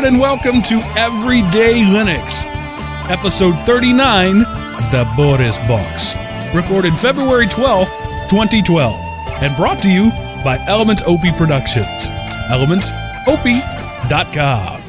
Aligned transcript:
everyone, 0.00 0.14
and 0.14 0.20
welcome 0.20 0.62
to 0.62 0.76
Everyday 0.98 1.82
Linux, 1.82 2.46
episode 3.10 3.58
39, 3.66 4.38
The 4.90 5.06
Boris 5.14 5.58
Box, 5.58 6.14
recorded 6.54 6.98
February 6.98 7.46
12th, 7.46 7.90
2012, 8.30 8.94
and 9.42 9.54
brought 9.56 9.82
to 9.82 9.90
you 9.90 10.10
by 10.42 10.58
Element 10.66 11.06
OP 11.06 11.20
Productions. 11.36 12.08
ElementOP.com. 12.48 14.82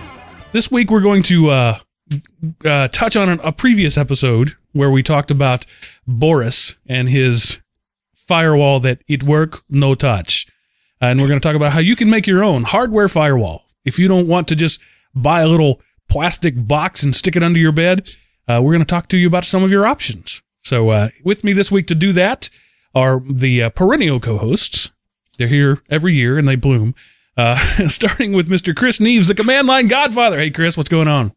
This 0.54 0.72
week, 0.72 0.90
we're 0.90 1.02
going 1.02 1.24
to 1.24 1.50
uh, 1.50 1.78
uh, 2.64 2.88
touch 2.88 3.18
on 3.18 3.42
a 3.42 3.52
previous 3.52 3.98
episode 3.98 4.54
where 4.72 4.92
we 4.92 5.04
talked 5.04 5.32
about 5.32 5.66
Boris 6.08 6.78
and 6.88 7.10
his 7.10 7.60
firewall 8.14 8.80
that 8.80 9.02
it 9.10 9.24
work, 9.24 9.62
no 9.70 9.94
touch. 9.94 10.48
And 11.02 11.20
we're 11.20 11.28
going 11.28 11.42
to 11.42 11.46
talk 11.46 11.58
about 11.58 11.74
how 11.74 11.80
you 11.80 11.98
can 11.98 12.10
make 12.10 12.28
your 12.28 12.46
own 12.46 12.64
hardware 12.64 13.10
firewall. 13.10 13.66
If 13.84 14.00
you 14.00 14.08
don't 14.08 14.28
want 14.28 14.48
to 14.50 14.56
just 14.56 14.80
buy 15.14 15.42
a 15.42 15.48
little 15.48 15.82
plastic 16.10 16.68
box 16.68 17.04
and 17.04 17.16
stick 17.16 17.36
it 17.36 17.44
under 17.44 17.60
your 17.60 17.72
bed, 17.72 18.10
uh, 18.48 18.60
we're 18.64 18.74
going 18.74 18.80
to 18.80 18.86
talk 18.86 19.08
to 19.10 19.18
you 19.18 19.28
about 19.28 19.46
some 19.46 19.64
of 19.64 19.72
your 19.72 19.86
options. 19.86 20.42
So, 20.60 20.90
uh, 20.90 21.10
with 21.24 21.44
me 21.44 21.54
this 21.54 21.72
week 21.72 21.88
to 21.88 21.96
do 21.96 22.14
that 22.14 22.50
are 22.94 23.22
the 23.28 23.64
uh, 23.64 23.70
perennial 23.70 24.20
co 24.20 24.38
hosts. 24.38 24.92
They're 25.38 25.48
here 25.48 25.80
every 25.90 26.14
year 26.14 26.38
and 26.38 26.48
they 26.48 26.56
bloom. 26.56 26.94
Uh, 27.38 27.56
starting 27.88 28.34
with 28.34 28.50
Mr. 28.50 28.76
Chris 28.76 29.00
Neves, 29.00 29.28
the 29.28 29.34
command 29.34 29.68
line 29.68 29.88
godfather. 29.88 30.38
Hey, 30.38 30.52
Chris, 30.52 30.78
what's 30.78 30.90
going 30.90 31.08
on? 31.08 31.34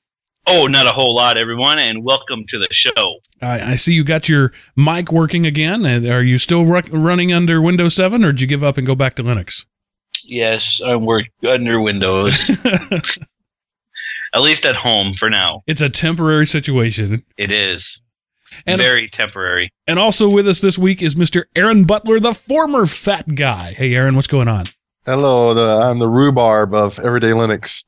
Oh, 0.46 0.66
not 0.66 0.86
a 0.86 0.90
whole 0.90 1.14
lot, 1.14 1.38
everyone, 1.38 1.78
and 1.78 2.04
welcome 2.04 2.44
to 2.48 2.58
the 2.58 2.68
show. 2.70 3.20
I, 3.40 3.72
I 3.72 3.74
see 3.76 3.94
you 3.94 4.04
got 4.04 4.28
your 4.28 4.52
mic 4.76 5.10
working 5.10 5.46
again. 5.46 5.86
And 5.86 6.06
are 6.06 6.22
you 6.22 6.36
still 6.36 6.66
ru- 6.66 6.82
running 6.90 7.32
under 7.32 7.62
Windows 7.62 7.94
7 7.94 8.22
or 8.24 8.32
did 8.32 8.42
you 8.42 8.46
give 8.46 8.62
up 8.62 8.76
and 8.76 8.86
go 8.86 8.94
back 8.94 9.14
to 9.14 9.22
Linux? 9.22 9.64
Yes, 10.22 10.80
I'm 10.84 11.06
work 11.06 11.26
under 11.48 11.80
Windows. 11.80 12.50
at 14.34 14.42
least 14.42 14.64
at 14.66 14.76
home 14.76 15.14
for 15.18 15.30
now. 15.30 15.62
It's 15.66 15.80
a 15.80 15.88
temporary 15.88 16.46
situation. 16.46 17.24
It 17.36 17.50
is. 17.50 18.00
And- 18.66 18.80
Very 18.80 19.08
temporary. 19.08 19.70
And 19.86 19.98
also 19.98 20.28
with 20.28 20.46
us 20.46 20.60
this 20.60 20.78
week 20.78 21.02
is 21.02 21.14
Mr. 21.16 21.44
Aaron 21.56 21.84
Butler, 21.84 22.20
the 22.20 22.34
former 22.34 22.86
fat 22.86 23.34
guy. 23.34 23.72
Hey, 23.72 23.94
Aaron, 23.94 24.14
what's 24.14 24.26
going 24.28 24.48
on? 24.48 24.66
Hello, 25.06 25.52
the, 25.54 25.84
I'm 25.84 25.98
the 25.98 26.08
rhubarb 26.08 26.72
of 26.74 26.98
Everyday 26.98 27.32
Linux. 27.32 27.84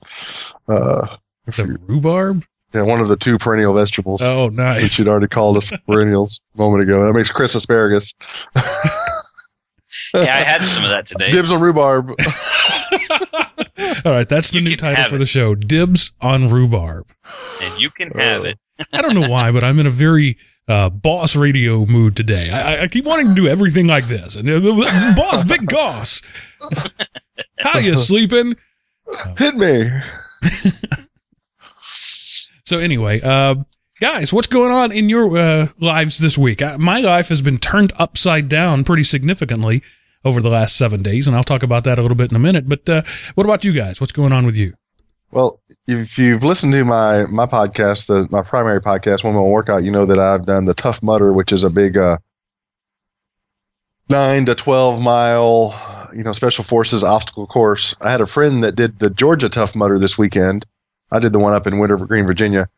Uh, 0.68 1.16
The 1.46 1.78
rhubarb? 1.86 2.44
yeah, 2.74 2.82
one 2.82 3.00
of 3.00 3.08
the 3.08 3.16
two 3.16 3.38
perennial 3.38 3.72
vegetables. 3.74 4.20
Oh, 4.22 4.48
Since 4.48 4.56
nice. 4.56 4.98
you'd 4.98 5.08
already 5.08 5.28
called 5.28 5.56
us 5.56 5.72
perennials 5.88 6.40
a 6.54 6.58
moment 6.58 6.84
ago. 6.84 7.06
That 7.06 7.14
makes 7.14 7.30
Chris 7.30 7.54
asparagus. 7.54 8.12
Yeah, 8.54 8.62
I 10.14 10.48
had 10.48 10.60
some 10.62 10.84
of 10.84 10.90
that 10.90 11.06
today. 11.06 11.30
Dibs 11.30 11.52
on 11.52 11.60
rhubarb. 11.60 12.10
All 14.06 14.12
right, 14.12 14.28
that's 14.28 14.50
the 14.52 14.58
You 14.58 14.62
new 14.62 14.76
title 14.76 15.04
for 15.04 15.16
it. 15.16 15.18
the 15.18 15.26
show 15.26 15.54
Dibs 15.56 16.12
on 16.20 16.48
Rhubarb. 16.48 17.08
and 17.60 17.80
you 17.80 17.90
can 17.90 18.10
have 18.12 18.42
Oh. 18.42 18.44
it. 18.44 18.58
I 18.92 19.02
don't 19.02 19.14
know 19.14 19.28
why, 19.28 19.50
but 19.50 19.64
I'm 19.64 19.78
in 19.80 19.86
a 19.86 19.90
very 19.90 20.36
uh, 20.68 20.90
boss 20.90 21.34
radio 21.34 21.84
mood 21.86 22.14
today. 22.16 22.50
I, 22.50 22.76
I- 22.76 22.82
I 22.82 22.88
keep 22.88 23.04
wanting 23.04 23.28
to 23.28 23.34
do 23.34 23.48
everything 23.48 23.86
like 23.88 24.06
this. 24.06 24.36
And 24.36 24.48
uh, 24.48 24.60
boss 25.16 25.42
Vic 25.42 25.60
Goss, 25.66 26.22
how 27.60 27.78
you 27.80 27.96
sleeping? 27.96 28.54
Hit 29.38 29.56
me. 29.56 29.90
So 32.64 32.78
anyway, 32.80 33.20
uh, 33.20 33.54
guys, 34.00 34.32
what's 34.32 34.48
going 34.48 34.72
on 34.72 34.90
in 34.90 35.08
your 35.08 35.36
uh, 35.38 35.68
lives 35.78 36.18
this 36.18 36.36
week? 36.36 36.60
Uh, 36.60 36.76
my 36.78 36.98
life 37.00 37.28
has 37.28 37.40
been 37.40 37.58
turned 37.58 37.92
upside 37.96 38.48
down 38.48 38.82
pretty 38.82 39.04
significantly 39.04 39.82
over 40.26 40.42
the 40.42 40.50
last 40.50 40.76
seven 40.76 41.02
days, 41.02 41.28
and 41.28 41.36
I'll 41.36 41.44
talk 41.44 41.62
about 41.62 41.84
that 41.84 41.98
a 41.98 42.02
little 42.02 42.16
bit 42.16 42.32
in 42.32 42.36
a 42.36 42.40
minute. 42.40 42.68
But 42.68 42.88
uh, 42.88 43.02
what 43.36 43.44
about 43.44 43.64
you 43.64 43.72
guys? 43.72 44.00
What's 44.00 44.12
going 44.12 44.32
on 44.32 44.44
with 44.44 44.56
you? 44.56 44.74
Well, 45.30 45.60
if 45.86 46.18
you've 46.18 46.42
listened 46.42 46.72
to 46.72 46.84
my, 46.84 47.26
my 47.26 47.46
podcast, 47.46 48.06
the, 48.06 48.26
my 48.30 48.42
primary 48.42 48.80
podcast, 48.80 49.22
One 49.22 49.34
More 49.34 49.50
Workout, 49.50 49.84
you 49.84 49.90
know 49.90 50.06
that 50.06 50.18
I've 50.18 50.46
done 50.46 50.64
the 50.64 50.74
Tough 50.74 51.02
Mudder, 51.02 51.32
which 51.32 51.52
is 51.52 51.62
a 51.62 51.70
big, 51.70 51.96
uh, 51.96 52.18
nine 54.08 54.46
to 54.46 54.54
12 54.54 55.00
mile, 55.00 56.08
you 56.14 56.22
know, 56.22 56.32
special 56.32 56.64
forces 56.64 57.04
obstacle 57.04 57.46
course. 57.46 57.94
I 58.00 58.10
had 58.10 58.20
a 58.20 58.26
friend 58.26 58.64
that 58.64 58.76
did 58.76 58.98
the 58.98 59.10
Georgia 59.10 59.48
Tough 59.48 59.74
Mudder 59.74 59.98
this 59.98 60.18
weekend. 60.18 60.66
I 61.12 61.20
did 61.20 61.32
the 61.32 61.38
one 61.38 61.52
up 61.52 61.66
in 61.66 61.78
Wintergreen, 61.78 62.26
Virginia. 62.26 62.68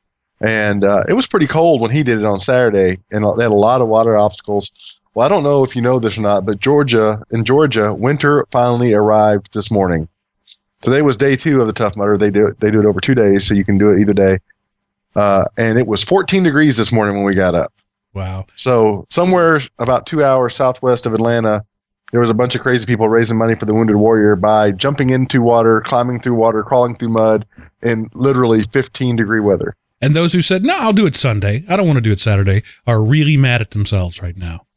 And, 0.41 0.85
uh, 0.85 1.05
it 1.09 1.15
was 1.15 1.27
pretty 1.27 1.47
cold 1.47 1.81
when 1.81 1.91
he 1.91 2.03
did 2.03 2.19
it 2.19 2.25
on 2.25 2.41
Saturday 2.41 2.99
and 3.11 3.25
they 3.37 3.43
had 3.43 3.53
a 3.53 3.55
lot 3.55 3.81
of 3.81 3.89
water 3.89 4.17
obstacles. 4.17 5.01
Well, 5.15 5.27
I 5.27 5.29
don't 5.29 5.43
know 5.43 5.65
if 5.65 5.75
you 5.75 5.83
know 5.83 5.99
this 5.99 6.19
or 6.19 6.23
not, 6.23 6.47
but 6.47 6.61
Georgia, 6.61 7.23
in 7.31 7.45
Georgia, 7.45 7.93
winter 7.95 8.47
finally 8.51 8.95
arrived 8.95 9.51
this 9.53 9.71
morning. 9.71 10.09
Today 10.81 11.03
was 11.03 11.17
day 11.17 11.35
two 11.35 11.61
of 11.61 11.67
the 11.67 11.73
Tough 11.73 11.97
Mudder. 11.97 12.17
They 12.17 12.31
do 12.31 12.47
it, 12.47 12.61
they 12.61 12.71
do 12.71 12.81
it 12.81 12.87
over 12.87 13.01
two 13.01 13.15
days, 13.15 13.47
so 13.47 13.55
you 13.55 13.65
can 13.65 13.79
do 13.79 13.91
it 13.91 14.01
either 14.01 14.13
day. 14.13 14.39
Uh, 15.17 15.45
and 15.57 15.79
it 15.79 15.87
was 15.87 16.05
14 16.05 16.43
degrees 16.43 16.77
this 16.77 16.93
morning 16.93 17.17
when 17.17 17.25
we 17.25 17.35
got 17.35 17.55
up. 17.55 17.73
Wow. 18.15 18.47
So 18.55 19.07
somewhere 19.11 19.61
about 19.79 20.07
two 20.07 20.23
hours 20.23 20.55
southwest 20.55 21.07
of 21.07 21.15
Atlanta, 21.15 21.65
there 22.13 22.21
was 22.21 22.31
a 22.31 22.35
bunch 22.35 22.55
of 22.55 22.61
crazy 22.61 22.87
people 22.87 23.09
raising 23.09 23.37
money 23.37 23.55
for 23.55 23.65
the 23.65 23.75
Wounded 23.75 23.97
Warrior 23.97 24.37
by 24.37 24.71
jumping 24.71 25.11
into 25.11 25.43
water, 25.43 25.83
climbing 25.87 26.21
through 26.21 26.35
water, 26.35 26.63
crawling 26.63 26.97
through 26.97 27.11
mud, 27.11 27.45
in 27.83 28.09
literally 28.15 28.63
15 28.63 29.17
degree 29.17 29.41
weather. 29.41 29.75
And 30.01 30.15
those 30.15 30.33
who 30.33 30.43
said, 30.43 30.63
no, 30.63 30.77
I'll 30.79 30.93
do 30.93 31.07
it 31.07 31.17
Sunday, 31.17 31.65
I 31.69 31.77
don't 31.77 31.87
want 31.87 31.97
to 31.97 32.03
do 32.03 32.13
it 32.13 32.21
Saturday, 32.21 32.63
are 32.87 33.03
really 33.03 33.37
mad 33.37 33.61
at 33.61 33.73
themselves 33.73 34.23
right 34.23 34.37
now. 34.37 34.68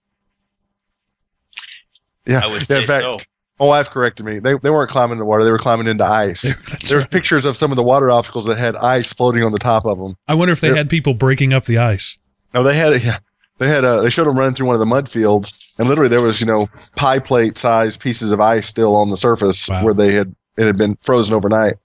Yeah, 2.25 2.41
I 2.43 2.47
would 2.47 2.61
yeah, 2.61 2.65
say 2.67 2.81
in 2.81 2.87
fact, 2.87 3.03
so. 3.03 3.17
my 3.59 3.65
wife 3.65 3.89
corrected 3.89 4.25
me. 4.25 4.39
They, 4.39 4.53
they 4.61 4.69
weren't 4.69 4.89
climbing 4.91 5.17
the 5.17 5.25
water; 5.25 5.43
they 5.43 5.51
were 5.51 5.57
climbing 5.59 5.87
into 5.87 6.05
ice. 6.05 6.41
That's 6.69 6.89
There's 6.89 7.03
right. 7.03 7.11
pictures 7.11 7.45
of 7.45 7.57
some 7.57 7.71
of 7.71 7.77
the 7.77 7.83
water 7.83 8.11
obstacles 8.11 8.45
that 8.45 8.57
had 8.57 8.75
ice 8.75 9.11
floating 9.13 9.43
on 9.43 9.51
the 9.51 9.59
top 9.59 9.85
of 9.85 9.97
them. 9.97 10.15
I 10.27 10.33
wonder 10.35 10.51
if 10.51 10.61
they 10.61 10.67
They're- 10.69 10.77
had 10.77 10.89
people 10.89 11.13
breaking 11.13 11.53
up 11.53 11.65
the 11.65 11.77
ice. 11.79 12.17
No, 12.53 12.63
they 12.63 12.75
had 12.75 13.01
yeah, 13.03 13.19
they 13.57 13.67
had 13.67 13.83
uh, 13.85 14.01
they 14.01 14.09
showed 14.09 14.25
them 14.25 14.37
running 14.37 14.53
through 14.55 14.67
one 14.67 14.75
of 14.75 14.79
the 14.79 14.85
mud 14.85 15.09
fields, 15.09 15.53
and 15.77 15.87
literally 15.87 16.09
there 16.09 16.21
was 16.21 16.39
you 16.39 16.45
know 16.45 16.67
pie 16.95 17.19
plate 17.19 17.57
size 17.57 17.95
pieces 17.97 18.31
of 18.31 18.39
ice 18.39 18.67
still 18.67 18.95
on 18.95 19.09
the 19.09 19.17
surface 19.17 19.67
Wow. 19.69 19.85
where 19.85 19.93
they 19.93 20.13
had 20.13 20.35
it 20.57 20.65
had 20.65 20.77
been 20.77 20.95
frozen 20.97 21.33
overnight. 21.33 21.75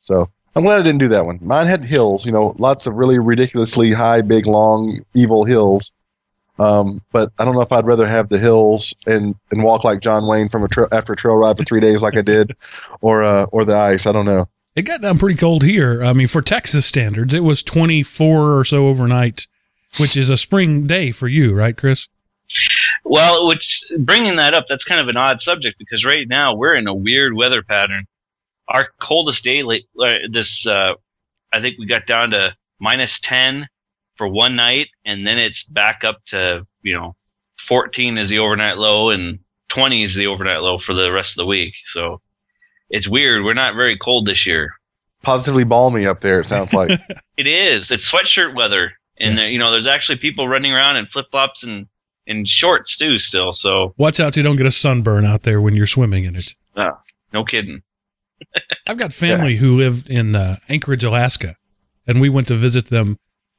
So 0.00 0.30
I'm 0.54 0.62
glad 0.62 0.78
I 0.78 0.82
didn't 0.82 1.00
do 1.00 1.08
that 1.08 1.26
one. 1.26 1.38
Mine 1.42 1.66
had 1.66 1.84
hills, 1.84 2.24
you 2.24 2.32
know, 2.32 2.54
lots 2.58 2.86
of 2.86 2.94
really 2.94 3.18
ridiculously 3.18 3.90
high, 3.92 4.22
big, 4.22 4.46
long, 4.46 5.02
evil 5.14 5.44
hills. 5.44 5.92
Um, 6.58 7.02
but 7.12 7.32
I 7.38 7.44
don't 7.44 7.54
know 7.54 7.60
if 7.60 7.72
I'd 7.72 7.86
rather 7.86 8.08
have 8.08 8.28
the 8.28 8.38
hills 8.38 8.94
and, 9.06 9.34
and 9.50 9.62
walk 9.62 9.84
like 9.84 10.00
John 10.00 10.26
Wayne 10.26 10.48
from 10.48 10.64
a 10.64 10.68
tra- 10.68 10.88
after 10.92 11.12
a 11.12 11.16
trail 11.16 11.36
ride 11.36 11.56
for 11.56 11.64
three 11.64 11.80
days 11.80 12.02
like 12.02 12.16
I 12.16 12.22
did, 12.22 12.56
or 13.00 13.22
uh, 13.22 13.44
or 13.52 13.64
the 13.64 13.76
ice. 13.76 14.06
I 14.06 14.12
don't 14.12 14.26
know. 14.26 14.48
It 14.74 14.82
got 14.82 15.00
down 15.00 15.18
pretty 15.18 15.36
cold 15.36 15.62
here. 15.62 16.04
I 16.04 16.12
mean, 16.12 16.28
for 16.28 16.42
Texas 16.42 16.84
standards, 16.84 17.32
it 17.32 17.40
was 17.40 17.62
24 17.62 18.58
or 18.58 18.64
so 18.64 18.88
overnight, 18.88 19.48
which 19.98 20.18
is 20.18 20.28
a 20.28 20.36
spring 20.36 20.86
day 20.86 21.12
for 21.12 21.28
you, 21.28 21.54
right, 21.54 21.74
Chris? 21.74 22.08
Well, 23.02 23.46
which 23.46 23.84
bringing 23.98 24.36
that 24.36 24.52
up, 24.52 24.66
that's 24.68 24.84
kind 24.84 25.00
of 25.00 25.08
an 25.08 25.16
odd 25.16 25.40
subject 25.40 25.78
because 25.78 26.04
right 26.04 26.28
now 26.28 26.54
we're 26.54 26.74
in 26.74 26.86
a 26.88 26.94
weird 26.94 27.34
weather 27.34 27.62
pattern. 27.62 28.06
Our 28.68 28.88
coldest 29.00 29.44
day 29.44 29.62
late, 29.62 29.86
uh, 29.98 30.28
this, 30.30 30.66
uh, 30.66 30.92
I 31.52 31.60
think 31.60 31.78
we 31.78 31.86
got 31.86 32.06
down 32.06 32.30
to 32.30 32.54
minus 32.78 33.18
10 33.20 33.66
for 34.16 34.28
one 34.28 34.56
night, 34.56 34.88
and 35.04 35.26
then 35.26 35.38
it's 35.38 35.64
back 35.64 36.02
up 36.04 36.24
to, 36.26 36.66
you 36.82 36.94
know, 36.94 37.16
14 37.66 38.18
is 38.18 38.28
the 38.28 38.38
overnight 38.38 38.76
low 38.76 39.10
and 39.10 39.40
20 39.68 40.04
is 40.04 40.14
the 40.14 40.26
overnight 40.26 40.60
low 40.60 40.78
for 40.78 40.94
the 40.94 41.10
rest 41.10 41.32
of 41.32 41.36
the 41.36 41.46
week. 41.46 41.74
So 41.86 42.20
it's 42.90 43.08
weird. 43.08 43.44
We're 43.44 43.54
not 43.54 43.74
very 43.74 43.98
cold 43.98 44.26
this 44.26 44.46
year. 44.46 44.72
Positively 45.22 45.64
balmy 45.64 46.06
up 46.06 46.20
there. 46.20 46.40
It 46.40 46.46
sounds 46.46 46.72
like. 46.72 47.00
It 47.36 47.46
is. 47.46 47.90
It's 47.90 48.10
sweatshirt 48.10 48.54
weather, 48.54 48.92
and 49.18 49.38
uh, 49.38 49.42
you 49.42 49.58
know, 49.58 49.70
there's 49.70 49.86
actually 49.86 50.16
people 50.16 50.48
running 50.48 50.72
around 50.72 50.96
in 50.96 51.04
flip 51.04 51.26
flops 51.30 51.62
and 51.62 51.86
and 52.26 52.48
shorts 52.48 52.96
too. 52.96 53.18
Still, 53.18 53.52
so 53.52 53.94
Watch 53.98 54.20
out 54.20 54.32
so 54.32 54.40
you 54.40 54.42
don't 54.42 54.56
get 54.56 54.64
a 54.64 54.70
sunburn 54.70 55.26
out 55.26 55.42
there 55.42 55.60
when 55.60 55.76
you're 55.76 55.84
swimming 55.84 56.24
in 56.24 56.34
it. 56.34 56.54
no 56.74 57.44
kidding. 57.44 57.82
I've 58.86 58.96
got 58.96 59.12
family 59.26 59.56
who 59.56 59.76
live 59.76 60.04
in 60.08 60.34
uh, 60.34 60.56
Anchorage, 60.70 61.04
Alaska, 61.04 61.56
and 62.06 62.22
we 62.22 62.30
went 62.30 62.48
to 62.48 62.54
visit 62.54 62.86
them 62.86 63.18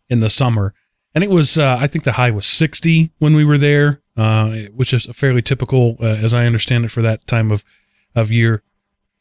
in 0.10 0.20
the 0.20 0.30
summer. 0.30 0.74
And 1.14 1.24
it 1.24 1.30
was, 1.30 1.58
uh, 1.58 1.78
I 1.80 1.88
think 1.88 2.04
the 2.04 2.14
high 2.14 2.32
was 2.32 2.46
60 2.46 3.12
when 3.18 3.36
we 3.36 3.44
were 3.44 3.58
there, 3.58 4.02
uh, 4.16 4.52
which 4.76 4.94
is 4.94 5.06
fairly 5.08 5.42
typical, 5.42 5.98
uh, 6.00 6.06
as 6.06 6.34
I 6.34 6.46
understand 6.46 6.86
it, 6.86 6.92
for 6.92 7.02
that 7.02 7.26
time 7.28 7.52
of, 7.52 7.64
of 8.16 8.32
year. 8.32 8.62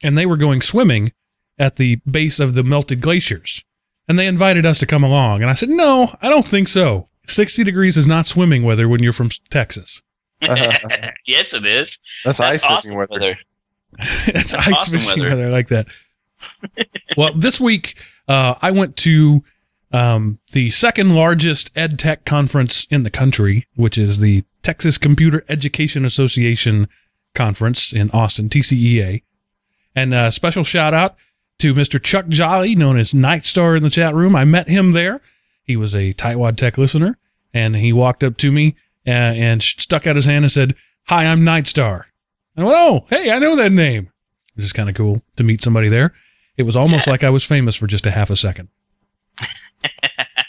And 0.02 0.16
they 0.16 0.26
were 0.26 0.36
going 0.36 0.60
swimming 0.60 1.12
at 1.58 1.76
the 1.76 1.96
base 2.10 2.38
of 2.38 2.54
the 2.54 2.62
melted 2.62 3.00
glaciers. 3.00 3.64
And 4.08 4.18
they 4.18 4.26
invited 4.26 4.66
us 4.66 4.78
to 4.80 4.86
come 4.86 5.02
along. 5.02 5.42
And 5.42 5.50
I 5.50 5.54
said, 5.54 5.70
no, 5.70 6.14
I 6.20 6.28
don't 6.28 6.46
think 6.46 6.68
so. 6.68 7.08
60 7.26 7.64
degrees 7.64 7.96
is 7.96 8.06
not 8.06 8.26
swimming 8.26 8.62
weather 8.62 8.88
when 8.88 9.02
you're 9.02 9.12
from 9.12 9.30
Texas. 9.50 10.02
yes, 10.42 11.52
it 11.54 11.64
is. 11.64 11.98
That's, 12.24 12.38
That's 12.38 12.40
ice 12.40 12.64
awesome 12.64 12.76
fishing 12.76 12.96
weather. 12.98 13.12
weather. 13.12 13.38
it's 13.98 14.52
That's 14.52 14.54
ice 14.54 14.72
awesome 14.72 14.92
fishing 14.92 15.22
weather. 15.22 15.36
weather. 15.36 15.46
I 15.48 15.50
like 15.50 15.68
that. 15.68 15.86
well, 17.16 17.32
this 17.34 17.60
week 17.60 17.98
uh, 18.28 18.54
I 18.60 18.70
went 18.70 18.96
to 18.98 19.42
um, 19.92 20.38
the 20.52 20.70
second 20.70 21.14
largest 21.14 21.70
ed 21.76 21.98
tech 21.98 22.24
conference 22.24 22.86
in 22.90 23.02
the 23.02 23.10
country, 23.10 23.66
which 23.76 23.96
is 23.98 24.18
the 24.18 24.44
Texas 24.62 24.98
Computer 24.98 25.44
Education 25.48 26.04
Association 26.04 26.88
conference 27.34 27.92
in 27.92 28.10
Austin, 28.10 28.48
TCEA. 28.48 29.22
And 29.94 30.12
uh, 30.12 30.30
special 30.30 30.64
shout 30.64 30.92
out 30.92 31.16
to 31.58 31.72
Mr. 31.74 32.02
Chuck 32.02 32.28
Jolly, 32.28 32.74
known 32.74 32.98
as 32.98 33.12
Nightstar 33.12 33.76
in 33.76 33.82
the 33.82 33.90
chat 33.90 34.14
room. 34.14 34.34
I 34.36 34.44
met 34.44 34.68
him 34.68 34.92
there. 34.92 35.20
He 35.62 35.76
was 35.76 35.94
a 35.94 36.12
Tightwad 36.14 36.56
Tech 36.56 36.76
listener, 36.78 37.16
and 37.54 37.76
he 37.76 37.92
walked 37.92 38.22
up 38.22 38.36
to 38.38 38.52
me 38.52 38.76
uh, 39.06 39.10
and 39.10 39.62
stuck 39.62 40.06
out 40.06 40.16
his 40.16 40.26
hand 40.26 40.44
and 40.44 40.52
said, 40.52 40.74
Hi, 41.08 41.26
I'm 41.26 41.42
Nightstar." 41.42 42.04
And 42.56 42.64
I 42.64 42.68
went, 42.68 42.78
Oh, 42.78 43.06
hey, 43.08 43.30
I 43.30 43.38
know 43.38 43.54
that 43.56 43.72
name. 43.72 44.10
This 44.56 44.64
is 44.66 44.72
kind 44.72 44.88
of 44.88 44.94
cool 44.94 45.22
to 45.36 45.44
meet 45.44 45.62
somebody 45.62 45.88
there. 45.88 46.12
It 46.56 46.64
was 46.64 46.76
almost 46.76 47.06
Yeah. 47.06 47.12
like 47.12 47.24
I 47.24 47.30
was 47.30 47.44
famous 47.44 47.76
for 47.76 47.86
just 47.86 48.06
a 48.06 48.10
half 48.10 48.30
a 48.30 48.36
second. 48.36 48.68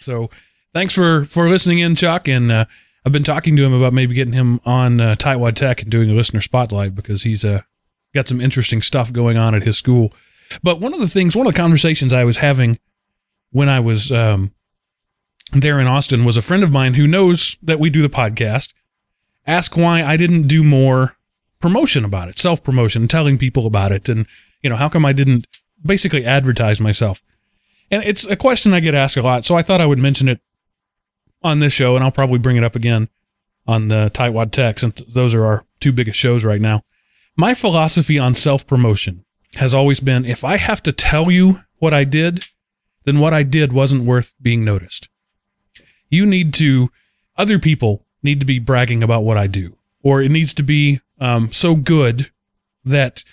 So 0.08 0.30
thanks 0.74 0.96
for, 0.96 1.26
for 1.26 1.50
listening 1.50 1.80
in, 1.80 1.96
Chuck. 1.96 2.28
And 2.28 2.52
uh, 2.52 2.66
I've 3.06 3.12
been 3.12 3.24
talking 3.24 3.56
to 3.58 3.64
him 3.64 3.74
about 3.74 3.94
maybe 3.94 4.16
getting 4.16 4.34
him 4.34 4.60
on 4.66 5.00
uh, 5.00 5.16
Tightwad 5.16 5.54
Tech 5.54 5.84
and 5.84 5.92
doing 5.92 6.10
a 6.10 6.14
listener 6.14 6.42
spotlight 6.42 6.96
because 6.96 7.24
he's 7.24 7.46
uh, 7.46 7.62
got 8.16 8.28
some 8.28 8.42
interesting 8.42 8.82
stuff 8.82 9.14
going 9.14 9.38
on 9.38 9.54
at 9.54 9.64
his 9.64 9.78
school. 9.78 10.14
But 10.64 10.80
one 10.80 10.94
of 10.94 11.00
the 11.02 11.08
things, 11.08 11.36
one 11.36 11.46
of 11.46 11.54
the 11.54 11.60
conversations 11.60 12.14
I 12.14 12.24
was 12.24 12.38
having 12.38 12.78
when 13.52 13.68
I 13.70 13.82
was 13.82 14.12
um, 14.12 14.54
there 15.52 15.80
in 15.80 15.88
Austin 15.88 16.24
was 16.24 16.38
a 16.38 16.42
friend 16.42 16.64
of 16.64 16.72
mine 16.72 16.94
who 16.94 17.06
knows 17.06 17.58
that 17.62 17.80
we 17.80 17.90
do 17.90 18.02
the 18.02 18.10
podcast. 18.10 18.74
Ask 19.46 19.76
why 19.76 20.04
I 20.04 20.16
didn't 20.18 20.48
do 20.48 20.64
more 20.64 21.18
promotion 21.60 22.06
about 22.06 22.30
it, 22.30 22.40
self 22.40 22.64
promotion, 22.64 23.08
telling 23.08 23.38
people 23.38 23.66
about 23.66 23.92
it, 23.92 24.08
and 24.10 24.26
you 24.62 24.70
know 24.70 24.76
how 24.78 24.90
come 24.90 25.06
I 25.06 25.14
didn't 25.14 25.48
basically 25.86 26.26
advertise 26.26 26.80
myself. 26.80 27.22
And 27.90 28.04
it's 28.04 28.26
a 28.26 28.36
question 28.36 28.74
I 28.74 28.80
get 28.80 28.96
asked 28.96 29.18
a 29.18 29.22
lot, 29.22 29.46
so 29.46 29.56
I 29.56 29.62
thought 29.62 29.82
I 29.82 29.86
would 29.86 30.00
mention 30.00 30.28
it 30.28 30.42
on 31.42 31.60
this 31.60 31.74
show, 31.74 31.96
and 31.96 32.04
I'll 32.04 32.12
probably 32.12 32.40
bring 32.40 32.58
it 32.58 32.64
up 32.64 32.76
again 32.76 33.10
on 33.66 33.88
the 33.88 34.12
Tightwad 34.14 34.52
Tech, 34.52 34.80
since 34.80 35.02
those 35.02 35.34
are 35.34 35.46
our 35.46 35.66
two 35.80 35.92
biggest 35.92 36.20
shows 36.20 36.44
right 36.44 36.62
now. 36.62 36.84
My 37.36 37.54
philosophy 37.54 38.18
on 38.18 38.34
self 38.34 38.66
promotion 38.66 39.24
has 39.56 39.74
always 39.74 40.00
been 40.00 40.26
if 40.26 40.44
I 40.44 40.58
have 40.58 40.82
to 40.84 40.92
tell 40.92 41.32
you 41.32 41.60
what 41.78 41.94
I 41.94 42.04
did, 42.04 42.46
then 43.04 43.20
what 43.20 43.34
I 43.34 43.44
did 43.44 43.72
wasn't 43.72 44.06
worth 44.06 44.34
being 44.42 44.66
noticed. 44.66 45.10
You 46.10 46.26
need 46.26 46.54
to, 46.56 46.90
other 47.38 47.60
people 47.60 48.06
need 48.24 48.40
to 48.40 48.46
be 48.46 48.60
bragging 48.60 49.04
about 49.04 49.24
what 49.24 49.38
I 49.38 49.48
do, 49.48 49.78
or 50.02 50.22
it 50.22 50.32
needs 50.32 50.54
to 50.56 50.64
be 50.64 51.00
um, 51.20 51.52
so 51.52 51.76
good 51.76 52.32
that 52.84 53.24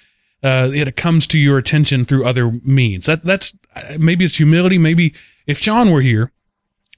uh, 0.45 0.71
it 0.75 0.95
comes 0.95 1.27
to 1.29 1.39
your 1.39 1.57
attention 1.57 2.05
through 2.05 2.25
other 2.25 2.53
means. 2.63 3.07
That 3.07 3.25
that's 3.25 3.57
uh, 3.75 3.97
maybe 3.99 4.25
it's 4.25 4.37
humility. 4.37 4.77
Maybe 4.77 5.15
if 5.47 5.59
Sean 5.59 5.91
were 5.91 6.03
here, 6.03 6.31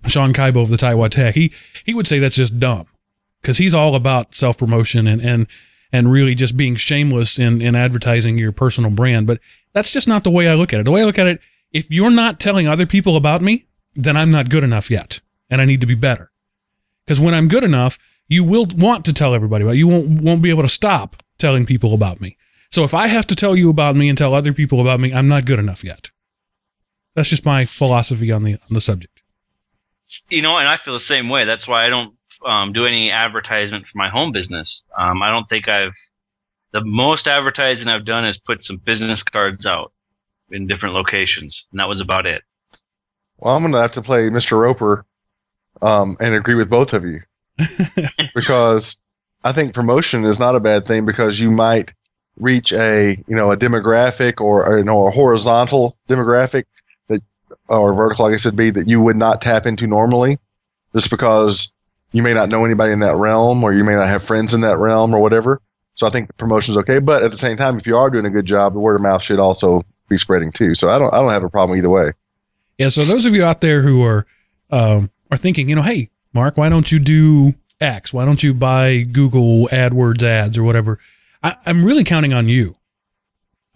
Sean 0.08 0.32
Kaibo 0.32 0.62
of 0.62 0.68
the 0.68 0.76
Tightwad 0.76 1.10
Tech, 1.10 1.34
he 1.36 1.52
he 1.84 1.94
would 1.94 2.08
say 2.08 2.18
that's 2.18 2.34
just 2.34 2.58
dumb 2.58 2.86
because 3.40 3.58
he's 3.58 3.74
all 3.74 3.94
about 3.94 4.34
self 4.34 4.58
promotion 4.58 5.06
and 5.06 5.22
and 5.22 5.46
and 5.92 6.10
really 6.10 6.34
just 6.34 6.56
being 6.56 6.74
shameless 6.74 7.38
in 7.38 7.62
in 7.62 7.76
advertising 7.76 8.36
your 8.36 8.50
personal 8.50 8.90
brand. 8.90 9.28
But 9.28 9.38
that's 9.72 9.92
just 9.92 10.08
not 10.08 10.24
the 10.24 10.30
way 10.30 10.48
I 10.48 10.54
look 10.54 10.72
at 10.72 10.80
it. 10.80 10.82
The 10.82 10.90
way 10.90 11.02
I 11.02 11.04
look 11.04 11.18
at 11.18 11.28
it, 11.28 11.40
if 11.72 11.88
you're 11.88 12.10
not 12.10 12.40
telling 12.40 12.66
other 12.66 12.86
people 12.86 13.16
about 13.16 13.42
me, 13.42 13.66
then 13.94 14.16
I'm 14.16 14.32
not 14.32 14.50
good 14.50 14.64
enough 14.64 14.90
yet, 14.90 15.20
and 15.48 15.60
I 15.60 15.64
need 15.64 15.80
to 15.82 15.86
be 15.86 15.94
better. 15.94 16.32
Because 17.04 17.20
when 17.20 17.34
I'm 17.34 17.46
good 17.46 17.62
enough, 17.62 17.96
you 18.26 18.42
will 18.42 18.66
want 18.76 19.04
to 19.04 19.12
tell 19.12 19.34
everybody 19.34 19.62
about. 19.62 19.76
it. 19.76 19.78
You 19.78 19.86
won't 19.86 20.20
won't 20.20 20.42
be 20.42 20.50
able 20.50 20.62
to 20.62 20.68
stop 20.68 21.22
telling 21.38 21.64
people 21.64 21.94
about 21.94 22.20
me. 22.20 22.36
So 22.70 22.84
if 22.84 22.94
I 22.94 23.06
have 23.06 23.26
to 23.28 23.36
tell 23.36 23.56
you 23.56 23.70
about 23.70 23.96
me 23.96 24.08
and 24.08 24.18
tell 24.18 24.34
other 24.34 24.52
people 24.52 24.80
about 24.80 25.00
me, 25.00 25.12
I'm 25.12 25.28
not 25.28 25.44
good 25.44 25.58
enough 25.58 25.84
yet. 25.84 26.10
That's 27.14 27.28
just 27.28 27.46
my 27.46 27.64
philosophy 27.64 28.30
on 28.30 28.42
the 28.42 28.54
on 28.54 28.72
the 28.72 28.80
subject. 28.80 29.22
you 30.28 30.42
know, 30.42 30.58
and 30.58 30.68
I 30.68 30.76
feel 30.76 30.94
the 30.94 31.00
same 31.00 31.28
way. 31.28 31.44
That's 31.44 31.66
why 31.66 31.86
I 31.86 31.88
don't 31.88 32.14
um, 32.44 32.72
do 32.72 32.86
any 32.86 33.10
advertisement 33.10 33.86
for 33.86 33.98
my 33.98 34.08
home 34.08 34.32
business. 34.32 34.84
Um, 34.96 35.22
I 35.22 35.30
don't 35.30 35.48
think 35.48 35.68
I've 35.68 35.94
the 36.72 36.84
most 36.84 37.26
advertising 37.26 37.88
I've 37.88 38.04
done 38.04 38.26
is 38.26 38.36
put 38.36 38.64
some 38.64 38.76
business 38.76 39.22
cards 39.22 39.64
out 39.66 39.92
in 40.50 40.66
different 40.66 40.94
locations, 40.94 41.66
and 41.70 41.80
that 41.80 41.88
was 41.88 42.00
about 42.00 42.26
it. 42.26 42.42
Well, 43.38 43.56
I'm 43.56 43.62
going 43.62 43.72
to 43.72 43.80
have 43.80 43.92
to 43.92 44.02
play 44.02 44.28
Mr. 44.28 44.60
Roper 44.60 45.06
um, 45.80 46.16
and 46.20 46.34
agree 46.34 46.54
with 46.54 46.68
both 46.68 46.92
of 46.92 47.04
you 47.04 47.20
because 48.34 49.00
I 49.42 49.52
think 49.52 49.74
promotion 49.74 50.24
is 50.24 50.38
not 50.38 50.54
a 50.54 50.60
bad 50.60 50.86
thing 50.86 51.06
because 51.06 51.38
you 51.40 51.50
might 51.50 51.92
reach 52.38 52.72
a 52.72 53.16
you 53.26 53.36
know 53.36 53.50
a 53.50 53.56
demographic 53.56 54.40
or, 54.40 54.66
or 54.66 54.78
you 54.78 54.84
know 54.84 55.06
a 55.06 55.10
horizontal 55.10 55.96
demographic 56.08 56.64
that 57.08 57.22
or 57.68 57.94
vertical, 57.94 58.26
I 58.26 58.32
guess 58.32 58.46
it'd 58.46 58.56
be 58.56 58.70
that 58.70 58.88
you 58.88 59.00
would 59.00 59.16
not 59.16 59.40
tap 59.40 59.66
into 59.66 59.86
normally, 59.86 60.38
just 60.94 61.10
because 61.10 61.72
you 62.12 62.22
may 62.22 62.34
not 62.34 62.48
know 62.48 62.64
anybody 62.64 62.92
in 62.92 63.00
that 63.00 63.16
realm 63.16 63.62
or 63.64 63.72
you 63.72 63.84
may 63.84 63.94
not 63.94 64.08
have 64.08 64.22
friends 64.22 64.54
in 64.54 64.62
that 64.62 64.78
realm 64.78 65.14
or 65.14 65.20
whatever. 65.20 65.60
So 65.94 66.06
I 66.06 66.10
think 66.10 66.36
promotion 66.36 66.72
is 66.72 66.78
okay, 66.78 66.98
but 66.98 67.22
at 67.22 67.30
the 67.30 67.38
same 67.38 67.56
time, 67.56 67.78
if 67.78 67.86
you 67.86 67.96
are 67.96 68.10
doing 68.10 68.26
a 68.26 68.30
good 68.30 68.44
job, 68.44 68.74
the 68.74 68.80
word 68.80 68.96
of 68.96 69.00
mouth 69.00 69.22
should 69.22 69.38
also 69.38 69.82
be 70.08 70.18
spreading 70.18 70.52
too. 70.52 70.74
So 70.74 70.90
I 70.90 70.98
don't 70.98 71.12
I 71.12 71.18
don't 71.18 71.30
have 71.30 71.44
a 71.44 71.50
problem 71.50 71.78
either 71.78 71.90
way. 71.90 72.12
Yeah. 72.78 72.88
So 72.88 73.04
those 73.04 73.26
of 73.26 73.34
you 73.34 73.44
out 73.44 73.60
there 73.60 73.82
who 73.82 74.02
are 74.02 74.26
um, 74.70 75.10
are 75.30 75.36
thinking, 75.36 75.68
you 75.68 75.74
know, 75.74 75.82
hey, 75.82 76.10
Mark, 76.32 76.56
why 76.56 76.68
don't 76.68 76.92
you 76.92 76.98
do 76.98 77.54
X? 77.80 78.12
Why 78.12 78.24
don't 78.24 78.42
you 78.42 78.52
buy 78.52 79.02
Google 79.02 79.68
AdWords 79.68 80.22
ads 80.22 80.58
or 80.58 80.62
whatever? 80.62 80.98
I, 81.46 81.56
I'm 81.66 81.84
really 81.84 82.04
counting 82.04 82.32
on 82.32 82.48
you. 82.48 82.76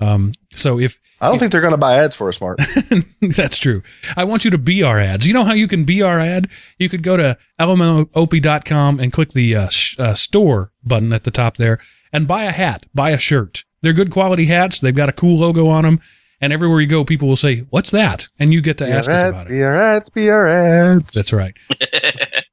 Um, 0.01 0.33
so 0.51 0.81
if 0.81 0.99
I 1.21 1.29
don't 1.29 1.39
think 1.39 1.53
they're 1.53 1.61
going 1.61 1.73
to 1.75 1.79
buy 1.79 1.99
ads 1.99 2.17
for 2.17 2.29
us, 2.31 2.41
Mark. 2.41 2.59
That's 3.21 3.59
true. 3.59 3.83
I 4.17 4.25
want 4.25 4.45
you 4.47 4.51
to 4.53 4.59
be 4.59 4.83
our 4.83 4.99
ads. 4.99 5.29
You 5.29 5.35
know 5.35 5.45
how 5.45 5.53
you 5.53 5.69
can 5.69 5.85
be 5.85 6.01
our 6.03 6.19
ad? 6.19 6.49
You 6.79 6.89
could 6.89 7.03
go 7.03 7.17
to 7.19 7.37
elementop.com 7.61 8.99
and 9.01 9.13
click 9.13 9.33
the 9.33 9.55
uh, 9.55 9.69
sh- 9.69 9.99
uh, 9.99 10.15
store 10.15 10.73
button 10.83 11.13
at 11.13 11.25
the 11.25 11.31
top 11.31 11.59
there 11.59 11.79
and 12.13 12.27
buy 12.27 12.45
a 12.45 12.51
hat, 12.51 12.87
buy 12.95 13.11
a 13.11 13.19
shirt. 13.19 13.65
They're 13.83 13.93
good 13.93 14.11
quality 14.11 14.47
hats. 14.47 14.81
They've 14.81 14.95
got 14.95 15.09
a 15.11 15.13
cool 15.13 15.39
logo 15.39 15.69
on 15.69 15.85
them. 15.85 16.01
And 16.41 16.53
everywhere 16.55 16.81
you 16.81 16.87
go, 16.87 17.05
people 17.05 17.29
will 17.29 17.37
say, 17.37 17.61
What's 17.69 17.91
that? 17.91 18.29
And 18.39 18.53
you 18.55 18.63
get 18.63 18.79
to 18.79 18.87
Be 18.87 18.93
ask 18.93 19.11
us 19.11 19.15
ads, 19.15 19.35
about 19.37 19.47
it. 19.47 19.51
be 19.51 19.63
our 19.63 19.75
ads, 19.75 20.09
be 20.09 20.31
our 20.31 20.47
ads. 20.47 21.13
That's 21.13 21.33
right. 21.33 21.57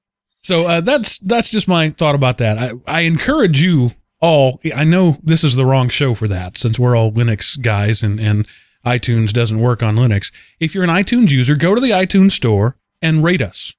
So 0.44 0.66
uh, 0.66 0.80
that's 0.80 1.18
that's 1.18 1.50
just 1.50 1.68
my 1.68 1.90
thought 1.90 2.16
about 2.16 2.38
that. 2.38 2.58
I, 2.58 2.72
I 2.88 3.00
encourage 3.02 3.62
you 3.62 3.92
all. 4.20 4.60
I 4.76 4.84
know 4.84 5.18
this 5.24 5.44
is 5.44 5.56
the 5.56 5.66
wrong 5.66 5.90
show 5.90 6.14
for 6.14 6.28
that, 6.28 6.58
since 6.58 6.80
we're 6.80 6.96
all 6.96 7.12
Linux 7.12 7.62
guys 7.62 8.04
and 8.04 8.20
and 8.20 8.48
iTunes 8.86 9.34
doesn't 9.34 9.60
work 9.60 9.84
on 9.84 9.96
Linux. 9.96 10.32
If 10.60 10.74
you're 10.74 10.84
an 10.84 10.90
iTunes 10.90 11.32
user, 11.32 11.56
go 11.56 11.76
to 11.76 11.82
the 11.82 11.90
iTunes 11.90 12.32
store 12.32 12.78
and 13.02 13.24
rate 13.24 13.42
us. 13.42 13.76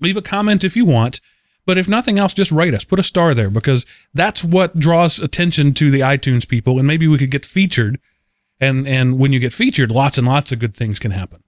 Leave 0.00 0.16
a 0.16 0.22
comment 0.22 0.62
if 0.62 0.76
you 0.76 0.84
want, 0.84 1.20
but 1.66 1.78
if 1.78 1.88
nothing 1.88 2.18
else, 2.18 2.32
just 2.32 2.52
rate 2.52 2.74
us. 2.74 2.84
Put 2.84 2.98
a 2.98 3.04
star 3.04 3.34
there 3.34 3.50
because 3.50 3.86
that's 4.14 4.44
what 4.44 4.78
draws 4.78 5.18
attention 5.18 5.74
to 5.74 5.90
the 5.90 6.00
iTunes 6.00 6.46
people, 6.46 6.78
and 6.78 6.86
maybe 6.86 7.08
we 7.08 7.18
could 7.18 7.30
get 7.30 7.46
featured. 7.46 7.98
And 8.60 8.86
and 8.86 9.18
when 9.18 9.32
you 9.32 9.40
get 9.40 9.52
featured, 9.52 9.90
lots 9.90 10.18
and 10.18 10.26
lots 10.26 10.52
of 10.52 10.58
good 10.58 10.76
things 10.76 10.98
can 10.98 11.10
happen. 11.10 11.42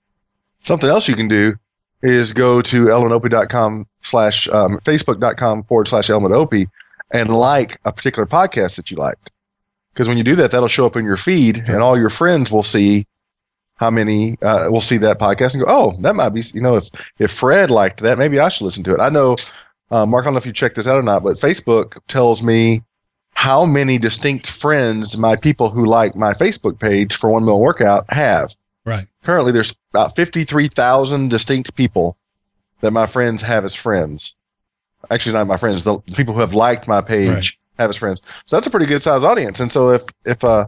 Something 0.61 0.91
else 0.91 1.09
you 1.09 1.15
can 1.15 1.29
do 1.29 1.55
is 2.03 2.33
go 2.33 2.61
to 2.63 2.87
elementop.com 2.87 3.87
slash 4.03 4.49
um, 4.49 4.79
facebook.com 4.85 5.63
forward 5.65 5.89
slash 5.89 6.09
elementopie 6.09 6.67
and 7.15 7.31
like 7.35 7.81
a 7.87 7.93
particular 7.93 8.27
podcast 8.27 8.77
that 8.77 8.91
you 8.91 8.99
liked. 8.99 9.31
Because 9.95 10.09
when 10.09 10.19
you 10.19 10.25
do 10.25 10.35
that, 10.37 10.51
that'll 10.51 10.69
show 10.69 10.85
up 10.85 10.97
in 10.97 11.05
your 11.05 11.17
feed, 11.17 11.57
and 11.69 11.81
all 11.81 11.97
your 11.97 12.11
friends 12.11 12.51
will 12.51 12.65
see 12.65 13.07
how 13.77 13.91
many 13.91 14.37
uh, 14.43 14.67
will 14.69 14.81
see 14.81 14.99
that 14.99 15.19
podcast 15.19 15.55
and 15.55 15.63
go, 15.63 15.69
"Oh, 15.69 15.97
that 16.03 16.15
might 16.17 16.31
be." 16.31 16.43
You 16.53 16.61
know, 16.61 16.77
if 16.77 16.89
if 17.19 17.31
Fred 17.31 17.71
liked 17.71 18.01
that, 18.03 18.19
maybe 18.19 18.39
I 18.41 18.49
should 18.49 18.65
listen 18.65 18.85
to 18.85 18.95
it. 18.95 19.01
I 19.01 19.09
know, 19.09 19.37
uh, 19.91 20.05
Mark. 20.05 20.25
I 20.25 20.27
don't 20.27 20.35
know 20.35 20.39
if 20.39 20.47
you 20.47 20.53
checked 20.53 20.77
this 20.77 20.89
out 20.89 20.99
or 20.99 21.03
not, 21.03 21.23
but 21.23 21.39
Facebook 21.39 21.99
tells 22.09 22.43
me 22.43 22.83
how 23.35 23.65
many 23.65 23.99
distinct 23.99 24.49
friends 24.49 25.17
my 25.17 25.37
people 25.37 25.71
who 25.71 25.87
like 25.87 26.15
my 26.17 26.33
Facebook 26.35 26.79
page 26.79 27.15
for 27.17 27.31
One 27.31 27.45
Mill 27.45 27.61
Workout 27.61 28.13
have 28.13 28.55
Right. 28.85 29.09
currently 29.25 29.51
there's 29.51 29.75
about 29.93 30.15
53,000 30.15 31.31
distinct 31.31 31.75
people 31.75 32.17
that 32.81 32.93
my 32.93 33.07
friends 33.07 33.43
have 33.43 33.65
as 33.65 33.75
friends. 33.75 34.35
Actually, 35.11 35.33
not 35.35 35.47
my 35.47 35.57
friends, 35.57 35.85
the 35.85 35.99
people 36.15 36.35
who 36.35 36.41
have 36.41 36.55
liked 36.55 36.87
my 36.89 37.01
page 37.01 37.29
Right. 37.31 37.47
have 37.79 37.91
as 37.91 37.97
friends. 37.97 38.21
So 38.47 38.57
that's 38.57 38.67
a 38.67 38.71
pretty 38.71 38.87
good 38.87 39.03
sized 39.03 39.25
audience. 39.25 39.61
And 39.61 39.71
so 39.71 39.91
if, 39.91 40.03
if, 40.25 40.43
uh, 40.45 40.67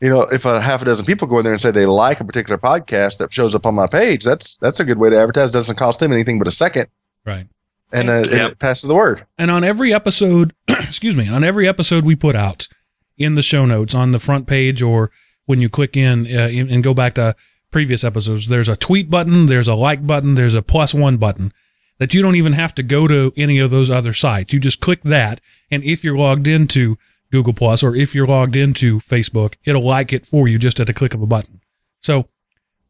you 0.00 0.10
know, 0.10 0.22
if 0.22 0.44
a 0.44 0.60
half 0.60 0.82
a 0.82 0.84
dozen 0.84 1.06
people 1.06 1.26
go 1.26 1.38
in 1.38 1.44
there 1.44 1.52
and 1.54 1.62
say 1.62 1.70
they 1.70 1.86
like 1.86 2.20
a 2.20 2.24
particular 2.24 2.58
podcast 2.58 3.18
that 3.18 3.32
shows 3.32 3.54
up 3.54 3.64
on 3.66 3.74
my 3.74 3.86
page, 3.86 4.24
that's, 4.24 4.58
that's 4.58 4.78
a 4.80 4.84
good 4.84 4.98
way 4.98 5.10
to 5.10 5.18
advertise. 5.18 5.50
doesn't 5.50 5.76
cost 5.76 6.00
them 6.00 6.12
anything 6.12 6.38
but 6.38 6.46
a 6.48 6.50
second. 6.52 6.86
Right. 7.24 7.46
And, 7.92 8.10
uh, 8.10 8.24
Yep. 8.30 8.50
it 8.52 8.58
passes 8.58 8.88
the 8.88 8.94
word. 8.94 9.24
And 9.38 9.50
on 9.50 9.64
every 9.64 9.94
episode, 9.94 10.52
excuse 10.68 11.16
me, 11.16 11.28
on 11.28 11.44
every 11.44 11.66
episode 11.68 12.04
we 12.04 12.14
put 12.16 12.36
out 12.36 12.68
in 13.16 13.36
the 13.36 13.42
show 13.42 13.64
notes 13.64 13.94
on 13.94 14.10
the 14.12 14.18
front 14.18 14.46
page 14.46 14.82
or 14.82 15.10
when 15.46 15.60
you 15.60 15.68
click 15.68 15.96
in 15.96 16.26
uh, 16.26 16.48
in- 16.48 16.68
and 16.68 16.82
go 16.84 16.92
back 16.92 17.14
to 17.14 17.34
previous 17.70 18.04
episodes, 18.04 18.48
there's 18.48 18.68
a 18.68 18.76
tweet 18.76 19.08
button, 19.08 19.46
there's 19.46 19.68
a 19.68 19.74
like 19.74 20.06
button, 20.06 20.34
there's 20.34 20.54
a 20.54 20.62
plus 20.62 20.92
one 20.92 21.16
button 21.16 21.52
that 21.98 22.14
you 22.14 22.22
don't 22.22 22.36
even 22.36 22.52
have 22.52 22.74
to 22.74 22.82
go 22.82 23.06
to 23.06 23.32
any 23.36 23.58
of 23.58 23.70
those 23.70 23.90
other 23.90 24.12
sites. 24.12 24.52
You 24.52 24.60
just 24.60 24.80
click 24.80 25.02
that. 25.02 25.40
And 25.70 25.82
if 25.84 26.04
you're 26.04 26.16
logged 26.16 26.46
into 26.46 26.98
Google 27.32 27.52
Plus 27.52 27.82
or 27.82 27.96
if 27.96 28.14
you're 28.14 28.26
logged 28.26 28.56
into 28.56 28.98
Facebook, 28.98 29.54
it'll 29.64 29.84
like 29.84 30.12
it 30.12 30.26
for 30.26 30.48
you 30.48 30.58
just 30.58 30.80
at 30.80 30.86
the 30.86 30.94
click 30.94 31.14
of 31.14 31.22
a 31.22 31.26
button. 31.26 31.60
So 32.00 32.28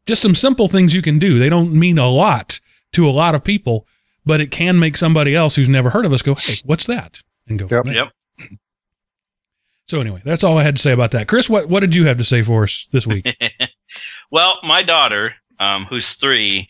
just 0.05 0.21
some 0.21 0.35
simple 0.35 0.67
things 0.67 0.93
you 0.93 1.01
can 1.01 1.19
do. 1.19 1.39
They 1.39 1.49
don't 1.49 1.73
mean 1.73 1.97
a 1.97 2.09
lot 2.09 2.59
to 2.93 3.07
a 3.07 3.11
lot 3.11 3.35
of 3.35 3.43
people, 3.43 3.87
but 4.25 4.41
it 4.41 4.51
can 4.51 4.79
make 4.79 4.97
somebody 4.97 5.35
else 5.35 5.55
who's 5.55 5.69
never 5.69 5.89
heard 5.89 6.05
of 6.05 6.13
us 6.13 6.21
go, 6.21 6.35
Hey, 6.35 6.55
what's 6.65 6.85
that? 6.85 7.21
And 7.47 7.59
go, 7.59 7.67
Yep. 7.69 7.87
Yep. 7.87 8.07
So 9.87 10.01
anyway, 10.01 10.21
that's 10.25 10.43
all 10.43 10.57
I 10.57 10.63
had 10.63 10.75
to 10.75 10.81
say 10.81 10.91
about 10.91 11.11
that. 11.11 11.29
Chris, 11.29 11.49
what, 11.49 11.69
what 11.69 11.79
did 11.79 11.95
you 11.95 12.07
have 12.07 12.17
to 12.17 12.25
say 12.25 12.41
for 12.41 12.63
us 12.63 12.87
this 12.91 13.07
week? 13.07 13.27
Well, 14.29 14.57
my 14.63 14.83
daughter, 14.83 15.35
um, 15.59 15.85
who's 15.89 16.13
three, 16.15 16.69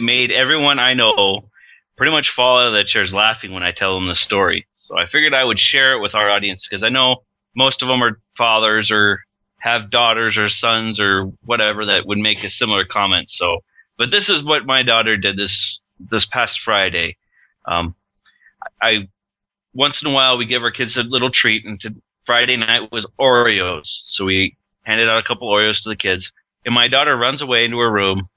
made 0.00 0.30
everyone 0.30 0.78
I 0.78 0.94
know 0.94 1.48
pretty 1.96 2.12
much 2.12 2.30
fall 2.30 2.58
out 2.58 2.68
of 2.68 2.72
their 2.72 2.84
chairs 2.84 3.12
laughing 3.14 3.52
when 3.52 3.62
I 3.62 3.72
tell 3.72 3.94
them 3.94 4.08
the 4.08 4.14
story. 4.14 4.66
So 4.74 4.98
I 4.98 5.06
figured 5.06 5.34
I 5.34 5.44
would 5.44 5.58
share 5.58 5.94
it 5.94 6.00
with 6.00 6.14
our 6.14 6.30
audience 6.30 6.66
because 6.66 6.82
I 6.82 6.88
know 6.88 7.24
most 7.54 7.82
of 7.82 7.88
them 7.88 8.02
are 8.02 8.20
fathers 8.36 8.90
or 8.90 9.20
have 9.58 9.90
daughters 9.90 10.36
or 10.38 10.48
sons 10.48 10.98
or 10.98 11.26
whatever 11.44 11.86
that 11.86 12.06
would 12.06 12.18
make 12.18 12.42
a 12.42 12.50
similar 12.50 12.84
comment. 12.84 13.30
So, 13.30 13.58
but 13.96 14.10
this 14.10 14.28
is 14.28 14.42
what 14.42 14.66
my 14.66 14.82
daughter 14.82 15.16
did 15.16 15.36
this 15.36 15.80
this 16.10 16.26
past 16.26 16.60
Friday. 16.60 17.16
Um, 17.64 17.94
I 18.80 19.08
once 19.72 20.02
in 20.02 20.08
a 20.08 20.12
while 20.12 20.36
we 20.36 20.46
give 20.46 20.62
our 20.62 20.70
kids 20.70 20.96
a 20.96 21.02
little 21.02 21.30
treat, 21.30 21.64
and 21.64 21.80
to, 21.80 21.94
Friday 22.24 22.56
night 22.56 22.90
was 22.90 23.06
Oreos. 23.20 24.02
So 24.04 24.24
we 24.24 24.56
handed 24.82 25.08
out 25.08 25.18
a 25.18 25.26
couple 25.26 25.48
Oreos 25.48 25.82
to 25.82 25.88
the 25.88 25.96
kids, 25.96 26.32
and 26.64 26.74
my 26.74 26.88
daughter 26.88 27.16
runs 27.16 27.42
away 27.42 27.64
into 27.64 27.78
her 27.78 27.90
room. 27.90 28.28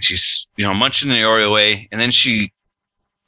She's 0.00 0.46
you 0.56 0.64
know 0.64 0.74
munching 0.74 1.08
the 1.08 1.16
Oreo 1.16 1.48
away, 1.48 1.88
and 1.90 2.00
then 2.00 2.10
she 2.10 2.52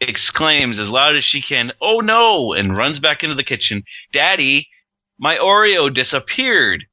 exclaims 0.00 0.78
as 0.78 0.90
loud 0.90 1.16
as 1.16 1.24
she 1.24 1.42
can, 1.42 1.72
"Oh 1.80 2.00
no!" 2.00 2.52
and 2.52 2.76
runs 2.76 2.98
back 2.98 3.22
into 3.22 3.34
the 3.34 3.44
kitchen. 3.44 3.84
Daddy, 4.12 4.68
my 5.18 5.36
Oreo 5.36 5.92
disappeared. 5.92 6.86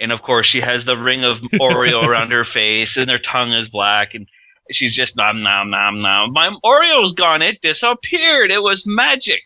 And 0.00 0.10
of 0.10 0.22
course, 0.22 0.46
she 0.46 0.60
has 0.60 0.84
the 0.84 0.96
ring 0.96 1.24
of 1.24 1.38
Oreo 1.38 2.02
around 2.08 2.32
her 2.32 2.44
face, 2.44 2.96
and 2.96 3.10
her 3.10 3.18
tongue 3.18 3.52
is 3.52 3.68
black, 3.68 4.14
and 4.14 4.26
she's 4.70 4.94
just 4.94 5.16
nom 5.16 5.42
nom 5.42 5.70
nom 5.70 6.00
nom. 6.00 6.32
My 6.32 6.50
Oreo's 6.64 7.12
gone. 7.12 7.42
It 7.42 7.60
disappeared. 7.60 8.50
It 8.50 8.62
was 8.62 8.84
magic. 8.86 9.42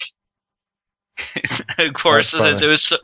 of 1.79 1.95
course, 1.95 2.31
since 2.31 2.63
it 2.63 2.67
was 2.67 2.83
so, 2.83 2.99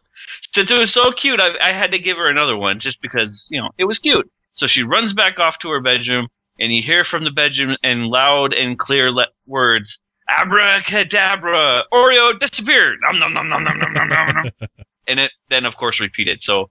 since 0.53 0.71
it 0.71 0.79
was 0.79 0.93
so 0.93 1.13
cute, 1.13 1.41
I, 1.41 1.51
I 1.61 1.73
had 1.73 1.93
to 1.93 1.99
give 1.99 2.17
her 2.17 2.29
another 2.29 2.57
one 2.57 2.79
just 2.79 3.01
because 3.01 3.49
you 3.51 3.61
know 3.61 3.71
it 3.79 3.85
was 3.85 3.99
cute. 3.99 4.31
So 4.55 4.67
she 4.67 4.83
runs 4.83 5.13
back 5.13 5.39
off 5.39 5.59
to 5.61 5.71
her 5.71 5.81
bedroom, 5.81 6.29
and 6.59 6.73
you 6.73 6.83
hear 6.83 7.05
from 7.05 7.25
the 7.25 7.31
bedroom 7.31 7.77
in 7.83 8.05
loud 8.05 8.53
and 8.53 8.79
clear 8.79 9.11
le- 9.11 9.29
words, 9.47 9.99
"Abracadabra! 10.29 11.85
Oreo 11.93 12.39
disappeared!" 12.39 12.99
Nom 13.03 13.19
nom 13.19 13.33
nom 13.33 13.49
nom 13.49 13.65
nom 13.65 13.79
nom 13.79 13.93
nom 13.93 14.09
nom. 14.09 14.35
nom." 14.35 14.51
and 15.09 15.21
it 15.21 15.33
then, 15.49 15.65
of 15.65 15.77
course, 15.77 16.01
repeated. 16.01 16.43
So 16.43 16.71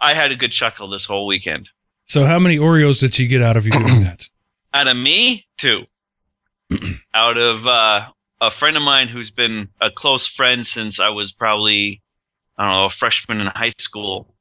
I 0.00 0.14
had 0.14 0.32
a 0.32 0.36
good 0.36 0.52
chuckle 0.52 0.88
this 0.88 1.04
whole 1.04 1.26
weekend. 1.26 1.68
So 2.06 2.24
how 2.24 2.38
many 2.38 2.56
Oreos 2.56 3.00
did 3.00 3.14
she 3.14 3.26
get 3.26 3.42
out 3.42 3.56
of 3.56 3.66
you 3.66 3.72
doing 3.78 4.04
that? 4.04 4.28
Out 4.72 4.88
of 4.88 4.96
me, 4.96 5.46
two. 5.58 5.84
out 7.14 7.36
of 7.36 7.66
uh, 7.66 8.08
a 8.40 8.50
friend 8.50 8.76
of 8.76 8.82
mine 8.82 9.08
who's 9.08 9.30
been 9.30 9.68
a 9.80 9.90
close 9.90 10.26
friend 10.26 10.66
since 10.66 10.98
I 11.00 11.10
was 11.10 11.32
probably, 11.32 12.02
I 12.56 12.64
don't 12.64 12.72
know, 12.72 12.84
a 12.86 12.90
freshman 12.90 13.40
in 13.40 13.46
high 13.48 13.72
school. 13.78 14.34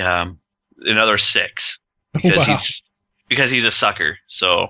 Um, 0.00 0.38
another 0.80 1.18
six 1.18 1.78
because 2.22 2.46
wow. 2.46 2.54
he's 2.54 2.82
because 3.28 3.50
he's 3.50 3.64
a 3.64 3.72
sucker. 3.72 4.18
So 4.26 4.68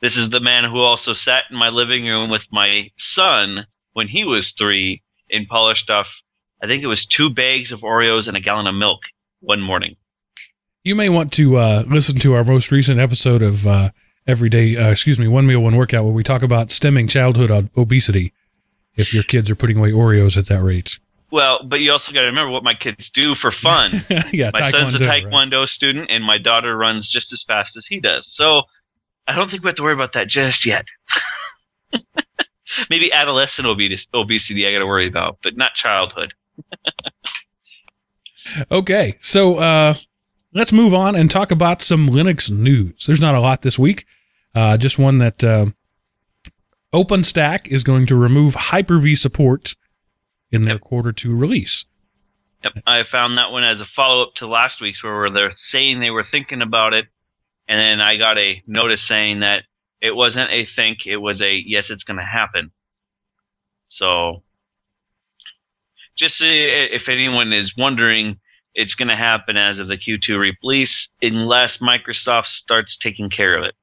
this 0.00 0.16
is 0.16 0.30
the 0.30 0.40
man 0.40 0.64
who 0.64 0.78
also 0.80 1.14
sat 1.14 1.44
in 1.50 1.56
my 1.56 1.68
living 1.68 2.04
room 2.04 2.30
with 2.30 2.46
my 2.50 2.90
son 2.98 3.66
when 3.92 4.08
he 4.08 4.24
was 4.24 4.52
three 4.52 5.02
and 5.30 5.46
polished 5.48 5.90
off. 5.90 6.08
I 6.62 6.66
think 6.66 6.82
it 6.82 6.88
was 6.88 7.06
two 7.06 7.30
bags 7.30 7.72
of 7.72 7.80
Oreos 7.80 8.28
and 8.28 8.36
a 8.36 8.40
gallon 8.40 8.66
of 8.66 8.74
milk 8.74 9.00
one 9.40 9.60
morning. 9.60 9.96
You 10.84 10.94
may 10.96 11.08
want 11.08 11.32
to 11.34 11.56
uh, 11.56 11.84
listen 11.86 12.18
to 12.20 12.34
our 12.34 12.44
most 12.44 12.72
recent 12.72 12.98
episode 12.98 13.42
of 13.42 13.66
uh, 13.66 13.90
Everyday, 14.26 14.76
uh, 14.76 14.90
excuse 14.90 15.18
me, 15.18 15.28
One 15.28 15.46
Meal, 15.46 15.60
One 15.60 15.76
Workout, 15.76 16.04
where 16.04 16.12
we 16.12 16.22
talk 16.22 16.42
about 16.42 16.70
stemming 16.70 17.08
childhood 17.08 17.70
obesity 17.76 18.32
if 18.96 19.12
your 19.12 19.22
kids 19.22 19.50
are 19.50 19.56
putting 19.56 19.78
away 19.78 19.90
Oreos 19.90 20.36
at 20.36 20.46
that 20.46 20.62
rate. 20.62 20.98
Well, 21.32 21.60
but 21.66 21.76
you 21.76 21.90
also 21.90 22.12
got 22.12 22.20
to 22.20 22.26
remember 22.26 22.50
what 22.50 22.62
my 22.62 22.74
kids 22.74 23.08
do 23.08 23.34
for 23.34 23.50
fun. 23.50 23.90
yeah, 24.32 24.50
my 24.52 24.70
son's 24.70 24.94
a 24.94 24.98
right? 24.98 25.24
taekwondo 25.24 25.66
student, 25.66 26.10
and 26.10 26.22
my 26.22 26.36
daughter 26.36 26.76
runs 26.76 27.08
just 27.08 27.32
as 27.32 27.42
fast 27.42 27.74
as 27.74 27.86
he 27.86 28.00
does. 28.00 28.26
So 28.26 28.64
I 29.26 29.34
don't 29.34 29.50
think 29.50 29.64
we 29.64 29.68
have 29.68 29.76
to 29.76 29.82
worry 29.82 29.94
about 29.94 30.12
that 30.12 30.28
just 30.28 30.66
yet. 30.66 30.84
Maybe 32.90 33.10
adolescent 33.10 33.66
obesity 33.66 34.66
I 34.66 34.72
got 34.72 34.80
to 34.80 34.86
worry 34.86 35.08
about, 35.08 35.38
but 35.42 35.56
not 35.56 35.74
childhood. 35.74 36.34
Okay, 38.72 39.14
so 39.20 39.56
uh, 39.58 39.94
let's 40.52 40.72
move 40.72 40.92
on 40.92 41.14
and 41.14 41.30
talk 41.30 41.52
about 41.52 41.80
some 41.80 42.08
Linux 42.08 42.50
news. 42.50 43.06
There's 43.06 43.20
not 43.20 43.36
a 43.36 43.40
lot 43.40 43.62
this 43.62 43.78
week, 43.78 44.04
uh, 44.52 44.76
just 44.76 44.98
one 44.98 45.18
that 45.18 45.44
uh, 45.44 45.66
OpenStack 46.92 47.68
is 47.68 47.84
going 47.84 48.04
to 48.06 48.16
remove 48.16 48.56
Hyper-V 48.56 49.14
support 49.14 49.76
in 50.52 50.64
their 50.64 50.78
quarter 50.78 51.12
two 51.12 51.34
release. 51.34 51.86
Yep, 52.62 52.74
I 52.86 53.02
found 53.10 53.38
that 53.38 53.50
one 53.50 53.64
as 53.64 53.80
a 53.80 53.84
follow 53.84 54.22
up 54.22 54.34
to 54.36 54.46
last 54.46 54.80
week's, 54.80 55.02
where 55.02 55.30
they're 55.30 55.50
saying 55.50 55.98
they 55.98 56.10
were 56.10 56.22
thinking 56.22 56.62
about 56.62 56.92
it, 56.92 57.06
and 57.68 57.80
then 57.80 58.00
I 58.00 58.16
got 58.16 58.38
a 58.38 58.62
notice 58.66 59.02
saying 59.02 59.40
that 59.40 59.64
it 60.00 60.14
wasn't 60.14 60.50
a 60.52 60.66
think, 60.66 61.06
it 61.06 61.16
was 61.16 61.42
a 61.42 61.52
yes, 61.52 61.90
it's 61.90 62.04
going 62.04 62.18
to 62.18 62.24
happen. 62.24 62.70
So, 63.88 64.42
just 66.16 66.40
if 66.40 67.08
anyone 67.08 67.52
is 67.52 67.76
wondering, 67.76 68.38
it's 68.74 68.94
going 68.94 69.08
to 69.08 69.16
happen 69.16 69.56
as 69.56 69.78
of 69.78 69.88
the 69.88 69.98
Q2 69.98 70.54
release, 70.62 71.08
unless 71.20 71.78
Microsoft 71.78 72.46
starts 72.46 72.96
taking 72.96 73.28
care 73.28 73.56
of 73.56 73.64
it. 73.64 73.74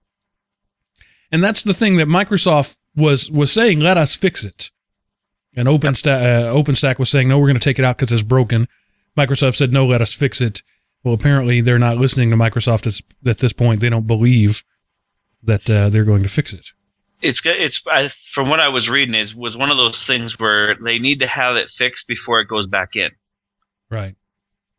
And 1.32 1.44
that's 1.44 1.64
the 1.64 1.74
thing 1.74 1.98
that 1.98 2.08
Microsoft 2.08 2.78
was 2.96 3.30
was 3.30 3.52
saying, 3.52 3.82
let 3.82 3.98
us 3.98 4.16
fix 4.16 4.44
it. 4.44 4.72
And 5.60 5.68
OpenStack, 5.68 6.22
uh, 6.22 6.54
OpenStack 6.54 7.00
was 7.00 7.10
saying, 7.10 7.28
no, 7.28 7.38
we're 7.38 7.48
going 7.48 7.60
to 7.60 7.64
take 7.64 7.80
it 7.80 7.84
out 7.84 7.98
because 7.98 8.14
it's 8.14 8.24
broken. 8.24 8.70
Microsoft 9.18 9.56
said, 9.56 9.74
no, 9.74 9.86
let 9.86 10.02
us 10.02 10.16
fix 10.16 10.40
it. 10.40 10.64
Well, 11.04 11.14
apparently 11.14 11.60
they're 11.60 11.78
not 11.78 11.98
listening 11.98 12.30
to 12.30 12.38
Microsoft 12.38 12.88
at, 12.88 13.02
at 13.30 13.40
this 13.40 13.52
point. 13.52 13.82
They 13.82 13.90
don't 13.90 14.08
believe 14.08 14.64
that 15.44 15.70
uh, 15.70 15.90
they're 15.90 16.06
going 16.06 16.24
to 16.24 16.30
fix 16.30 16.54
it. 16.54 16.70
It's 17.22 17.42
it's 17.44 17.82
I, 17.88 18.10
from 18.32 18.48
what 18.48 18.62
I 18.62 18.70
was 18.70 18.88
reading, 18.88 19.14
it 19.14 19.36
was 19.36 19.58
one 19.58 19.70
of 19.70 19.76
those 19.76 20.02
things 20.06 20.40
where 20.40 20.78
they 20.82 20.98
need 20.98 21.20
to 21.20 21.28
have 21.28 21.58
it 21.58 21.70
fixed 21.70 22.08
before 22.08 22.40
it 22.40 22.48
goes 22.48 22.66
back 22.66 22.96
in. 22.96 23.10
Right. 23.90 24.16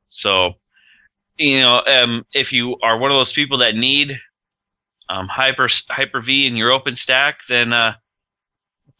So, 0.08 0.54
you 1.36 1.60
know, 1.60 1.82
um, 1.84 2.24
if 2.32 2.54
you 2.54 2.78
are 2.82 2.96
one 2.96 3.10
of 3.10 3.18
those 3.18 3.34
people 3.34 3.58
that 3.58 3.74
need 3.74 4.18
um, 5.10 5.28
Hyper 5.28 5.68
Hyper 5.90 6.22
V 6.22 6.46
in 6.46 6.56
your 6.56 6.70
OpenStack, 6.70 7.34
then 7.50 7.74
uh, 7.74 7.92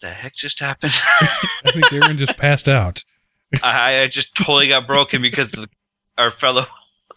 the 0.00 0.10
heck 0.10 0.34
just 0.34 0.60
happened? 0.60 0.92
I 1.64 1.72
think 1.72 1.92
Aaron 1.92 2.16
just 2.16 2.36
passed 2.36 2.68
out. 2.68 3.04
I, 3.62 4.02
I 4.02 4.08
just 4.08 4.34
totally 4.34 4.68
got 4.68 4.86
broken 4.86 5.22
because 5.22 5.48
of 5.54 5.68
our 6.16 6.32
fellow 6.40 6.66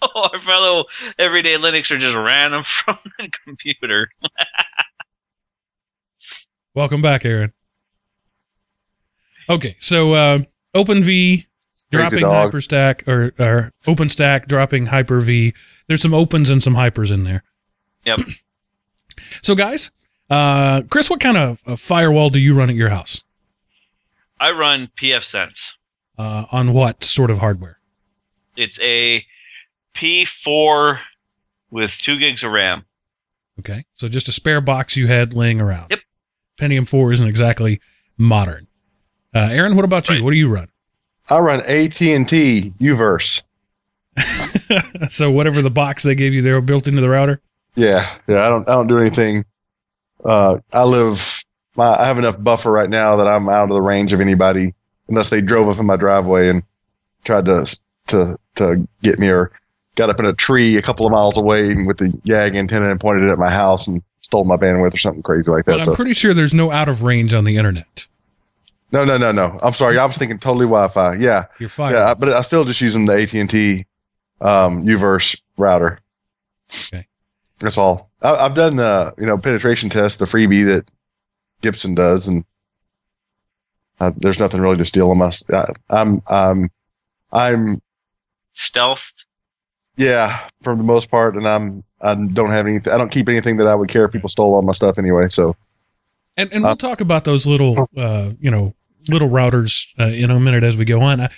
our 0.16 0.42
fellow 0.42 0.86
everyday 1.18 1.56
Linuxer 1.56 2.00
just 2.00 2.16
ran 2.16 2.54
him 2.54 2.64
from 2.86 2.98
the 3.18 3.30
computer. 3.46 4.10
Welcome 6.74 7.02
back, 7.02 7.24
Aaron. 7.26 7.54
Okay, 9.50 9.76
so 9.80 10.14
uh, 10.14 10.40
OpenV 10.76 11.46
dropping 11.92 12.22
dog. 12.22 12.52
HyperStack 12.52 13.08
or, 13.08 13.34
or 13.38 13.72
OpenStack 13.86 14.48
dropping 14.48 14.88
Hyper-V. 14.88 15.54
There's 15.88 16.02
some 16.02 16.14
opens 16.14 16.50
and 16.50 16.64
some 16.64 16.76
hypers 16.76 17.12
in 17.12 17.26
there. 17.26 17.44
Yep. 18.06 18.20
So, 19.42 19.54
guys, 19.54 19.92
uh, 20.34 20.82
Chris, 20.90 21.10
what 21.10 21.20
kind 21.20 21.38
of 21.38 21.62
uh, 21.66 21.76
firewall 21.76 22.30
do 22.30 22.40
you 22.40 22.56
run 22.56 22.70
at 22.70 22.76
your 22.76 22.90
house? 22.90 23.24
I 24.40 24.52
run 24.52 24.90
pfSense. 25.00 25.74
Uh, 26.18 26.46
on 26.52 26.74
what 26.74 27.04
sort 27.04 27.32
of 27.32 27.40
hardware? 27.40 27.80
It's 28.56 28.80
a 28.82 29.24
P4 29.96 31.00
with 31.72 31.92
two 31.92 32.20
gigs 32.20 32.44
of 32.44 32.52
RAM. 32.52 32.86
Okay, 33.60 33.86
so 33.94 34.08
just 34.08 34.28
a 34.28 34.32
spare 34.32 34.62
box 34.62 34.98
you 34.98 35.08
had 35.08 35.34
laying 35.34 35.62
around. 35.62 35.88
Yep. 35.92 36.00
Pentium 36.60 36.90
4 36.90 37.14
isn't 37.14 37.28
exactly 37.28 37.80
modern. 38.18 38.68
Uh, 39.34 39.50
Aaron, 39.52 39.76
what 39.76 39.86
about 39.86 40.10
you? 40.10 40.24
What 40.24 40.32
do 40.32 40.38
you 40.38 40.50
run? 40.50 40.68
I 41.30 41.40
run 41.40 41.62
AT 41.62 42.02
and 42.02 42.28
T 42.28 42.74
Uverse. 42.80 43.44
so 45.10 45.32
whatever 45.32 45.62
the 45.62 45.72
box 45.72 46.04
they 46.04 46.16
gave 46.16 46.34
you, 46.34 46.42
they 46.42 46.52
were 46.52 46.62
built 46.62 46.88
into 46.88 47.02
the 47.02 47.10
router. 47.10 47.42
Yeah, 47.76 48.18
yeah. 48.28 48.46
I 48.46 48.50
don't 48.50 48.68
I 48.70 48.74
don't 48.74 48.88
do 48.88 48.98
anything. 48.98 49.46
Uh, 50.24 50.60
I 50.74 50.84
live. 50.84 51.44
My, 51.76 51.96
I 51.96 52.06
have 52.06 52.18
enough 52.20 52.42
buffer 52.42 52.72
right 52.72 52.90
now 52.90 53.16
that 53.16 53.28
I'm 53.28 53.50
out 53.50 53.70
of 53.70 53.74
the 53.76 53.82
range 53.82 54.14
of 54.14 54.22
anybody 54.22 54.74
unless 55.10 55.30
they 55.30 55.42
drove 55.42 55.68
up 55.70 55.80
in 55.80 55.86
my 55.88 55.96
driveway 55.96 56.48
and 56.50 56.64
tried 57.26 57.46
to 57.46 57.66
to 58.08 58.38
to 58.56 58.88
get 59.02 59.18
me 59.20 59.30
or 59.30 59.52
got 59.96 60.10
up 60.10 60.20
in 60.20 60.26
a 60.26 60.34
tree 60.34 60.78
a 60.78 60.82
couple 60.82 61.06
of 61.06 61.12
miles 61.12 61.36
away 61.38 61.72
and 61.72 61.88
with 61.88 61.98
the 61.98 62.10
Yagi 62.26 62.56
antenna 62.58 62.92
and 62.92 63.00
pointed 63.00 63.24
it 63.24 63.32
at 63.32 63.38
my 63.40 63.50
house 63.50 63.88
and 63.88 64.04
stole 64.22 64.46
my 64.46 64.56
bandwidth 64.56 64.94
or 64.94 64.98
something 64.98 65.24
crazy 65.24 65.50
like 65.50 65.66
that. 65.66 65.72
But 65.74 65.80
I'm 65.82 65.86
so 65.86 65.96
pretty 65.96 66.14
sure 66.14 66.34
there's 66.34 66.54
no 66.54 66.72
out 66.72 66.90
of 66.90 67.02
range 67.04 67.34
on 67.34 67.44
the 67.44 67.58
internet. 67.58 68.08
no, 68.92 69.04
no, 69.04 69.18
no, 69.18 69.32
no. 69.32 69.60
I'm 69.64 69.74
sorry. 69.74 69.98
I 69.98 70.06
was 70.06 70.16
thinking 70.18 70.38
totally 70.40 70.66
Wi-Fi. 70.66 71.16
Yeah, 71.16 71.46
You're 71.60 71.70
fine. 71.70 71.94
yeah. 71.94 72.12
I- 72.12 72.14
But 72.14 72.30
I 72.30 72.42
still 72.44 72.66
just 72.66 72.82
using 72.82 73.06
the 73.06 73.14
AT 73.14 73.34
and 73.34 73.50
T 73.50 73.86
um, 74.42 74.86
Uverse 74.86 75.42
router. 75.58 76.00
Okay. 76.72 77.08
That's 77.60 77.78
all. 77.78 78.10
I, 78.24 78.36
I've 78.36 78.56
done 78.56 78.78
the 78.78 79.14
you 79.18 79.26
know 79.26 79.38
penetration 79.38 79.90
test, 79.90 80.20
the 80.20 80.26
freebie 80.26 80.66
that 80.66 80.90
Gibson 81.62 81.94
does, 81.96 82.28
and 82.28 82.44
uh, 84.00 84.12
there's 84.18 84.40
nothing 84.40 84.62
really 84.62 84.78
to 84.78 84.86
steal 84.86 85.10
on 85.12 85.18
my. 85.18 85.32
I, 85.54 85.66
I'm 85.90 86.22
I'm 86.28 86.70
I'm 87.32 87.82
Stealth. 88.54 89.04
Yeah, 89.96 90.48
for 90.64 90.76
the 90.76 90.84
most 90.84 91.12
part, 91.12 91.36
and 91.36 91.48
I'm 91.48 91.84
I 92.02 92.16
don't 92.16 92.50
have 92.50 92.66
anything. 92.66 92.92
I 92.92 92.98
don't 92.98 93.12
keep 93.12 93.30
anything 93.30 93.58
that 93.58 93.68
I 93.68 93.76
would 93.76 93.90
care 93.90 94.06
if 94.06 94.12
people 94.12 94.30
stole 94.30 94.56
all 94.56 94.62
my 94.64 94.74
stuff 94.74 94.98
anyway. 94.98 95.30
So 95.30 95.56
And 96.36 96.52
and 96.52 96.64
we'll 96.64 96.72
Uh, 96.74 96.76
talk 96.76 97.00
about 97.02 97.26
those 97.26 97.46
little 97.46 97.88
uh, 97.96 98.32
you 98.40 98.50
know 98.50 98.74
little 99.08 99.30
routers 99.30 99.88
uh, 100.00 100.06
in 100.06 100.32
a 100.32 100.40
minute 100.40 100.64
as 100.64 100.78
we 100.78 100.86
go 100.86 101.02
on. 101.02 101.20
Uh, 101.20 101.30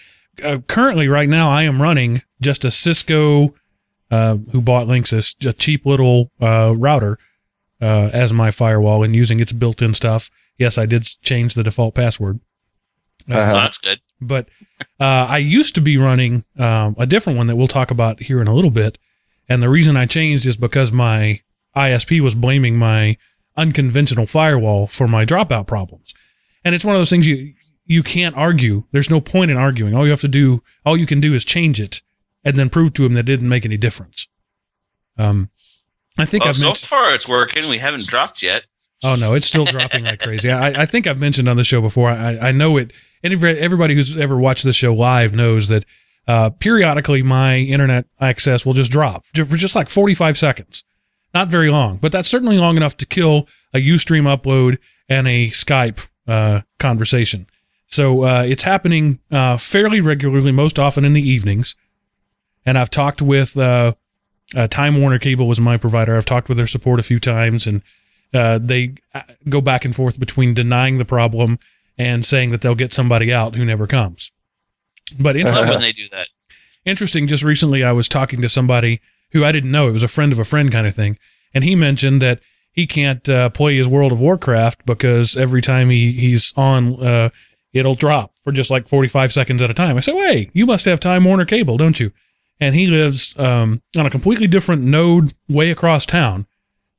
uh, 0.44 0.58
currently, 0.68 1.08
right 1.08 1.30
now, 1.30 1.50
I 1.50 1.64
am 1.64 1.82
running 1.82 2.22
just 2.42 2.64
a 2.66 2.72
Cisco 2.72 3.54
uh, 4.12 4.38
who 4.52 4.62
bought 4.62 4.88
Linksys, 4.88 5.36
a 5.48 5.54
cheap 5.54 5.86
little 5.86 6.32
uh, 6.42 6.74
router 6.76 7.18
uh, 7.82 8.10
as 8.14 8.32
my 8.34 8.52
firewall 8.52 9.04
and 9.04 9.16
using 9.16 9.40
its 9.40 9.52
built-in 9.52 9.94
stuff. 9.94 10.30
Yes, 10.58 10.78
I 10.78 10.86
did 10.86 11.04
change 11.22 11.54
the 11.54 11.64
default 11.64 11.96
password. 11.96 12.40
Uh, 13.30 13.36
Uh-huh. 13.36 13.54
That's 13.54 13.78
good. 13.80 14.00
but 14.22 14.50
uh, 15.00 15.28
I 15.30 15.38
used 15.40 15.76
to 15.76 15.82
be 15.82 15.98
running 15.98 16.46
um, 16.60 16.96
a 16.98 17.06
different 17.08 17.38
one 17.38 17.48
that 17.48 17.56
we'll 17.56 17.68
talk 17.68 17.92
about 17.92 18.20
here 18.22 18.40
in 18.42 18.48
a 18.48 18.54
little 18.54 18.70
bit. 18.70 18.98
And 19.50 19.62
the 19.62 19.70
reason 19.70 19.98
I 19.98 20.06
changed 20.06 20.46
is 20.46 20.58
because 20.58 20.92
my 20.92 21.42
ISP 21.76 22.22
was 22.22 22.36
blaming 22.36 22.78
my 22.78 23.18
unconventional 23.58 24.26
firewall 24.26 24.88
for 24.88 25.08
my 25.08 25.26
dropout 25.26 25.68
problems. 25.68 26.14
And 26.64 26.74
it's 26.76 26.86
one 26.86 26.96
of 26.96 27.00
those 27.00 27.10
things 27.10 27.28
you 27.28 27.54
you 27.88 28.02
can't 28.02 28.36
argue. 28.36 28.86
There's 28.92 29.12
no 29.12 29.22
point 29.22 29.52
in 29.52 29.58
arguing. 29.58 29.94
All 29.94 30.06
you 30.06 30.10
have 30.10 30.22
to 30.22 30.28
do, 30.28 30.64
all 30.86 30.98
you 30.98 31.06
can 31.06 31.22
do 31.22 31.36
is 31.36 31.46
change 31.46 31.80
it 31.80 32.02
and 32.46 32.58
then 32.58 32.70
prove 32.70 32.94
to 32.94 33.06
him 33.06 33.14
that 33.16 33.22
it 33.22 33.24
didn't 33.24 33.50
make 33.50 33.66
any 33.66 33.76
difference. 33.78 34.28
Um, 35.18 35.50
I 36.18 36.26
think 36.26 36.44
Well, 36.46 36.52
I've 36.54 36.60
mentioned. 36.62 36.64
so 36.64 36.68
mentioned. 36.68 36.90
far 36.90 37.14
it's 37.16 37.28
working. 37.28 37.64
We 37.70 37.80
haven't 37.80 38.06
dropped 38.08 38.42
yet. 38.44 38.62
Oh 39.04 39.16
no, 39.20 39.34
it's 39.34 39.48
still 39.48 39.66
dropping 39.66 40.06
like 40.06 40.22
crazy. 40.22 40.50
I, 40.50 40.84
I 40.84 40.86
think 40.86 41.06
I've 41.08 41.20
mentioned 41.20 41.50
on 41.50 41.58
the 41.58 41.64
show 41.66 41.82
before. 41.82 42.10
I, 42.10 42.38
I 42.38 42.52
know 42.54 42.78
it. 42.78 42.94
Everybody 43.24 43.96
who's 43.96 44.16
ever 44.16 44.38
watched 44.38 44.64
this 44.64 44.76
show 44.76 44.94
live 44.94 45.34
knows 45.34 45.68
that 45.68 45.84
uh, 46.28 46.52
periodically 46.52 47.22
my 47.24 47.58
internet 47.58 48.06
access 48.22 48.66
will 48.66 48.74
just 48.74 48.92
drop 48.92 49.26
for 49.28 49.44
just 49.58 49.76
like 49.76 49.90
45 49.90 50.38
seconds. 50.38 50.84
Not 51.34 51.50
very 51.50 51.70
long, 51.70 51.98
but 51.98 52.12
that's 52.12 52.30
certainly 52.30 52.58
long 52.58 52.78
enough 52.78 52.96
to 52.98 53.06
kill 53.06 53.48
a 53.74 53.80
UStream 53.86 54.24
upload 54.24 54.78
and 55.10 55.28
a 55.28 55.50
Skype 55.50 56.08
uh, 56.28 56.62
conversation. 56.80 57.48
So 57.88 58.24
uh, 58.24 58.44
it's 58.48 58.64
happening 58.64 59.20
uh, 59.32 59.58
fairly 59.58 60.00
regularly, 60.02 60.52
most 60.52 60.80
often 60.80 61.04
in 61.04 61.14
the 61.14 61.22
evenings. 61.30 61.76
And 62.66 62.78
I've 62.78 62.90
talked 62.90 63.22
with 63.22 63.56
uh, 63.58 63.94
uh, 64.56 64.68
Time 64.68 65.00
Warner 65.00 65.20
Cable 65.20 65.48
was 65.48 65.60
my 65.60 65.78
provider. 65.78 66.16
I've 66.16 66.26
talked 66.26 66.50
with 66.50 66.58
their 66.58 66.68
support 66.68 67.00
a 67.00 67.04
few 67.04 67.20
times, 67.20 67.68
and 67.68 67.82
uh, 68.34 68.60
they 68.62 68.96
uh, 69.14 69.22
go 69.50 69.62
back 69.62 69.86
and 69.86 69.96
forth 69.96 70.20
between 70.20 70.54
denying 70.54 70.98
the 70.98 71.06
problem 71.06 71.60
and 71.98 72.26
saying 72.26 72.50
that 72.50 72.62
they'll 72.62 72.76
get 72.76 72.94
somebody 72.94 73.32
out 73.32 73.56
who 73.56 73.66
never 73.66 73.88
comes. 73.88 74.32
But 75.20 75.36
interesting, 75.36 75.70
when 75.70 75.82
they 75.82 75.92
do 75.92 76.10
that. 76.12 76.28
interesting. 76.84 77.28
Just 77.28 77.44
recently, 77.44 77.84
I 77.84 77.92
was 77.92 78.10
talking 78.10 78.42
to 78.42 78.50
somebody 78.50 79.02
who 79.32 79.46
I 79.46 79.52
didn't 79.52 79.72
know. 79.72 79.88
It 79.88 79.94
was 79.94 80.04
a 80.04 80.08
friend 80.08 80.34
of 80.34 80.40
a 80.40 80.44
friend 80.44 80.72
kind 80.72 80.88
of 80.88 80.96
thing, 80.96 81.18
and 81.54 81.64
he 81.64 81.76
mentioned 81.76 82.22
that 82.22 82.40
he 82.72 82.88
can't 82.88 83.28
uh, 83.30 83.50
play 83.50 83.76
his 83.78 83.88
World 83.88 84.12
of 84.12 84.20
Warcraft 84.20 84.86
because 84.86 85.38
every 85.38 85.62
time 85.62 85.90
he 85.90 86.12
he's 86.12 86.54
on, 86.58 87.02
uh, 87.02 87.30
it'll 87.72 87.96
drop 87.96 88.34
for 88.44 88.52
just 88.52 88.72
like 88.72 88.88
forty 88.88 89.08
five 89.08 89.32
seconds 89.32 89.62
at 89.62 89.70
a 89.70 89.74
time. 89.74 89.96
I 89.96 90.00
said, 90.00 90.16
"Hey, 90.16 90.50
you 90.54 90.66
must 90.66 90.86
have 90.86 91.00
Time 91.00 91.24
Warner 91.24 91.46
cable, 91.46 91.78
don't 91.78 92.00
you?" 92.00 92.12
And 92.60 92.74
he 92.74 92.88
lives 92.88 93.38
um, 93.38 93.82
on 93.98 94.06
a 94.06 94.10
completely 94.10 94.48
different 94.48 94.84
node 94.84 95.34
way 95.50 95.72
across 95.72 96.06
town. 96.06 96.48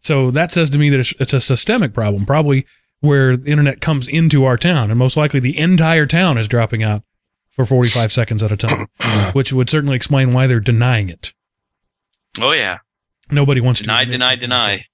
So 0.01 0.31
that 0.31 0.53
says 0.53 0.71
to 0.71 0.79
me 0.79 0.91
that 0.91 1.01
it's, 1.01 1.15
it's 1.19 1.33
a 1.33 1.41
systemic 1.41 1.95
problem, 1.95 2.27
probably 2.27 2.67
where 3.01 3.37
the 3.37 3.51
internet 3.51 3.81
comes 3.81 4.09
into 4.09 4.45
our 4.45 4.57
town, 4.57 4.91
and 4.91 4.99
most 4.99 5.17
likely 5.17 5.41
the 5.41 5.59
entire 5.59 6.07
town 6.07 6.39
is 6.39 6.49
dropping 6.49 6.83
out 6.83 7.03
for 7.51 7.65
45 7.65 8.13
seconds 8.13 8.43
at 8.43 8.53
a 8.53 8.57
time, 8.57 8.87
which 9.33 9.53
would 9.53 9.71
certainly 9.71 9.97
explain 9.97 10.33
why 10.33 10.47
they're 10.47 10.61
denying 10.61 11.09
it. 11.09 11.33
Oh 12.39 12.53
yeah. 12.53 12.79
Nobody 13.31 13.61
wants 13.61 13.81
Deny, 13.81 13.99
to 13.99 14.03
admit 14.03 14.21
deny, 14.21 14.27
something 14.29 14.41
deny. 14.41 14.85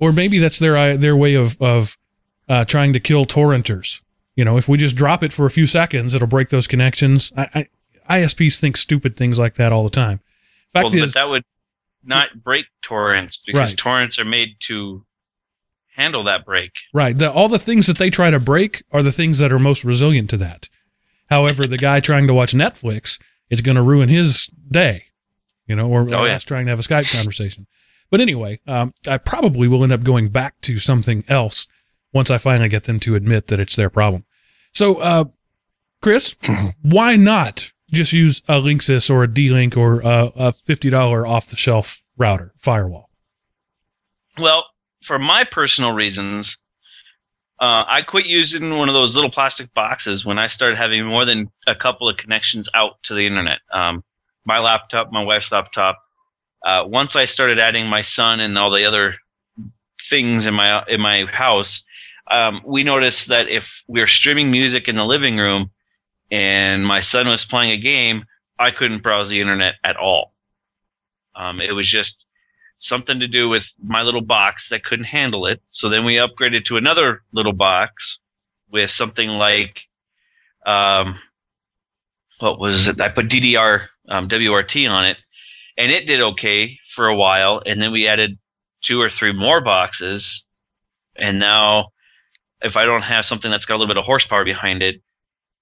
Or 0.00 0.12
maybe 0.12 0.38
that's 0.38 0.58
their 0.58 0.96
their 0.96 1.16
way 1.16 1.34
of 1.34 1.60
of 1.60 1.96
uh, 2.48 2.64
trying 2.64 2.92
to 2.94 3.00
kill 3.00 3.24
torrenters. 3.24 4.02
You 4.34 4.44
know, 4.44 4.56
if 4.56 4.68
we 4.68 4.76
just 4.76 4.96
drop 4.96 5.22
it 5.22 5.32
for 5.32 5.46
a 5.46 5.50
few 5.50 5.66
seconds, 5.66 6.14
it'll 6.14 6.26
break 6.26 6.48
those 6.48 6.66
connections. 6.66 7.32
I, 7.36 7.48
I, 7.54 7.66
ISPs 8.10 8.58
think 8.60 8.76
stupid 8.76 9.16
things 9.16 9.38
like 9.38 9.54
that 9.54 9.72
all 9.72 9.84
the 9.84 9.90
time. 9.90 10.20
Fact 10.72 10.84
well, 10.84 10.94
is, 10.96 11.12
but 11.14 11.20
that 11.20 11.28
would 11.28 11.44
not 12.02 12.42
break 12.42 12.66
torrents 12.82 13.38
because 13.46 13.70
Right. 13.70 13.78
torrents 13.78 14.18
are 14.18 14.24
made 14.24 14.56
to 14.68 15.04
handle 15.96 16.24
that 16.24 16.44
break. 16.44 16.70
Right. 16.92 17.16
The, 17.16 17.30
all 17.30 17.48
the 17.48 17.58
things 17.58 17.86
that 17.86 17.98
they 17.98 18.10
try 18.10 18.30
to 18.30 18.40
break 18.40 18.82
are 18.92 19.02
the 19.02 19.12
things 19.12 19.38
that 19.38 19.52
are 19.52 19.58
most 19.58 19.84
resilient 19.84 20.28
to 20.30 20.36
that. 20.38 20.68
However, 21.30 21.66
the 21.66 21.78
guy 21.78 22.00
trying 22.00 22.26
to 22.26 22.34
watch 22.34 22.52
Netflix 22.52 23.18
is 23.48 23.60
going 23.60 23.76
to 23.76 23.82
ruin 23.82 24.08
his 24.08 24.48
day, 24.70 25.04
you 25.66 25.76
know, 25.76 25.88
or, 25.88 26.02
or 26.02 26.14
Oh, 26.14 26.24
yeah. 26.24 26.34
us 26.34 26.44
trying 26.44 26.66
to 26.66 26.70
have 26.70 26.80
a 26.80 26.82
Skype 26.82 27.14
conversation. 27.16 27.66
But 28.10 28.20
anyway, 28.20 28.60
um, 28.66 28.92
I 29.06 29.16
probably 29.18 29.66
will 29.68 29.82
end 29.82 29.92
up 29.92 30.02
going 30.04 30.28
back 30.28 30.60
to 30.62 30.78
something 30.78 31.24
else 31.28 31.66
once 32.12 32.30
I 32.30 32.38
finally 32.38 32.68
get 32.68 32.84
them 32.84 33.00
to 33.00 33.14
admit 33.14 33.46
that 33.46 33.58
it's 33.60 33.76
their 33.76 33.88
problem. 33.90 34.24
So, 34.72 34.96
uh, 34.96 35.24
Chris, 36.02 36.36
why 36.82 37.16
not 37.16 37.72
just 37.90 38.12
use 38.12 38.42
a 38.48 38.54
Linksys 38.54 39.10
or 39.10 39.24
a 39.24 39.28
D-Link 39.28 39.76
or 39.76 40.00
a, 40.00 40.30
a 40.36 40.52
$50 40.52 41.28
off-the-shelf 41.28 42.02
router 42.16 42.52
firewall? 42.56 43.10
Well, 44.38 44.64
for 45.04 45.18
my 45.18 45.44
personal 45.44 45.92
reasons, 45.92 46.56
uh, 47.60 47.84
I 47.86 48.02
quit 48.06 48.26
using 48.26 48.76
one 48.76 48.88
of 48.88 48.94
those 48.94 49.14
little 49.14 49.30
plastic 49.30 49.72
boxes 49.74 50.24
when 50.24 50.38
I 50.38 50.48
started 50.48 50.76
having 50.76 51.04
more 51.04 51.24
than 51.24 51.50
a 51.66 51.74
couple 51.74 52.08
of 52.08 52.16
connections 52.16 52.68
out 52.74 52.94
to 53.04 53.14
the 53.14 53.26
internet. 53.26 53.60
Um, 53.72 54.02
my 54.44 54.58
laptop, 54.58 55.12
my 55.12 55.22
wife's 55.22 55.52
laptop. 55.52 55.98
Uh, 56.66 56.84
once 56.86 57.14
I 57.14 57.26
started 57.26 57.58
adding 57.58 57.86
my 57.86 58.02
son 58.02 58.40
and 58.40 58.58
all 58.58 58.70
the 58.70 58.84
other 58.84 59.14
things 60.10 60.46
in 60.46 60.54
my 60.54 60.82
in 60.88 61.00
my 61.00 61.26
house, 61.26 61.84
um, 62.30 62.62
we 62.66 62.82
noticed 62.82 63.28
that 63.28 63.48
if 63.48 63.66
we 63.86 64.00
were 64.00 64.06
streaming 64.06 64.50
music 64.50 64.88
in 64.88 64.96
the 64.96 65.04
living 65.04 65.36
room 65.36 65.70
and 66.34 66.84
my 66.84 66.98
son 66.98 67.28
was 67.28 67.44
playing 67.44 67.70
a 67.70 67.76
game, 67.76 68.24
I 68.58 68.72
couldn't 68.72 69.04
browse 69.04 69.28
the 69.28 69.40
internet 69.40 69.74
at 69.84 69.96
all. 69.96 70.34
Um, 71.36 71.60
it 71.60 71.70
was 71.70 71.88
just 71.88 72.24
something 72.78 73.20
to 73.20 73.28
do 73.28 73.48
with 73.48 73.64
my 73.80 74.02
little 74.02 74.20
box 74.20 74.70
that 74.70 74.84
couldn't 74.84 75.04
handle 75.04 75.46
it. 75.46 75.62
So 75.70 75.88
then 75.88 76.04
we 76.04 76.16
upgraded 76.16 76.64
to 76.64 76.76
another 76.76 77.22
little 77.32 77.52
box 77.52 78.18
with 78.68 78.90
something 78.90 79.28
like, 79.28 79.82
um, 80.66 81.20
what 82.40 82.58
was 82.58 82.88
it? 82.88 83.00
I 83.00 83.10
put 83.10 83.28
DDR, 83.28 83.86
um, 84.08 84.28
WRT 84.28 84.90
on 84.90 85.06
it 85.06 85.18
and 85.78 85.92
it 85.92 86.08
did 86.08 86.20
okay 86.20 86.80
for 86.96 87.06
a 87.06 87.14
while. 87.14 87.62
And 87.64 87.80
then 87.80 87.92
we 87.92 88.08
added 88.08 88.38
two 88.82 89.00
or 89.00 89.08
three 89.08 89.32
more 89.32 89.60
boxes. 89.60 90.44
And 91.14 91.38
now 91.38 91.92
if 92.60 92.76
I 92.76 92.82
don't 92.82 93.02
have 93.02 93.24
something 93.24 93.52
that's 93.52 93.66
got 93.66 93.74
a 93.74 93.78
little 93.78 93.94
bit 93.94 93.98
of 93.98 94.04
horsepower 94.04 94.44
behind 94.44 94.82
it, 94.82 94.96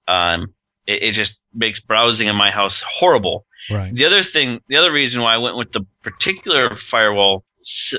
um, 0.08 0.54
it, 0.86 1.02
it 1.02 1.12
just 1.12 1.38
makes 1.52 1.80
browsing 1.80 2.28
in 2.28 2.36
my 2.36 2.50
house 2.50 2.82
horrible. 2.86 3.46
Right. 3.70 3.94
The 3.94 4.04
other 4.04 4.22
thing, 4.22 4.60
the 4.68 4.76
other 4.76 4.92
reason 4.92 5.22
why 5.22 5.34
I 5.34 5.38
went 5.38 5.56
with 5.56 5.72
the 5.72 5.86
particular 6.02 6.76
firewall 6.90 7.44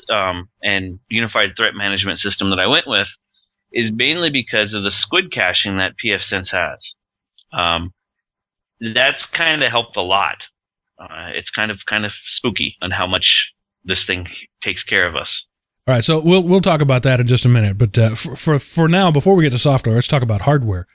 um, 0.10 0.50
and 0.62 1.00
unified 1.10 1.56
threat 1.56 1.74
management 1.74 2.20
system 2.20 2.50
that 2.50 2.60
I 2.60 2.68
went 2.68 2.88
with 2.88 3.08
is 3.72 3.92
mainly 3.92 4.30
because 4.30 4.74
of 4.74 4.84
the 4.84 4.92
squid 4.92 5.32
caching 5.32 5.78
that 5.78 5.94
pfSense 6.04 6.52
has. 6.52 6.96
Um, 7.52 7.94
that's 8.94 9.26
kind 9.26 9.64
of 9.64 9.72
helped 9.72 9.96
a 9.98 10.02
lot. 10.02 10.44
Uh, 11.00 11.30
it's 11.34 11.50
kind 11.50 11.72
of 11.72 11.86
kind 11.86 12.06
of 12.06 12.12
spooky 12.26 12.76
on 12.82 12.92
how 12.92 13.08
much 13.08 13.52
this 13.84 14.06
thing 14.06 14.28
takes 14.62 14.84
care 14.84 15.08
of 15.08 15.16
us. 15.16 15.46
All 15.88 15.94
right, 15.94 16.04
so 16.04 16.20
we'll 16.20 16.44
we'll 16.44 16.62
talk 16.62 16.82
about 16.82 17.04
that 17.04 17.20
in 17.20 17.28
just 17.28 17.46
a 17.46 17.50
minute. 17.50 17.78
But 17.78 17.98
uh, 17.98 18.16
for, 18.16 18.36
for 18.36 18.60
for 18.60 18.88
now, 18.88 19.12
before 19.12 19.36
we 19.36 19.44
get 19.44 19.52
to 19.52 19.58
software, 19.58 19.96
let's 19.96 20.08
talk 20.08 20.24
about 20.24 20.42
hardware. 20.42 20.88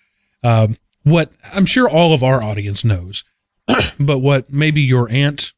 Um, 0.42 0.76
what 1.10 1.32
I'm 1.52 1.66
sure 1.66 1.88
all 1.88 2.12
of 2.12 2.22
our 2.22 2.42
audience 2.42 2.84
knows, 2.84 3.24
but 4.00 4.18
what 4.18 4.52
maybe 4.52 4.80
your 4.80 5.10
aunt 5.10 5.52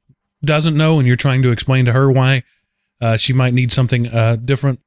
doesn't 0.44 0.76
know, 0.76 0.98
and 0.98 1.06
you're 1.06 1.16
trying 1.16 1.42
to 1.42 1.50
explain 1.50 1.84
to 1.84 1.92
her 1.92 2.10
why 2.10 2.42
uh, 3.00 3.16
she 3.16 3.32
might 3.32 3.54
need 3.54 3.72
something 3.72 4.08
uh, 4.08 4.36
different. 4.36 4.80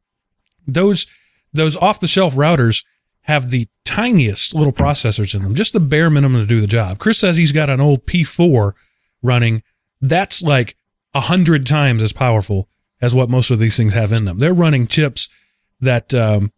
Those 0.68 1.08
those 1.54 1.78
off 1.78 2.00
the 2.00 2.08
shelf 2.08 2.36
routers 2.36 2.84
have 3.22 3.50
the 3.50 3.68
tiniest 3.86 4.54
little 4.54 4.74
processors 4.74 5.36
in 5.36 5.44
them, 5.44 5.56
just 5.56 5.74
the 5.74 5.80
bare 5.80 6.10
minimum 6.10 6.42
to 6.42 6.48
do 6.48 6.60
the 6.60 6.68
job. 6.68 7.00
Chris 7.00 7.20
says 7.20 7.38
he's 7.38 7.52
got 7.52 7.70
an 7.70 7.80
old 7.80 8.06
P4 8.06 8.74
running. 9.22 9.64
That's 10.02 10.42
like 10.42 10.76
a 11.14 11.22
hundred 11.22 11.66
times 11.66 12.02
as 12.02 12.12
powerful 12.12 12.68
as 13.02 13.16
what 13.16 13.30
most 13.30 13.52
of 13.52 13.60
these 13.60 13.78
things 13.78 13.94
have 13.94 14.12
in 14.12 14.26
them. 14.26 14.40
They're 14.40 14.54
running 14.54 14.88
chips 14.88 15.30
that 15.80 16.14
um, 16.14 16.52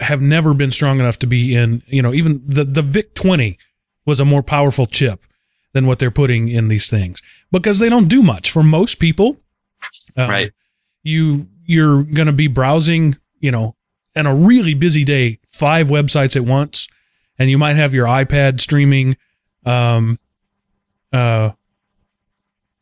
have 0.00 0.20
never 0.20 0.54
been 0.54 0.70
strong 0.70 1.00
enough 1.00 1.18
to 1.20 1.26
be 1.26 1.54
in. 1.54 1.82
You 1.86 2.02
know, 2.02 2.12
even 2.12 2.42
the 2.46 2.64
the 2.64 2.82
VIC 2.82 3.14
20 3.14 3.58
was 4.04 4.20
a 4.20 4.24
more 4.24 4.42
powerful 4.42 4.86
chip 4.86 5.24
than 5.72 5.86
what 5.86 5.98
they're 5.98 6.10
putting 6.10 6.48
in 6.48 6.68
these 6.68 6.88
things 6.88 7.22
because 7.52 7.78
they 7.78 7.88
don't 7.88 8.08
do 8.08 8.22
much 8.22 8.50
for 8.50 8.62
most 8.62 8.98
people. 8.98 9.38
Um, 10.16 10.30
Right. 10.30 10.52
You 11.02 11.48
you're 11.64 12.02
going 12.02 12.26
to 12.26 12.32
be 12.32 12.46
browsing, 12.46 13.16
you 13.40 13.50
know, 13.50 13.74
on 14.16 14.26
a 14.26 14.34
really 14.34 14.74
busy 14.74 15.04
day, 15.04 15.38
five 15.46 15.88
websites 15.88 16.36
at 16.36 16.44
once, 16.44 16.88
and 17.38 17.50
you 17.50 17.58
might 17.58 17.74
have 17.74 17.92
your 17.92 18.06
iPad 18.06 18.60
streaming 18.60 19.16
um, 19.64 20.18
uh, 21.12 21.50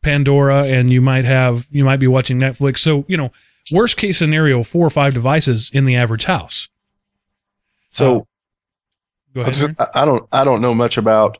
Pandora 0.01 0.65
and 0.65 0.93
you 0.93 1.01
might 1.01 1.25
have 1.25 1.65
you 1.71 1.83
might 1.83 1.99
be 1.99 2.07
watching 2.07 2.39
Netflix. 2.39 2.77
So 2.77 3.05
you 3.07 3.17
know, 3.17 3.31
worst 3.71 3.97
case 3.97 4.19
scenario, 4.19 4.63
four 4.63 4.85
or 4.85 4.91
five 4.91 5.13
devices 5.13 5.71
in 5.73 5.85
the 5.85 5.95
average 5.95 6.25
house. 6.25 6.69
So 7.95 8.19
Uh, 8.19 8.23
Go 9.33 9.41
I, 9.41 9.43
ahead. 9.43 9.53
just, 9.55 9.71
I 9.95 10.05
don't 10.05 10.27
I 10.31 10.43
don't 10.43 10.61
know 10.61 10.73
much 10.73 10.97
about 10.97 11.37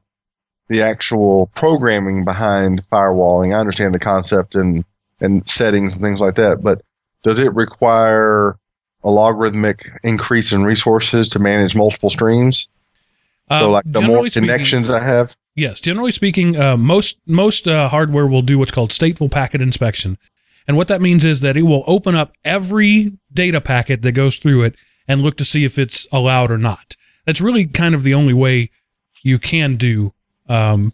the 0.67 0.81
actual 0.81 1.47
programming 1.55 2.25
behind 2.25 2.81
firewalling. 2.91 3.53
I 3.55 3.59
understand 3.59 3.93
the 3.93 3.99
concept 3.99 4.55
and 4.55 4.83
and 5.21 5.47
settings 5.47 5.93
and 5.93 6.01
things 6.01 6.19
like 6.19 6.35
that, 6.35 6.61
but 6.61 6.81
does 7.23 7.39
it 7.39 7.53
require 7.53 8.57
a 9.03 9.09
logarithmic 9.09 9.89
increase 10.03 10.51
in 10.51 10.63
resources 10.65 11.29
to 11.29 11.39
manage 11.39 11.73
multiple 11.75 12.09
streams? 12.09 12.67
so 13.49 13.65
Um, 13.67 13.71
like 13.71 13.83
the 13.85 14.01
more 14.01 14.07
generally 14.07 14.29
speaking- 14.29 14.49
connections 14.49 14.89
I 14.89 15.01
have, 15.03 15.35
Yes, 15.55 15.79
generally 15.79 16.11
speaking, 16.11 16.57
uh, 16.59 16.75
most 16.75 17.15
most 17.25 17.65
uh, 17.67 17.87
hardware 17.87 18.27
will 18.27 18.41
do 18.41 18.57
what's 18.59 18.71
called 18.73 18.89
stateful 18.91 19.31
packet 19.31 19.61
inspection, 19.61 20.17
and 20.67 20.75
what 20.75 20.89
that 20.89 21.01
means 21.01 21.23
is 21.23 21.39
that 21.41 21.55
it 21.55 21.61
will 21.63 21.83
open 21.87 22.13
up 22.15 22.33
every 22.43 23.13
data 23.31 23.61
packet 23.61 24.01
that 24.01 24.11
goes 24.13 24.35
through 24.37 24.63
it 24.63 24.75
and 25.07 25.21
look 25.21 25.37
to 25.37 25.45
see 25.45 25.63
if 25.65 25.77
it's 25.77 26.07
allowed 26.11 26.51
or 26.51 26.57
not. 26.57 26.95
That's 27.25 27.41
really 27.41 27.65
kind 27.65 27.95
of 27.95 28.03
the 28.03 28.13
only 28.13 28.33
way 28.33 28.69
you 29.23 29.39
can 29.39 29.75
do 29.75 30.11
um, 30.47 30.93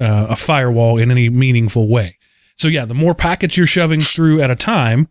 uh, 0.00 0.26
a 0.30 0.36
firewall 0.36 0.98
in 0.98 1.10
any 1.10 1.28
meaningful 1.28 1.88
way. 1.88 2.18
So 2.56 2.68
yeah, 2.68 2.84
the 2.84 2.94
more 2.94 3.14
packets 3.14 3.56
you're 3.56 3.66
shoving 3.66 4.00
through 4.00 4.40
at 4.40 4.50
a 4.50 4.56
time, 4.56 5.08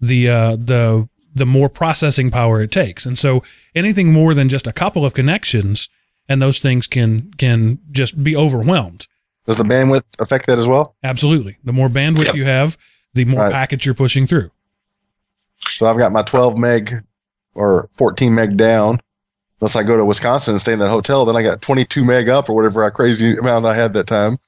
the 0.00 0.28
uh, 0.28 0.56
the 0.56 1.08
the 1.34 1.46
more 1.46 1.68
processing 1.68 2.30
power 2.30 2.60
it 2.60 2.70
takes, 2.70 3.06
and 3.06 3.18
so 3.18 3.42
anything 3.74 4.12
more 4.12 4.34
than 4.34 4.48
just 4.48 4.66
a 4.68 4.72
couple 4.72 5.04
of 5.04 5.14
connections 5.14 5.88
and 6.28 6.40
those 6.40 6.60
things 6.60 6.86
can 6.86 7.32
can 7.38 7.78
just 7.90 8.22
be 8.22 8.36
overwhelmed. 8.36 9.06
does 9.46 9.56
the 9.58 9.64
bandwidth 9.64 10.04
affect 10.20 10.46
that 10.46 10.58
as 10.58 10.66
well? 10.68 10.94
Absolutely. 11.02 11.58
The 11.64 11.72
more 11.72 11.88
bandwidth 11.88 12.26
Yep. 12.26 12.34
you 12.36 12.44
have, 12.44 12.78
the 13.14 13.24
more 13.26 13.42
Right. 13.42 13.52
packets 13.52 13.84
you're 13.84 13.94
pushing 13.94 14.26
through. 14.26 14.50
So 15.76 15.86
I've 15.86 15.98
got 15.98 16.12
my 16.12 16.22
12 16.22 16.56
meg 16.56 17.02
or 17.54 17.88
14 17.96 18.34
meg 18.34 18.56
down. 18.56 19.00
Unless 19.60 19.76
I 19.76 19.82
go 19.82 19.96
to 19.96 20.04
Wisconsin 20.04 20.54
and 20.54 20.60
stay 20.60 20.72
in 20.72 20.78
that 20.80 20.88
hotel, 20.88 21.24
then 21.24 21.36
I 21.36 21.42
got 21.42 21.62
22 21.62 22.04
meg 22.04 22.28
up 22.28 22.48
or 22.48 22.54
whatever 22.54 22.88
crazy 22.90 23.34
amount 23.36 23.66
I 23.66 23.74
had 23.74 23.94
that 23.94 24.06
time. 24.06 24.38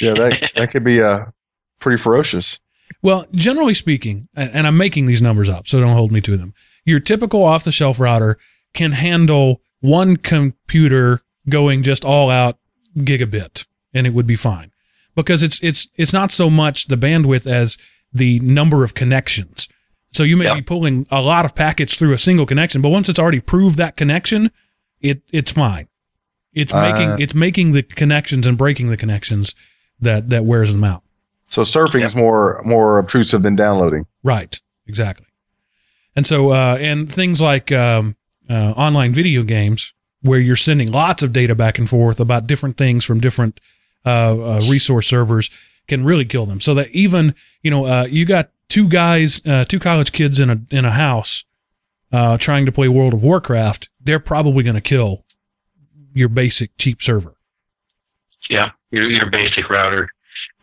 Yeah, 0.00 0.14
that 0.14 0.50
that 0.56 0.70
could 0.70 0.84
be 0.84 1.02
uh, 1.02 1.26
pretty 1.80 2.02
ferocious. 2.02 2.58
Well, 3.02 3.26
generally 3.32 3.74
speaking, 3.74 4.28
and 4.34 4.50
and 4.52 4.66
I'm 4.66 4.78
making 4.78 5.06
these 5.06 5.20
numbers 5.20 5.48
up, 5.48 5.66
so 5.66 5.80
don't 5.80 5.94
hold 5.94 6.12
me 6.12 6.20
to 6.22 6.36
them. 6.36 6.54
Your 6.84 7.00
typical 7.00 7.44
off 7.44 7.64
the 7.64 7.72
shelf 7.72 8.00
router 8.00 8.38
can 8.72 8.92
handle 8.92 9.60
one 9.80 10.16
computer 10.16 11.20
going 11.48 11.82
just 11.82 12.04
all 12.04 12.30
out 12.30 12.58
gigabit 12.96 13.66
and 13.96 14.06
it 14.06 14.10
would 14.10 14.26
be 14.26 14.36
fine. 14.36 14.70
Because 15.14 15.42
it's 15.42 15.58
it's 15.62 15.88
it's 15.96 16.12
not 16.12 16.30
so 16.30 16.50
much 16.50 16.86
the 16.86 16.96
bandwidth 16.96 17.50
as 17.50 17.78
the 18.12 18.38
number 18.40 18.84
of 18.84 18.94
connections. 18.94 19.68
So 20.16 20.22
you 20.24 20.36
may 20.36 20.46
Yeah. 20.46 20.54
be 20.54 20.62
pulling 20.62 21.06
a 21.10 21.20
lot 21.20 21.44
of 21.44 21.54
packets 21.54 21.96
through 21.96 22.12
a 22.14 22.18
single 22.18 22.46
connection, 22.46 22.80
but 22.80 22.88
once 22.88 23.08
it's 23.08 23.18
already 23.18 23.40
proved 23.40 23.76
that 23.76 23.96
connection, 23.96 24.50
it 25.00 25.22
it's 25.30 25.52
fine. 25.52 25.88
It's 26.54 26.72
Uh. 26.72 26.80
making 26.80 27.22
it's 27.22 27.34
making 27.34 27.72
the 27.72 27.82
connections 27.82 28.46
and 28.46 28.56
breaking 28.56 28.86
the 28.86 28.96
connections 28.96 29.54
that 30.00 30.30
that 30.30 30.44
wears 30.44 30.72
them 30.72 30.84
out. 30.84 31.02
So 31.48 31.62
surfing 31.62 32.04
is 32.04 32.16
more 32.16 32.60
more 32.64 32.98
obtrusive 32.98 33.42
than 33.42 33.56
downloading. 33.56 34.06
Right. 34.24 34.58
Exactly. 34.86 35.26
And 36.14 36.26
so, 36.26 36.50
uh, 36.50 36.78
and 36.80 37.12
things 37.12 37.42
like 37.42 37.70
um, 37.72 38.16
uh, 38.48 38.72
online 38.76 39.12
video 39.12 39.42
games 39.42 39.92
where 40.22 40.38
you're 40.40 40.56
sending 40.56 40.90
lots 40.90 41.22
of 41.22 41.32
data 41.32 41.54
back 41.54 41.78
and 41.78 41.88
forth 41.88 42.20
about 42.20 42.46
different 42.46 42.78
things 42.78 43.04
from 43.04 43.20
different 43.20 43.60
uh, 44.06 44.08
uh, 44.08 44.60
resource 44.70 45.06
servers 45.06 45.50
can 45.88 46.04
really 46.04 46.24
kill 46.24 46.46
them. 46.46 46.60
So 46.60 46.72
that 46.74 46.88
even 46.92 47.34
you 47.62 47.70
know 47.70 47.84
uh, 47.84 48.06
you 48.10 48.24
got 48.24 48.50
two 48.68 48.88
guys, 48.88 49.40
uh, 49.46 49.64
two 49.64 49.78
college 49.78 50.12
kids 50.12 50.40
in 50.40 50.50
a 50.50 50.60
in 50.70 50.84
a 50.84 50.92
house 50.92 51.44
uh, 52.12 52.38
trying 52.38 52.66
to 52.66 52.72
play 52.72 52.88
World 52.88 53.12
of 53.12 53.22
Warcraft, 53.22 53.88
they're 54.00 54.20
probably 54.20 54.62
going 54.62 54.74
to 54.74 54.80
kill 54.80 55.24
your 56.14 56.28
basic 56.28 56.76
cheap 56.78 57.02
server. 57.02 57.36
Yeah, 58.48 58.70
your 58.90 59.08
your 59.10 59.30
basic 59.30 59.68
router. 59.68 60.08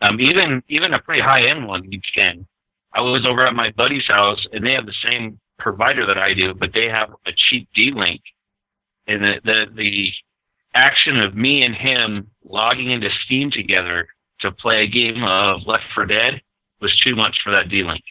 Um, 0.02 0.20
even 0.20 0.62
even 0.68 0.94
a 0.94 1.00
pretty 1.00 1.22
high 1.22 1.46
end 1.46 1.66
one 1.66 1.90
you 1.90 2.00
can. 2.14 2.46
I 2.92 3.00
was 3.00 3.26
over 3.26 3.46
at 3.46 3.54
my 3.54 3.70
buddy's 3.72 4.06
house 4.06 4.46
and 4.52 4.64
they 4.64 4.72
have 4.72 4.86
the 4.86 4.94
same 5.02 5.38
provider 5.58 6.06
that 6.06 6.18
I 6.18 6.34
do, 6.34 6.54
but 6.54 6.72
they 6.72 6.88
have 6.88 7.10
a 7.26 7.32
cheap 7.32 7.68
D 7.74 7.92
link. 7.94 8.20
And 9.06 9.22
the, 9.22 9.34
the 9.44 9.66
the 9.74 10.12
action 10.74 11.20
of 11.20 11.34
me 11.34 11.62
and 11.62 11.74
him 11.74 12.30
logging 12.44 12.90
into 12.90 13.08
Steam 13.24 13.50
together 13.50 14.08
to 14.40 14.50
play 14.50 14.82
a 14.82 14.88
game 14.88 15.22
of 15.22 15.66
Left 15.66 15.84
4 15.94 16.06
Dead 16.06 16.42
was 16.84 16.96
too 17.02 17.16
much 17.16 17.36
for 17.42 17.50
that 17.50 17.68
D 17.68 17.82
link. 17.82 18.04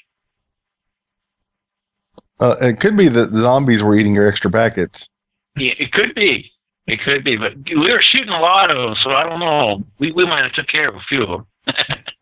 Uh, 2.39 2.55
it 2.61 2.79
could 2.79 2.97
be 2.97 3.07
that 3.07 3.31
the 3.31 3.39
zombies 3.39 3.81
were 3.81 3.95
eating 3.95 4.13
your 4.13 4.27
extra 4.27 4.51
packets. 4.51 5.07
Yeah, 5.55 5.73
it 5.79 5.91
could 5.93 6.13
be. 6.15 6.51
It 6.87 6.99
could 7.05 7.23
be, 7.23 7.37
but 7.37 7.53
we 7.65 7.89
were 7.89 8.03
shooting 8.11 8.33
a 8.33 8.41
lot 8.41 8.69
of 8.69 8.75
them, 8.75 8.95
so 9.01 9.11
I 9.11 9.23
don't 9.23 9.39
know. 9.39 9.83
We 9.99 10.11
we 10.11 10.25
might 10.25 10.43
have 10.43 10.53
took 10.53 10.67
care 10.67 10.89
of 10.89 10.95
a 10.95 11.01
few 11.07 11.23
of 11.23 11.29
them. 11.29 11.95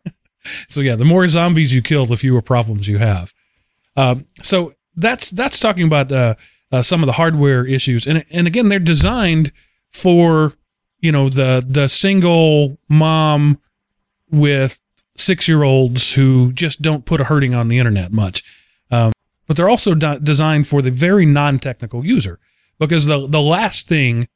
So 0.68 0.80
yeah, 0.80 0.96
the 0.96 1.04
more 1.04 1.26
zombies 1.28 1.74
you 1.74 1.82
kill, 1.82 2.06
the 2.06 2.16
fewer 2.16 2.42
problems 2.42 2.88
you 2.88 2.98
have. 2.98 3.32
Um, 3.96 4.26
so 4.42 4.74
that's 4.96 5.30
that's 5.30 5.60
talking 5.60 5.86
about 5.86 6.10
uh, 6.10 6.34
uh, 6.70 6.82
some 6.82 7.02
of 7.02 7.06
the 7.06 7.12
hardware 7.12 7.64
issues, 7.64 8.06
and 8.06 8.24
and 8.30 8.46
again, 8.46 8.68
they're 8.68 8.78
designed 8.78 9.52
for 9.90 10.54
you 11.00 11.12
know 11.12 11.28
the 11.28 11.64
the 11.66 11.88
single 11.88 12.78
mom 12.88 13.58
with 14.30 14.80
six 15.16 15.48
year 15.48 15.62
olds 15.62 16.14
who 16.14 16.52
just 16.52 16.82
don't 16.82 17.04
put 17.04 17.20
a 17.20 17.24
hurting 17.24 17.54
on 17.54 17.68
the 17.68 17.78
internet 17.78 18.12
much. 18.12 18.42
Um, 18.90 19.12
but 19.46 19.56
they're 19.56 19.68
also 19.68 19.94
de- 19.94 20.20
designed 20.20 20.66
for 20.66 20.82
the 20.82 20.90
very 20.90 21.26
non 21.26 21.58
technical 21.58 22.04
user 22.04 22.38
because 22.78 23.06
the 23.06 23.26
the 23.26 23.40
last 23.40 23.88
thing 23.88 24.28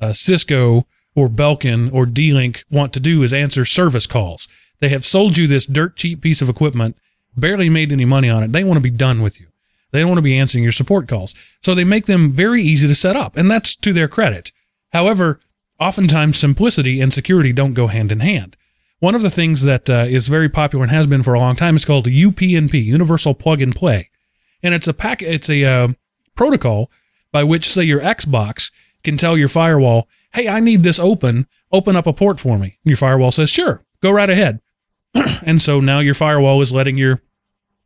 uh, 0.00 0.12
Cisco 0.12 0.86
or 1.14 1.28
Belkin 1.28 1.92
or 1.92 2.06
D-Link 2.06 2.64
want 2.70 2.92
to 2.92 3.00
do 3.00 3.22
is 3.22 3.32
answer 3.32 3.64
service 3.64 4.06
calls. 4.06 4.48
They 4.80 4.88
have 4.88 5.04
sold 5.04 5.36
you 5.36 5.46
this 5.46 5.66
dirt 5.66 5.96
cheap 5.96 6.20
piece 6.22 6.40
of 6.40 6.48
equipment, 6.48 6.96
barely 7.36 7.68
made 7.68 7.92
any 7.92 8.04
money 8.04 8.30
on 8.30 8.42
it. 8.42 8.52
They 8.52 8.64
want 8.64 8.76
to 8.76 8.82
be 8.82 8.90
done 8.90 9.22
with 9.22 9.40
you. 9.40 9.48
They 9.90 10.00
don't 10.00 10.08
want 10.08 10.18
to 10.18 10.22
be 10.22 10.38
answering 10.38 10.62
your 10.62 10.72
support 10.72 11.08
calls. 11.08 11.34
So 11.60 11.74
they 11.74 11.84
make 11.84 12.06
them 12.06 12.30
very 12.30 12.62
easy 12.62 12.86
to 12.86 12.94
set 12.94 13.16
up, 13.16 13.36
and 13.36 13.50
that's 13.50 13.74
to 13.76 13.92
their 13.92 14.08
credit. 14.08 14.52
However, 14.92 15.40
oftentimes 15.80 16.38
simplicity 16.38 17.00
and 17.00 17.12
security 17.12 17.52
don't 17.52 17.74
go 17.74 17.86
hand 17.86 18.12
in 18.12 18.20
hand. 18.20 18.56
One 19.00 19.14
of 19.14 19.22
the 19.22 19.30
things 19.30 19.62
that 19.62 19.88
uh, 19.88 20.06
is 20.08 20.26
very 20.26 20.48
popular 20.48 20.84
and 20.84 20.90
has 20.90 21.06
been 21.06 21.22
for 21.22 21.34
a 21.34 21.38
long 21.38 21.54
time 21.54 21.76
is 21.76 21.84
called 21.84 22.06
UPnP, 22.06 22.84
Universal 22.84 23.34
Plug 23.34 23.62
and 23.62 23.74
Play, 23.74 24.08
and 24.60 24.74
it's 24.74 24.88
a 24.88 24.94
pack. 24.94 25.22
It's 25.22 25.48
a 25.48 25.64
uh, 25.64 25.88
protocol 26.34 26.90
by 27.30 27.44
which, 27.44 27.68
say, 27.68 27.84
your 27.84 28.00
Xbox 28.00 28.72
can 29.04 29.16
tell 29.16 29.38
your 29.38 29.48
firewall, 29.48 30.08
"Hey, 30.34 30.48
I 30.48 30.58
need 30.58 30.82
this 30.82 30.98
open. 30.98 31.46
Open 31.70 31.94
up 31.94 32.08
a 32.08 32.12
port 32.12 32.40
for 32.40 32.58
me." 32.58 32.78
And 32.84 32.90
your 32.90 32.96
firewall 32.96 33.30
says, 33.30 33.50
"Sure, 33.50 33.84
go 34.02 34.10
right 34.10 34.28
ahead." 34.28 34.60
and 35.44 35.62
so 35.62 35.78
now 35.78 36.00
your 36.00 36.14
firewall 36.14 36.60
is 36.60 36.72
letting 36.72 36.98
your 36.98 37.22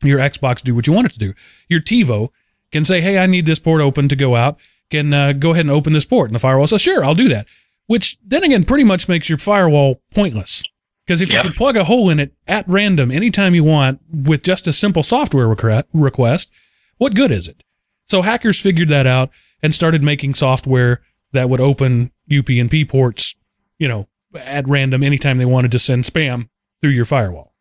your 0.03 0.19
Xbox 0.19 0.63
do 0.63 0.75
what 0.75 0.87
you 0.87 0.95
want 0.95 1.09
it 1.09 1.13
to 1.13 1.19
do. 1.19 1.35
Your 1.69 1.81
TiVo 1.81 2.31
can 2.71 2.87
say, 2.87 3.03
"Hey, 3.03 3.19
I 3.19 3.27
need 3.27 3.45
this 3.45 3.59
port 3.59 3.83
open 3.83 4.09
to 4.09 4.17
go 4.17 4.35
out." 4.35 4.59
Can 4.89 5.13
uh, 5.13 5.33
go 5.33 5.51
ahead 5.51 5.67
and 5.67 5.71
open 5.71 5.93
this 5.93 6.07
port, 6.07 6.31
and 6.31 6.35
the 6.35 6.41
firewall 6.41 6.67
says, 6.67 6.81
"Sure, 6.81 7.05
I'll 7.05 7.15
do 7.15 7.29
that." 7.29 7.47
Which 7.87 8.17
then 8.25 8.45
again 8.45 8.65
pretty 8.65 8.85
much 8.85 9.09
makes 9.09 9.29
your 9.29 9.37
firewall 9.37 10.01
pointless 10.15 10.63
because 11.07 11.23
if 11.23 11.31
Yeah. 11.31 11.39
you 11.39 11.43
can 11.43 11.53
plug 11.53 11.77
a 11.77 11.85
hole 11.85 12.11
in 12.11 12.21
it 12.21 12.33
at 12.47 12.65
random 12.69 13.11
anytime 13.11 13.55
you 13.55 13.65
want 13.65 14.01
with 14.11 14.43
just 14.43 14.67
a 14.67 14.73
simple 14.73 15.03
software 15.03 15.49
request, 15.49 16.51
what 16.99 17.15
good 17.15 17.31
is 17.33 17.49
it? 17.49 17.63
So 18.07 18.23
hackers 18.23 18.61
figured 18.61 18.89
that 18.89 19.07
out 19.07 19.31
and 19.63 19.75
started 19.75 20.03
making 20.03 20.35
software 20.35 21.01
that 21.33 21.49
would 21.49 21.61
open 21.61 22.13
UPnP 22.31 22.89
ports, 22.89 23.35
you 23.79 23.89
know, 23.89 24.09
at 24.35 24.67
random 24.69 25.03
anytime 25.03 25.39
they 25.39 25.45
wanted 25.45 25.71
to 25.73 25.79
send 25.79 26.05
spam 26.05 26.49
through 26.81 26.91
your 26.91 27.05
firewall. 27.05 27.53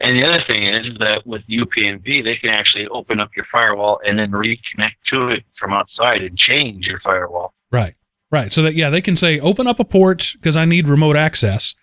And 0.00 0.16
the 0.16 0.24
other 0.26 0.42
thing 0.46 0.62
is 0.64 0.98
that 0.98 1.26
with 1.26 1.42
UPnP, 1.48 2.22
they 2.22 2.36
can 2.36 2.50
actually 2.50 2.86
open 2.88 3.18
up 3.18 3.30
your 3.34 3.46
firewall 3.50 3.98
and 4.06 4.18
then 4.18 4.30
reconnect 4.30 4.96
to 5.10 5.28
it 5.28 5.44
from 5.58 5.72
outside 5.72 6.20
and 6.22 6.36
change 6.36 6.86
your 6.86 7.00
firewall. 7.00 7.54
Right. 7.72 7.94
Right. 8.30 8.52
So 8.52 8.60
that 8.62 8.74
yeah, 8.74 8.90
they 8.90 9.00
can 9.00 9.16
say 9.16 9.38
open 9.40 9.66
up 9.66 9.80
a 9.80 9.84
port 9.84 10.32
because 10.34 10.56
I 10.56 10.64
need 10.66 10.88
remote 10.88 11.16
access. 11.16 11.74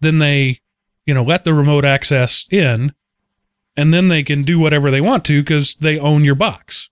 Then 0.00 0.18
they, 0.18 0.60
you 1.06 1.14
know, 1.14 1.22
let 1.22 1.44
the 1.44 1.54
remote 1.54 1.84
access 1.84 2.46
in 2.50 2.92
and 3.76 3.92
then 3.92 4.08
they 4.08 4.22
can 4.22 4.42
do 4.42 4.58
whatever 4.58 4.90
they 4.90 5.00
want 5.00 5.24
to 5.26 5.40
because 5.40 5.74
they 5.76 5.98
own 5.98 6.24
your 6.24 6.34
box. 6.34 6.90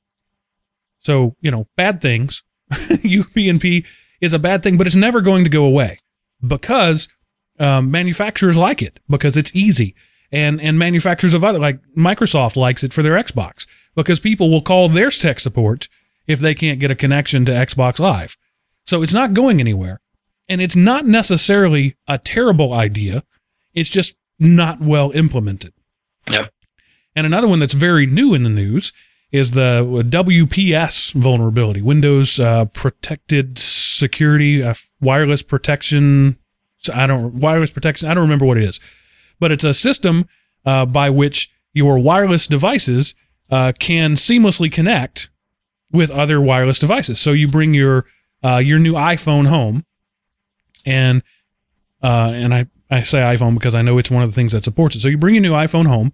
So, 0.98 1.36
you 1.40 1.50
know, 1.50 1.68
bad 1.76 2.00
things. 2.00 2.42
UPnP 2.70 3.86
is 4.20 4.34
a 4.34 4.38
bad 4.38 4.62
thing, 4.62 4.76
but 4.76 4.86
it's 4.86 4.96
never 4.96 5.20
going 5.20 5.44
to 5.44 5.50
go 5.50 5.64
away 5.64 5.98
because 6.44 7.08
um, 7.58 7.90
manufacturers 7.90 8.56
like 8.56 8.82
it 8.82 9.00
because 9.08 9.36
it's 9.36 9.54
easy. 9.54 9.94
And, 10.30 10.60
and 10.60 10.78
manufacturers 10.78 11.34
of 11.34 11.44
other, 11.44 11.58
like 11.58 11.80
Microsoft 11.96 12.56
likes 12.56 12.82
it 12.82 12.94
for 12.94 13.02
their 13.02 13.14
Xbox 13.14 13.66
because 13.94 14.18
people 14.18 14.48
will 14.48 14.62
call 14.62 14.88
their 14.88 15.10
tech 15.10 15.38
support 15.38 15.88
if 16.26 16.40
they 16.40 16.54
can't 16.54 16.80
get 16.80 16.90
a 16.90 16.94
connection 16.94 17.44
to 17.44 17.52
Xbox 17.52 17.98
Live. 17.98 18.36
So 18.84 19.02
it's 19.02 19.12
not 19.12 19.34
going 19.34 19.60
anywhere. 19.60 20.00
And 20.48 20.61
it's 20.61 20.76
not 20.76 21.07
necessarily 21.07 21.96
a 22.07 22.18
terrible 22.18 22.72
idea 22.72 23.22
It's 23.74 23.90
just 23.90 24.14
not 24.38 24.81
well 24.81 25.11
implemented. 25.12 25.72
Yep. 26.28 26.52
And 27.14 27.26
another 27.26 27.48
one 27.48 27.59
that's 27.59 27.74
very 27.74 28.07
new 28.07 28.35
in 28.35 28.42
the 28.42 28.50
news 28.50 28.92
is 29.31 29.52
the 29.52 29.83
WPS 30.09 31.14
vulnerability, 31.14 31.81
Windows 31.81 32.38
uh, 32.38 32.66
Protected 32.66 33.59
Security 33.59 34.62
uh, 34.62 34.74
Wireless 35.00 35.42
Protection. 35.42 36.38
I 36.92 37.07
don't 37.07 37.35
wireless 37.35 37.70
protection. 37.70 38.09
I 38.09 38.14
don't 38.14 38.24
remember 38.24 38.44
what 38.44 38.59
it 38.59 38.64
is, 38.64 38.81
but 39.38 39.52
it's 39.52 39.64
a 39.64 39.72
system 39.72 40.26
uh, 40.66 40.85
by 40.85 41.11
which 41.11 41.50
your 41.72 41.98
wireless 41.98 42.46
devices 42.46 43.14
uh, 43.50 43.72
can 43.78 44.14
seamlessly 44.14 44.70
connect 44.70 45.31
with 45.92 46.11
other 46.11 46.40
wireless 46.40 46.78
devices. 46.78 47.20
So 47.20 47.33
you 47.33 47.46
bring 47.46 47.72
your 47.72 48.07
uh, 48.42 48.61
your 48.62 48.81
new 48.81 48.94
iPhone 48.94 49.46
home, 49.46 49.85
and 50.84 51.22
uh, 52.02 52.32
and 52.34 52.54
I 52.54 52.66
I 52.90 53.02
say 53.02 53.18
iPhone 53.18 53.54
because 53.54 53.74
I 53.74 53.82
know 53.82 53.98
it's 53.98 54.10
one 54.10 54.22
of 54.22 54.28
the 54.28 54.34
things 54.34 54.52
that 54.52 54.64
supports 54.64 54.96
it. 54.96 55.00
So 55.00 55.08
you 55.08 55.18
bring 55.18 55.34
your 55.34 55.42
new 55.42 55.52
iPhone 55.52 55.86
home, 55.86 56.12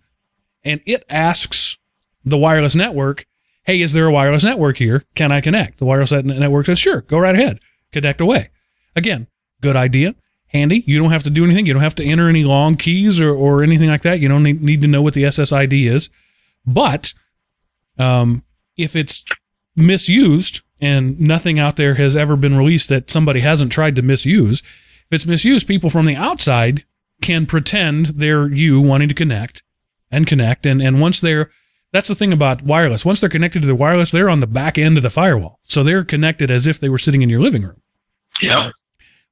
and 0.64 0.80
it 0.86 1.04
asks 1.08 1.78
the 2.24 2.38
wireless 2.38 2.74
network, 2.74 3.26
"Hey, 3.64 3.80
is 3.80 3.92
there 3.92 4.06
a 4.06 4.12
wireless 4.12 4.44
network 4.44 4.76
here? 4.76 5.04
Can 5.14 5.32
I 5.32 5.40
connect?" 5.40 5.78
The 5.78 5.84
wireless 5.84 6.12
network 6.12 6.66
says, 6.66 6.78
"Sure, 6.78 7.02
go 7.02 7.18
right 7.18 7.34
ahead, 7.34 7.60
connect 7.92 8.20
away." 8.20 8.50
Again, 8.94 9.28
good 9.60 9.76
idea, 9.76 10.14
handy. 10.48 10.82
You 10.86 10.98
don't 10.98 11.10
have 11.10 11.22
to 11.24 11.30
do 11.30 11.44
anything. 11.44 11.66
You 11.66 11.72
don't 11.72 11.82
have 11.82 11.94
to 11.96 12.04
enter 12.04 12.28
any 12.28 12.44
long 12.44 12.76
keys 12.76 13.20
or, 13.20 13.32
or 13.32 13.62
anything 13.62 13.88
like 13.88 14.02
that. 14.02 14.20
You 14.20 14.28
don't 14.28 14.42
need, 14.42 14.62
need 14.62 14.82
to 14.82 14.88
know 14.88 15.02
what 15.02 15.14
the 15.14 15.22
SSID 15.24 15.86
is. 15.86 16.10
But 16.66 17.14
um, 17.98 18.42
if 18.76 18.96
it's 18.96 19.24
misused 19.76 20.62
and 20.80 21.18
nothing 21.18 21.58
out 21.58 21.76
there 21.76 21.94
has 21.94 22.16
ever 22.16 22.36
been 22.36 22.56
released 22.56 22.88
that 22.88 23.10
somebody 23.10 23.40
hasn't 23.40 23.72
tried 23.72 23.96
to 23.96 24.02
misuse, 24.02 24.62
if 25.10 25.14
it's 25.14 25.26
misused, 25.26 25.66
people 25.66 25.88
from 25.88 26.04
the 26.04 26.16
outside 26.16 26.84
can 27.22 27.46
pretend 27.46 28.06
they're 28.06 28.46
you 28.46 28.80
wanting 28.80 29.08
to 29.08 29.14
connect 29.14 29.62
and 30.10 30.26
connect. 30.26 30.66
And, 30.66 30.82
and 30.82 31.00
once 31.00 31.20
they're, 31.20 31.50
that's 31.92 32.08
the 32.08 32.14
thing 32.14 32.32
about 32.32 32.62
wireless. 32.62 33.06
Once 33.06 33.20
they're 33.20 33.30
connected 33.30 33.62
to 33.62 33.66
the 33.66 33.74
wireless, 33.74 34.10
they're 34.10 34.28
on 34.28 34.40
the 34.40 34.46
back 34.46 34.76
end 34.76 34.98
of 34.98 35.02
the 35.02 35.10
firewall. 35.10 35.60
So 35.64 35.82
they're 35.82 36.04
connected 36.04 36.50
as 36.50 36.66
if 36.66 36.78
they 36.78 36.90
were 36.90 36.98
sitting 36.98 37.22
in 37.22 37.30
your 37.30 37.40
living 37.40 37.62
room. 37.62 37.80
Yeah. 38.42 38.70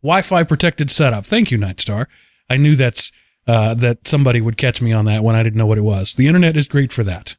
Wi-Fi 0.03 0.45
protected 0.45 0.91
setup. 0.91 1.27
Thank 1.27 1.51
you, 1.51 1.59
Nightstar. 1.59 2.07
I 2.49 2.57
knew 2.57 2.75
that's 2.75 3.13
uh, 3.47 3.75
that 3.75 4.09
somebody 4.09 4.41
would 4.41 4.57
catch 4.57 4.81
me 4.81 4.93
on 4.93 5.05
that 5.05 5.23
when 5.23 5.37
I 5.37 5.43
didn't 5.43 5.59
know 5.59 5.67
what 5.67 5.79
it 5.79 5.83
was. 5.83 6.15
The 6.15 6.27
internet 6.27 6.57
is 6.57 6.69
great 6.69 6.93
for 6.93 7.05
that. 7.05 7.37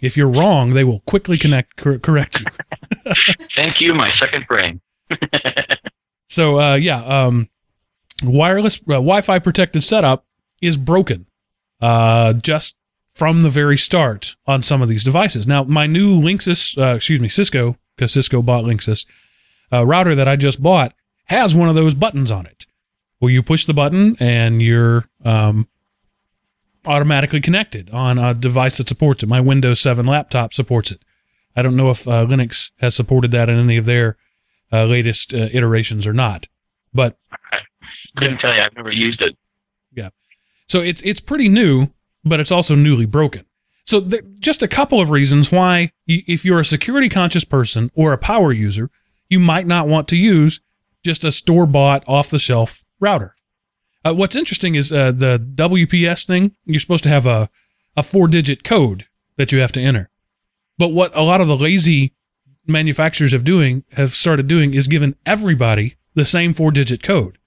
If 0.00 0.16
you're 0.16 0.30
wrong, 0.30 0.70
they 0.70 0.84
will 0.84 1.00
quickly 1.00 1.38
connect 1.38 1.76
cor- 1.76 1.98
correct 1.98 2.40
you. 2.40 3.12
Thank 3.56 3.80
you, 3.80 3.94
my 3.94 4.10
second 4.18 4.46
brain. 4.46 4.80
So 6.28 6.60
uh, 6.60 6.74
yeah, 6.74 7.02
um, 7.04 7.48
wireless 8.22 8.80
uh, 8.82 9.00
Wi-Fi 9.00 9.38
protected 9.38 9.82
setup 9.82 10.26
is 10.60 10.76
broken 10.76 11.26
uh, 11.80 12.34
just 12.34 12.76
from 13.14 13.42
the 13.42 13.48
very 13.48 13.78
start 13.78 14.36
on 14.46 14.62
some 14.62 14.82
of 14.82 14.88
these 14.88 15.02
devices. 15.02 15.46
Now, 15.46 15.64
my 15.64 15.86
new 15.86 16.20
Linksys, 16.20 16.76
uh, 16.76 16.96
excuse 16.96 17.20
me, 17.20 17.28
Cisco, 17.28 17.76
because 17.96 18.12
Cisco 18.12 18.42
bought 18.42 18.64
Linksys 18.64 19.06
uh, 19.72 19.84
router 19.84 20.14
that 20.14 20.28
I 20.28 20.36
just 20.36 20.62
bought 20.62 20.94
has 21.24 21.54
one 21.54 21.68
of 21.68 21.74
those 21.74 21.94
buttons 21.94 22.30
on 22.30 22.46
it. 22.46 22.66
Where 23.18 23.32
you 23.32 23.42
push 23.42 23.64
the 23.64 23.74
button 23.74 24.16
and 24.20 24.62
you're 24.62 25.06
um, 25.24 25.66
automatically 26.86 27.40
connected 27.40 27.90
on 27.90 28.18
a 28.18 28.34
device 28.34 28.78
that 28.78 28.88
supports 28.88 29.22
it. 29.22 29.28
My 29.28 29.40
Windows 29.40 29.80
7 29.80 30.06
laptop 30.06 30.52
supports 30.54 30.90
it. 30.92 31.02
I 31.56 31.62
don't 31.62 31.76
know 31.76 31.90
if 31.90 32.06
uh, 32.06 32.24
Linux 32.26 32.70
has 32.80 32.94
supported 32.94 33.30
that 33.32 33.48
in 33.48 33.58
any 33.58 33.76
of 33.76 33.84
their 33.84 34.16
uh, 34.72 34.84
latest 34.84 35.34
uh, 35.34 35.48
iterations 35.52 36.06
or 36.06 36.12
not. 36.12 36.46
But 36.94 37.18
I 37.42 38.20
didn't 38.20 38.34
Yeah. 38.36 38.40
tell 38.40 38.54
you. 38.54 38.60
I've 38.62 38.74
never 38.76 38.92
used 38.92 39.20
it. 39.22 39.36
Yeah, 39.92 40.10
so 40.66 40.80
it's 40.80 41.02
it's 41.02 41.20
pretty 41.20 41.48
new, 41.48 41.88
but 42.24 42.38
it's 42.40 42.52
also 42.52 42.74
newly 42.74 43.06
broken. 43.06 43.44
So 43.84 44.00
there, 44.00 44.20
just 44.38 44.62
a 44.62 44.68
couple 44.68 45.00
of 45.00 45.10
reasons 45.10 45.50
why, 45.50 45.90
you, 46.06 46.22
if 46.26 46.44
you're 46.44 46.60
a 46.60 46.64
security 46.64 47.08
conscious 47.08 47.44
person 47.44 47.90
or 47.94 48.12
a 48.12 48.18
power 48.18 48.52
user, 48.52 48.90
you 49.30 49.40
might 49.40 49.66
not 49.66 49.88
want 49.88 50.08
to 50.08 50.16
use 50.16 50.60
just 51.04 51.24
a 51.24 51.32
store 51.32 51.66
bought 51.66 52.04
off 52.06 52.28
the 52.30 52.38
shelf 52.38 52.84
router. 53.00 53.34
Uh, 54.04 54.14
what's 54.14 54.36
interesting 54.36 54.74
is 54.74 54.92
uh, 54.92 55.12
the 55.12 55.38
WPS 55.38 56.26
thing. 56.26 56.54
You're 56.64 56.80
supposed 56.80 57.04
to 57.04 57.10
have 57.10 57.26
a 57.26 57.48
a 57.96 58.02
four 58.02 58.28
digit 58.28 58.62
code 58.62 59.06
that 59.36 59.50
you 59.50 59.58
have 59.58 59.72
to 59.72 59.80
enter. 59.80 60.08
But 60.78 60.88
what 60.88 61.16
a 61.16 61.22
lot 61.22 61.40
of 61.40 61.48
the 61.48 61.56
lazy 61.56 62.14
manufacturers 62.66 63.32
have 63.32 63.42
doing 63.42 63.84
have 63.92 64.10
started 64.10 64.46
doing 64.46 64.72
is 64.72 64.86
giving 64.86 65.16
everybody 65.26 65.96
the 66.14 66.24
same 66.24 66.54
four 66.54 66.70
digit 66.70 67.02
code. 67.02 67.38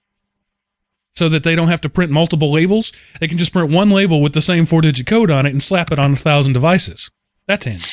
So 1.14 1.28
that 1.28 1.42
they 1.42 1.54
don't 1.54 1.68
have 1.68 1.80
to 1.82 1.88
print 1.90 2.10
multiple 2.10 2.50
labels. 2.50 2.92
They 3.20 3.28
can 3.28 3.38
just 3.38 3.52
print 3.52 3.70
one 3.70 3.90
label 3.90 4.20
with 4.22 4.32
the 4.32 4.40
same 4.40 4.66
four 4.66 4.80
digit 4.80 5.06
code 5.06 5.30
on 5.30 5.46
it 5.46 5.50
and 5.50 5.62
slap 5.62 5.90
it 5.90 5.98
on 5.98 6.12
a 6.12 6.16
thousand 6.16 6.52
devices. 6.52 7.10
That's 7.46 7.64
handy. 7.64 7.84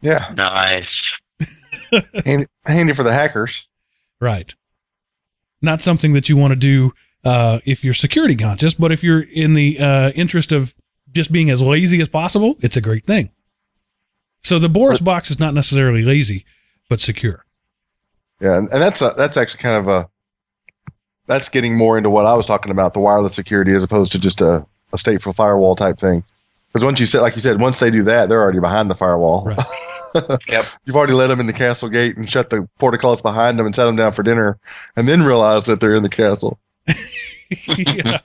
Yeah, 0.00 0.32
Nice. 0.36 0.86
handy, 2.24 2.46
handy 2.66 2.92
for 2.94 3.02
the 3.02 3.12
hackers. 3.12 3.64
Right. 4.20 4.54
Not 5.62 5.82
something 5.82 6.12
that 6.12 6.28
you 6.28 6.36
want 6.36 6.52
to 6.52 6.56
do 6.56 6.92
uh, 7.26 7.58
if 7.64 7.84
you're 7.84 7.92
security 7.92 8.36
conscious, 8.36 8.74
but 8.74 8.92
if 8.92 9.02
you're 9.02 9.22
in 9.22 9.54
the 9.54 9.78
uh, 9.80 10.10
interest 10.10 10.52
of 10.52 10.76
just 11.10 11.32
being 11.32 11.50
as 11.50 11.60
lazy 11.60 12.00
as 12.00 12.08
possible, 12.08 12.56
it's 12.60 12.76
a 12.76 12.80
great 12.80 13.04
thing. 13.04 13.30
So 14.42 14.60
the 14.60 14.68
Boris 14.68 15.00
box 15.00 15.28
is 15.30 15.40
not 15.40 15.52
necessarily 15.52 16.02
lazy, 16.02 16.44
but 16.88 17.00
secure. 17.00 17.44
Yeah, 18.40 18.56
and, 18.56 18.68
and 18.70 18.80
that's 18.80 19.02
a, 19.02 19.12
that's 19.16 19.36
actually 19.36 19.60
kind 19.60 19.76
of 19.76 19.88
a 19.88 20.08
that's 21.26 21.48
getting 21.48 21.76
more 21.76 21.98
into 21.98 22.10
what 22.10 22.26
I 22.26 22.34
was 22.34 22.46
talking 22.46 22.70
about 22.70 22.94
the 22.94 23.00
wireless 23.00 23.34
security 23.34 23.72
as 23.72 23.82
opposed 23.82 24.12
to 24.12 24.20
just 24.20 24.40
a, 24.40 24.64
a 24.92 24.96
stateful 24.96 25.34
firewall 25.34 25.74
type 25.74 25.98
thing. 25.98 26.22
Because 26.68 26.84
once 26.84 27.00
you 27.00 27.06
said, 27.06 27.22
like 27.22 27.34
you 27.34 27.40
said, 27.40 27.60
once 27.60 27.80
they 27.80 27.90
do 27.90 28.04
that, 28.04 28.28
they're 28.28 28.40
already 28.40 28.60
behind 28.60 28.88
the 28.88 28.94
firewall. 28.94 29.42
Right. 29.44 29.58
Yep. 30.48 30.64
You've 30.86 30.96
already 30.96 31.12
let 31.12 31.26
them 31.26 31.40
in 31.40 31.46
the 31.46 31.52
castle 31.52 31.90
gate 31.90 32.16
and 32.16 32.30
shut 32.30 32.48
the 32.48 32.66
portcullis 32.78 33.20
behind 33.20 33.58
them 33.58 33.66
and 33.66 33.74
sat 33.74 33.84
them 33.84 33.96
down 33.96 34.12
for 34.12 34.22
dinner, 34.22 34.58
and 34.96 35.06
then 35.06 35.22
realize 35.22 35.66
that 35.66 35.78
they're 35.78 35.94
in 35.94 36.02
the 36.02 36.08
castle. 36.08 36.58
yeah. 37.68 38.20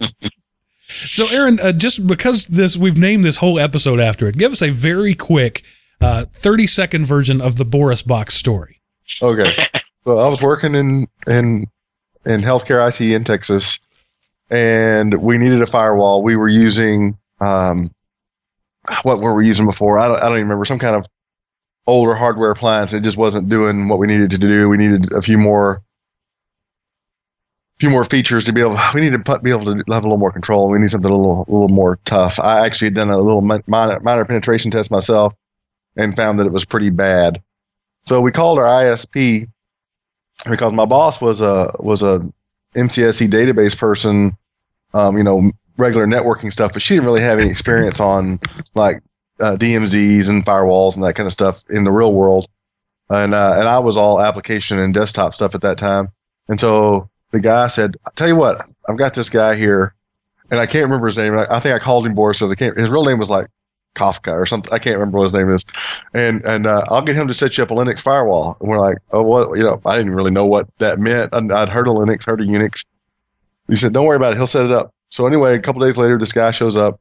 So, 1.09 1.27
Aaron, 1.27 1.59
uh, 1.59 1.71
just 1.71 2.05
because 2.05 2.45
this 2.47 2.77
we've 2.77 2.97
named 2.97 3.23
this 3.23 3.37
whole 3.37 3.59
episode 3.59 3.99
after 3.99 4.27
it, 4.27 4.37
give 4.37 4.51
us 4.51 4.61
a 4.61 4.69
very 4.69 5.15
quick 5.15 5.63
uh, 6.01 6.25
30 6.33 6.67
second 6.67 7.05
version 7.05 7.41
of 7.41 7.55
the 7.55 7.65
Boris 7.65 8.03
box 8.03 8.33
story. 8.35 8.81
Okay. 9.21 9.51
so 10.03 10.17
I 10.17 10.27
was 10.27 10.41
working 10.41 10.75
in 10.75 11.07
in 11.27 11.65
in 12.25 12.41
healthcare 12.41 12.87
IT 12.87 13.01
in 13.01 13.23
Texas, 13.23 13.79
and 14.49 15.21
we 15.21 15.37
needed 15.37 15.61
a 15.61 15.67
firewall. 15.67 16.23
We 16.23 16.35
were 16.35 16.49
using 16.49 17.17
um, 17.39 17.91
what 19.03 19.19
were 19.19 19.35
we 19.35 19.47
using 19.47 19.65
before? 19.65 19.97
I 19.97 20.07
don't, 20.07 20.17
I 20.17 20.23
don't 20.23 20.37
even 20.37 20.43
remember. 20.43 20.65
Some 20.65 20.79
kind 20.79 20.95
of 20.95 21.05
older 21.87 22.15
hardware 22.15 22.51
appliance. 22.51 22.93
It 22.93 23.03
just 23.03 23.17
wasn't 23.17 23.49
doing 23.49 23.87
what 23.87 23.99
we 23.99 24.07
needed 24.07 24.31
to 24.31 24.37
do. 24.37 24.69
We 24.69 24.77
needed 24.77 25.11
a 25.13 25.21
few 25.21 25.37
more 25.37 25.81
few 27.81 27.89
more 27.89 28.05
features 28.05 28.43
to 28.43 28.53
be 28.53 28.61
able. 28.61 28.77
We 28.93 29.01
need 29.01 29.13
to 29.13 29.19
put- 29.19 29.41
be 29.41 29.49
able 29.49 29.65
to 29.65 29.71
have 29.91 30.03
a 30.03 30.07
little 30.07 30.19
more 30.19 30.31
control. 30.31 30.69
We 30.69 30.77
need 30.77 30.91
something 30.91 31.11
a 31.11 31.17
little 31.17 31.45
a 31.47 31.51
little 31.51 31.67
more 31.67 31.97
tough. 32.05 32.39
I 32.39 32.63
actually 32.65 32.87
had 32.87 32.93
done 32.93 33.09
a 33.09 33.17
little 33.17 33.41
minor, 33.41 33.99
minor 34.01 34.23
penetration 34.23 34.69
test 34.69 34.91
myself 34.91 35.33
and 35.97 36.15
found 36.15 36.39
that 36.39 36.45
it 36.45 36.53
was 36.53 36.63
pretty 36.63 36.91
bad. 36.91 37.41
So 38.05 38.21
we 38.21 38.31
called 38.31 38.59
our 38.59 38.65
ISP 38.65 39.47
because 40.47 40.73
my 40.73 40.85
boss 40.85 41.19
was 41.19 41.41
a 41.41 41.75
was 41.79 42.03
a 42.03 42.21
MCSE 42.75 43.27
database 43.27 43.75
person, 43.75 44.37
um, 44.93 45.17
you 45.17 45.23
know, 45.23 45.51
regular 45.77 46.05
networking 46.05 46.51
stuff, 46.51 46.73
but 46.73 46.83
she 46.83 46.93
didn't 46.93 47.07
really 47.07 47.21
have 47.21 47.39
any 47.39 47.49
experience 47.49 47.99
on 47.99 48.39
like 48.75 49.01
uh, 49.39 49.55
DMZs 49.55 50.29
and 50.29 50.45
firewalls 50.45 50.93
and 50.95 51.03
that 51.03 51.15
kind 51.15 51.25
of 51.25 51.33
stuff 51.33 51.63
in 51.67 51.83
the 51.83 51.91
real 51.91 52.13
world. 52.13 52.47
And 53.09 53.33
uh, 53.33 53.55
and 53.57 53.67
I 53.67 53.79
was 53.79 53.97
all 53.97 54.21
application 54.21 54.77
and 54.77 54.93
desktop 54.93 55.33
stuff 55.33 55.55
at 55.55 55.61
that 55.61 55.79
time. 55.79 56.09
And 56.47 56.59
so 56.59 57.09
the 57.31 57.39
guy 57.39 57.67
said, 57.67 57.97
"I 58.05 58.11
tell 58.15 58.27
you 58.27 58.35
what, 58.35 58.67
I've 58.87 58.97
got 58.97 59.13
this 59.13 59.29
guy 59.29 59.55
here, 59.55 59.93
and 60.49 60.59
I 60.59 60.65
can't 60.65 60.85
remember 60.85 61.07
his 61.07 61.17
name. 61.17 61.33
I, 61.33 61.45
I 61.49 61.59
think 61.59 61.75
I 61.75 61.79
called 61.79 62.05
him 62.05 62.13
Boris. 62.13 62.41
I 62.41 62.53
can't. 62.55 62.77
His 62.77 62.89
real 62.89 63.05
name 63.05 63.19
was 63.19 63.29
like 63.29 63.47
Kafka 63.95 64.33
or 64.33 64.45
something. 64.45 64.71
I 64.71 64.79
can't 64.79 64.97
remember 64.97 65.19
what 65.19 65.25
his 65.25 65.33
name 65.33 65.49
is. 65.49 65.65
And 66.13 66.43
and 66.45 66.67
uh, 66.67 66.85
I'll 66.89 67.01
get 67.01 67.15
him 67.15 67.27
to 67.27 67.33
set 67.33 67.57
you 67.57 67.63
up 67.63 67.71
a 67.71 67.73
Linux 67.73 67.99
firewall. 67.99 68.57
And 68.59 68.69
we're 68.69 68.79
like, 68.79 68.97
oh, 69.11 69.21
what? 69.21 69.57
You 69.57 69.63
know, 69.63 69.81
I 69.85 69.97
didn't 69.97 70.13
really 70.13 70.31
know 70.31 70.45
what 70.45 70.67
that 70.79 70.99
meant. 70.99 71.33
I'd, 71.33 71.51
I'd 71.51 71.69
heard 71.69 71.87
of 71.87 71.95
Linux, 71.95 72.25
heard 72.25 72.41
of 72.41 72.47
Unix. 72.47 72.85
He 73.67 73.75
said, 73.75 73.93
don't 73.93 74.05
worry 74.05 74.17
about 74.17 74.33
it. 74.33 74.37
He'll 74.37 74.47
set 74.47 74.65
it 74.65 74.71
up. 74.71 74.93
So 75.09 75.27
anyway, 75.27 75.55
a 75.55 75.61
couple 75.61 75.81
days 75.81 75.97
later, 75.97 76.17
this 76.17 76.33
guy 76.33 76.51
shows 76.51 76.77
up. 76.77 76.99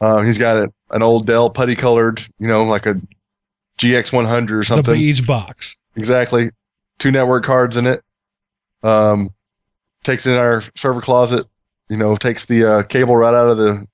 Uh, 0.00 0.22
he's 0.22 0.38
got 0.38 0.56
a, 0.56 0.72
an 0.90 1.02
old 1.02 1.26
Dell 1.26 1.48
putty 1.48 1.74
colored, 1.74 2.20
you 2.38 2.48
know, 2.48 2.64
like 2.64 2.86
a 2.86 3.00
GX100 3.78 4.50
or 4.50 4.64
something. 4.64 4.92
The 4.92 4.98
beige 4.98 5.22
box. 5.22 5.76
Exactly. 5.96 6.50
Two 6.98 7.10
network 7.10 7.44
cards 7.44 7.76
in 7.76 7.86
it. 7.86 8.02
Um, 8.82 9.30
takes 10.02 10.26
it 10.26 10.32
in 10.32 10.38
our 10.38 10.62
server 10.76 11.00
closet. 11.00 11.46
You 11.88 11.96
know, 11.96 12.16
takes 12.16 12.46
the 12.46 12.70
uh, 12.70 12.82
cable 12.84 13.16
right 13.16 13.34
out 13.34 13.48
of 13.48 13.58
the. 13.58 13.86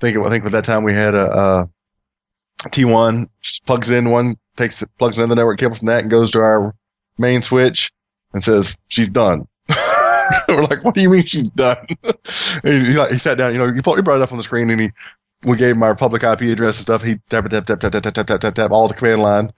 think 0.00 0.18
I 0.18 0.30
think 0.30 0.44
at 0.44 0.52
that 0.52 0.64
time 0.64 0.84
we 0.84 0.92
had 0.92 1.14
a, 1.14 1.32
a 1.32 1.70
T1. 2.68 3.28
Plugs 3.66 3.90
in 3.90 4.10
one, 4.10 4.36
takes 4.56 4.82
plugs 4.98 5.18
in 5.18 5.28
the 5.28 5.34
network 5.34 5.58
cable 5.58 5.76
from 5.76 5.86
that, 5.86 6.02
and 6.02 6.10
goes 6.10 6.30
to 6.32 6.40
our 6.40 6.74
main 7.18 7.42
switch 7.42 7.92
and 8.32 8.42
says 8.42 8.76
she's 8.88 9.08
done. 9.08 9.46
We're 10.48 10.62
like, 10.62 10.84
what 10.84 10.94
do 10.94 11.02
you 11.02 11.10
mean 11.10 11.26
she's 11.26 11.50
done? 11.50 11.86
he, 12.64 12.96
like, 12.96 13.12
he 13.12 13.18
sat 13.18 13.38
down, 13.38 13.52
you 13.52 13.58
know, 13.58 13.72
he, 13.72 13.80
brought 13.80 13.98
it 13.98 14.08
up 14.08 14.32
on 14.32 14.38
the 14.38 14.44
screen 14.44 14.70
and 14.70 14.80
he, 14.80 14.90
we 15.44 15.56
gave 15.56 15.74
him 15.74 15.82
our 15.82 15.94
public 15.94 16.22
IP 16.22 16.42
address 16.42 16.78
and 16.78 16.84
stuff. 16.84 17.02
He 17.02 17.16
tap, 17.28 17.48
tap, 17.48 17.66
tap, 17.66 17.80
tap, 17.80 17.92
tap, 17.92 18.02
tap, 18.02 18.26
tap, 18.26 18.40
tap, 18.40 18.54
tap, 18.54 18.70
all 18.70 18.88
the 18.88 18.94
command 18.94 19.22
line. 19.22 19.52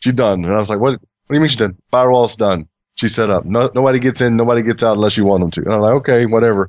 She's 0.00 0.14
done. 0.14 0.44
And 0.44 0.52
I 0.52 0.60
was 0.60 0.70
like, 0.70 0.80
what, 0.80 0.92
what 0.92 1.00
do 1.28 1.34
you 1.34 1.40
mean 1.40 1.48
she's 1.48 1.58
done? 1.58 1.76
Firewall's 1.90 2.36
done. 2.36 2.68
She's 2.98 3.14
set 3.14 3.30
up. 3.30 3.44
No, 3.44 3.70
nobody 3.74 4.00
gets 4.00 4.20
in, 4.20 4.36
nobody 4.36 4.62
gets 4.62 4.82
out 4.82 4.96
unless 4.96 5.16
you 5.16 5.24
want 5.24 5.40
them 5.40 5.50
to. 5.52 5.60
And 5.62 5.72
I'm 5.72 5.80
like, 5.80 5.94
okay, 5.96 6.26
whatever. 6.26 6.68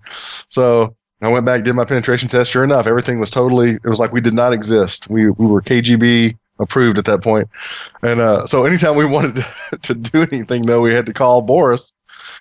So 0.49 0.95
I 1.21 1.27
went 1.27 1.45
back, 1.45 1.63
did 1.63 1.73
my 1.73 1.85
penetration 1.85 2.29
test. 2.29 2.51
Sure 2.51 2.63
enough, 2.63 2.85
everything 2.85 3.19
was 3.19 3.31
totally, 3.31 3.71
it 3.71 3.87
was 3.87 3.97
like 3.97 4.13
we 4.13 4.21
did 4.21 4.35
not 4.35 4.53
exist. 4.53 5.09
We, 5.09 5.29
we 5.29 5.47
were 5.47 5.61
KGB 5.61 6.37
approved 6.59 6.99
at 6.99 7.05
that 7.05 7.23
point. 7.23 7.49
And, 8.03 8.19
uh, 8.19 8.45
so 8.45 8.65
anytime 8.65 8.95
we 8.95 9.05
wanted 9.17 9.35
to, 9.37 9.77
to 9.77 9.95
do 9.95 10.21
anything 10.21 10.67
though, 10.67 10.81
we 10.81 10.93
had 10.93 11.07
to 11.07 11.13
call 11.13 11.41
Boris 11.41 11.91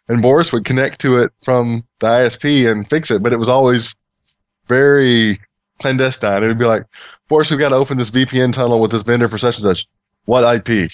and 0.08 0.20
Boris 0.20 0.52
would 0.52 0.66
connect 0.66 1.00
to 1.00 1.16
it 1.16 1.32
from 1.42 1.84
the 2.00 2.08
ISP 2.08 2.70
and 2.70 2.88
fix 2.88 3.10
it. 3.10 3.22
But 3.22 3.32
it 3.32 3.38
was 3.38 3.48
always 3.48 3.96
very 4.66 5.40
clandestine. 5.80 6.42
It 6.42 6.48
would 6.48 6.58
be 6.58 6.66
like, 6.66 6.84
Boris, 7.28 7.50
we've 7.50 7.60
got 7.60 7.70
to 7.70 7.76
open 7.76 7.98
this 7.98 8.10
VPN 8.10 8.52
tunnel 8.52 8.80
with 8.80 8.90
this 8.90 9.02
vendor 9.02 9.28
for 9.28 9.38
such 9.38 9.56
and 9.56 9.62
such. 9.62 9.86
What 10.26 10.44
IP? 10.56 10.90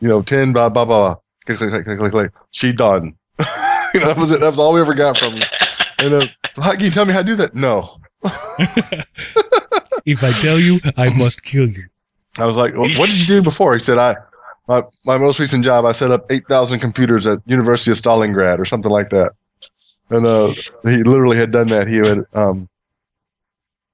You 0.00 0.08
know, 0.08 0.22
10, 0.22 0.52
blah, 0.52 0.68
blah, 0.68 0.84
blah. 0.84 1.16
Click, 1.48 1.56
click, 1.56 1.70
click, 1.70 1.84
click, 1.86 1.98
click, 1.98 2.12
click. 2.12 2.32
She 2.50 2.74
done. 2.74 3.16
you 3.94 4.00
know, 4.00 4.08
that 4.08 4.18
was 4.18 4.30
it. 4.30 4.40
That 4.40 4.50
was 4.50 4.58
all 4.58 4.74
we 4.74 4.82
ever 4.82 4.92
got 4.92 5.16
from 5.16 5.36
him. 5.36 5.44
And 5.96 6.12
uh, 6.12 6.26
so 6.52 6.60
how, 6.60 6.72
can 6.72 6.82
you 6.82 6.90
tell 6.90 7.06
me 7.06 7.14
how 7.14 7.20
to 7.20 7.26
do 7.26 7.36
that? 7.36 7.54
No. 7.54 7.96
if 10.04 10.22
I 10.22 10.32
tell 10.42 10.60
you, 10.60 10.78
I 10.98 11.08
must 11.14 11.42
kill 11.42 11.66
you. 11.66 11.86
I 12.38 12.44
was 12.44 12.58
like, 12.58 12.76
well, 12.76 12.90
what 12.98 13.08
did 13.08 13.18
you 13.18 13.26
do 13.26 13.40
before? 13.40 13.72
He 13.72 13.80
said, 13.80 13.96
I, 13.96 14.16
my, 14.66 14.82
my 15.06 15.16
most 15.16 15.40
recent 15.40 15.64
job, 15.64 15.86
I 15.86 15.92
set 15.92 16.10
up 16.10 16.30
8,000 16.30 16.80
computers 16.80 17.26
at 17.26 17.38
University 17.46 17.92
of 17.92 17.96
Stalingrad 17.96 18.58
or 18.58 18.66
something 18.66 18.92
like 18.92 19.08
that. 19.08 19.32
And, 20.10 20.26
uh, 20.26 20.52
he 20.84 21.02
literally 21.02 21.38
had 21.38 21.50
done 21.50 21.70
that. 21.70 21.88
He 21.88 21.96
had, 21.96 22.26
um, 22.34 22.68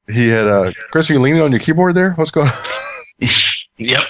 he 0.08 0.26
had, 0.26 0.48
uh, 0.48 0.72
Chris, 0.90 1.08
are 1.08 1.12
you 1.12 1.20
leaning 1.20 1.40
on 1.40 1.52
your 1.52 1.60
keyboard 1.60 1.94
there? 1.94 2.14
What's 2.14 2.32
going 2.32 2.48
on? 2.48 3.28
Yep. 3.76 4.02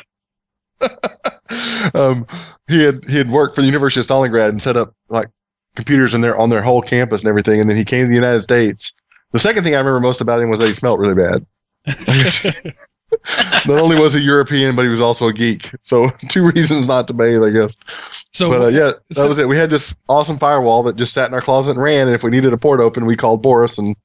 Um, 1.95 2.27
he 2.69 2.83
had, 2.83 3.05
he 3.05 3.17
had 3.17 3.31
worked 3.31 3.55
for 3.55 3.61
the 3.61 3.67
University 3.67 4.01
of 4.01 4.07
Stalingrad 4.07 4.49
and 4.51 4.63
set 4.63 4.77
up 4.77 4.95
like 5.09 5.29
computers 5.77 6.15
in 6.15 6.21
their, 6.21 6.37
on 6.37 6.51
their 6.51 6.63
whole 6.63 6.83
campus 6.83 7.23
and 7.23 7.29
everything. 7.29 7.61
And 7.61 7.69
then 7.69 7.77
he 7.77 7.85
came 7.85 8.05
to 8.05 8.09
the 8.09 8.15
United 8.15 8.41
States. 8.41 8.93
The 9.33 9.41
second 9.41 9.65
thing 9.65 9.75
I 9.75 9.79
remember 9.79 10.01
most 10.01 10.21
about 10.21 10.41
him 10.41 10.51
was 10.51 10.59
that 10.61 10.67
he 10.67 10.73
smelled 10.73 11.01
really 11.01 11.15
bad. 11.15 11.47
Not 13.67 13.79
only 13.79 13.97
was 13.97 14.15
he 14.15 14.21
European, 14.21 14.77
but 14.77 14.83
he 14.83 14.89
was 14.89 15.01
also 15.01 15.29
a 15.29 15.33
geek. 15.33 15.71
So 15.83 16.09
two 16.29 16.51
reasons 16.51 16.87
not 16.87 17.07
to 17.09 17.15
bathe, 17.15 17.43
I 17.43 17.51
guess. 17.51 17.77
So, 18.33 18.49
but 18.49 18.63
uh, 18.63 18.67
yeah, 18.69 18.93
that 19.09 19.15
so- 19.15 19.29
was 19.29 19.39
it. 19.39 19.49
We 19.49 19.59
had 19.59 19.71
this 19.71 19.95
awesome 20.09 20.39
firewall 20.39 20.83
that 20.85 20.97
just 20.97 21.13
sat 21.13 21.29
in 21.29 21.35
our 21.35 21.43
closet 21.43 21.73
and 21.73 21.83
ran. 21.83 22.09
And 22.09 22.15
if 22.15 22.23
we 22.23 22.31
needed 22.31 22.53
a 22.53 22.59
port 22.59 22.81
open, 22.81 23.07
we 23.07 23.17
called 23.17 23.43
Boris 23.43 23.79
and 23.79 23.97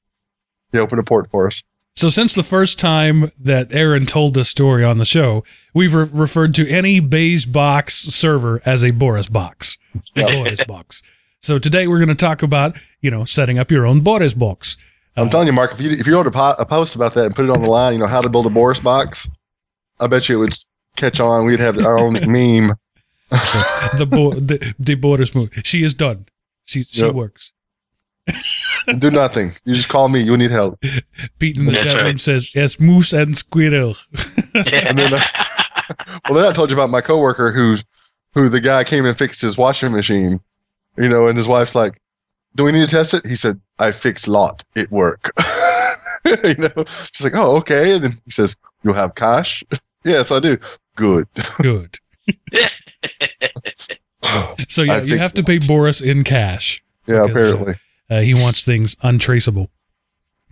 he 0.71 0.77
opened 0.77 0.99
a 0.99 1.03
port 1.03 1.29
for 1.31 1.47
us. 1.47 1.63
So 1.95 2.09
since 2.09 2.33
the 2.33 2.43
first 2.43 2.79
time 2.79 3.29
that 3.39 3.73
Aaron 3.73 4.05
told 4.05 4.33
this 4.33 4.47
story 4.47 4.85
on 4.85 4.99
the 4.99 5.05
show, 5.05 5.43
we've 5.73 5.93
re- 5.93 6.07
referred 6.11 6.53
to 6.55 6.67
any 6.69 6.99
beige 7.01 7.45
box 7.45 7.95
server 7.95 8.61
as 8.65 8.83
a 8.83 8.91
Boris 8.91 9.27
box. 9.27 9.77
A. 10.15 10.21
Boris 10.23 10.63
box. 10.65 11.03
So 11.41 11.57
today 11.57 11.87
we're 11.87 11.97
going 11.97 12.07
to 12.09 12.15
talk 12.15 12.41
about, 12.41 12.77
you 13.01 13.11
know, 13.11 13.25
setting 13.25 13.59
up 13.59 13.69
your 13.69 13.85
own 13.85 13.99
Boris 14.01 14.33
box. 14.33 14.77
I'm 15.17 15.27
Uh, 15.27 15.31
telling 15.31 15.47
you, 15.47 15.53
Mark, 15.53 15.73
if 15.73 15.81
you 15.81 15.89
if 15.91 16.07
you 16.07 16.13
wrote 16.13 16.27
a, 16.27 16.31
po- 16.31 16.55
a 16.57 16.65
post 16.65 16.95
about 16.95 17.13
that 17.15 17.25
and 17.25 17.35
put 17.35 17.43
it 17.45 17.51
on 17.51 17.61
the 17.61 17.67
line, 17.67 17.93
you 17.93 17.99
know 17.99 18.07
how 18.07 18.21
to 18.21 18.29
build 18.29 18.45
a 18.45 18.49
Boris 18.49 18.79
box, 18.79 19.27
I 19.99 20.07
bet 20.07 20.29
you 20.29 20.35
it 20.35 20.39
would 20.39 20.53
catch 20.95 21.19
on. 21.19 21.45
We'd 21.45 21.59
have 21.59 21.77
our 21.79 21.97
own 21.97 22.13
meme. 22.31 22.73
yes, 23.31 23.89
the, 23.97 24.05
Bo- 24.05 24.35
the 24.39 24.73
the 24.79 24.95
Boris 24.95 25.35
move. 25.35 25.49
She 25.65 25.83
is 25.83 25.93
done. 25.93 26.27
She 26.63 26.83
she 26.83 27.01
Yep. 27.05 27.13
works. 27.15 27.51
Do 28.99 29.11
nothing. 29.11 29.53
You 29.65 29.75
just 29.75 29.89
call 29.89 30.09
me. 30.09 30.21
You 30.21 30.35
need 30.37 30.51
help. 30.51 30.79
Pete 31.39 31.57
in 31.57 31.65
the 31.65 31.71
That's 31.71 31.83
chat 31.83 31.95
right. 31.97 32.05
room 32.05 32.17
says, 32.17 32.47
"Yes, 32.55 32.79
moose 32.79 33.13
and 33.13 33.37
squirrel." 33.37 33.95
And 34.55 34.97
then, 34.97 35.13
uh, 35.13 35.21
Well, 36.29 36.39
then 36.39 36.45
I 36.49 36.53
told 36.53 36.69
you 36.71 36.75
about 36.75 36.89
my 36.89 37.01
coworker 37.01 37.51
who's 37.51 37.83
who 38.33 38.49
the 38.49 38.59
guy 38.61 38.83
came 38.83 39.05
and 39.05 39.17
fixed 39.17 39.41
his 39.41 39.57
washing 39.57 39.91
machine. 39.91 40.39
You 40.97 41.07
know, 41.09 41.27
and 41.27 41.37
his 41.37 41.47
wife's 41.47 41.75
like, 41.75 42.01
"Do 42.55 42.63
we 42.63 42.71
need 42.71 42.87
to 42.89 42.95
test 42.95 43.13
it?" 43.13 43.25
He 43.25 43.35
said, 43.35 43.59
"I 43.77 43.91
fixed 43.91 44.27
lot. 44.27 44.63
It 44.75 44.91
work." 44.91 45.31
you 46.43 46.55
know, 46.55 46.83
she's 47.13 47.21
like, 47.23 47.35
"Oh, 47.35 47.57
okay." 47.57 47.93
And 47.95 48.03
then 48.05 48.11
he 48.25 48.31
says, 48.31 48.55
"You 48.83 48.93
have 48.93 49.15
cash?" 49.15 49.63
yes, 50.03 50.31
I 50.31 50.39
do. 50.39 50.57
Good. 50.95 51.27
Good. 51.61 51.99
So 54.67 54.83
yeah, 54.83 54.93
I 54.95 55.01
you 55.01 55.17
have 55.17 55.33
to 55.33 55.43
pay 55.43 55.57
Boris 55.59 56.01
in 56.01 56.23
cash. 56.23 56.83
Yeah, 57.07 57.25
Because, 57.25 57.29
uh, 57.29 57.31
apparently. 57.51 57.73
Uh, 58.09 58.21
he 58.21 58.33
wants 58.33 58.63
things 58.63 58.95
untraceable. 59.01 59.69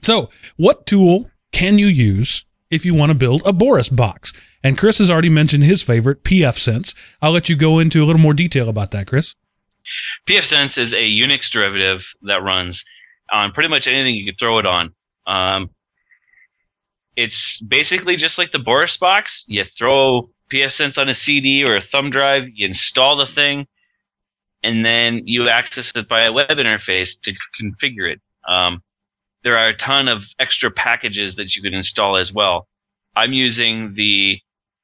So, 0.02 0.30
what 0.58 0.86
tool 0.86 1.32
can 1.52 1.80
you 1.80 1.88
use 1.88 2.46
if 2.70 2.86
you 2.86 2.94
want 2.94 3.10
to 3.10 3.16
build 3.16 3.42
a 3.46 3.54
Boris 3.54 3.90
box? 3.90 4.34
And 4.64 4.78
Chris 4.78 5.00
has 5.00 5.10
already 5.10 5.30
mentioned 5.30 5.64
his 5.64 5.84
favorite, 5.84 6.24
pfSense. 6.24 6.96
I'll 7.22 7.32
let 7.32 7.50
you 7.50 7.56
go 7.56 7.80
into 7.80 8.04
a 8.04 8.06
little 8.06 8.22
more 8.22 8.34
detail 8.34 8.70
about 8.70 8.92
that, 8.92 9.08
Chris. 9.08 9.36
pfSense 10.28 10.78
is 10.78 10.94
a 10.94 10.98
Unix 10.98 11.50
derivative 11.50 12.02
that 12.24 12.44
runs 12.44 12.84
on 13.32 13.52
pretty 13.52 13.70
much 13.70 13.88
anything 13.88 14.16
you 14.16 14.32
could 14.32 14.40
throw 14.40 14.60
it 14.60 14.66
on. 14.66 14.94
Um, 15.26 15.70
it's 17.16 17.60
basically 17.62 18.16
just 18.16 18.38
like 18.38 18.52
the 18.52 18.60
Boris 18.60 18.98
box. 18.98 19.44
You 19.48 19.66
throw 19.78 20.30
pfSense 20.52 20.98
on 20.98 21.10
a 21.10 21.16
CD 21.16 21.64
or 21.64 21.76
a 21.76 21.82
thumb 21.82 22.10
drive, 22.12 22.44
you 22.54 22.68
install 22.68 23.18
the 23.18 23.26
thing, 23.26 23.68
and 24.64 24.86
then 24.86 25.22
you 25.26 25.50
access 25.50 25.92
it 25.96 26.08
by 26.08 26.26
a 26.26 26.32
web 26.32 26.50
interface 26.50 27.12
to 27.24 27.34
configure 27.60 28.12
it. 28.12 28.22
Um, 28.48 28.82
there 29.44 29.58
are 29.58 29.70
a 29.70 29.78
ton 29.78 30.08
of 30.08 30.24
extra 30.40 30.72
packages 30.72 31.36
that 31.36 31.56
you 31.56 31.62
could 31.62 31.74
install 31.74 32.18
as 32.18 32.32
well. 32.34 32.68
I'm 33.16 33.34
using 33.34 33.94
the 33.96 34.40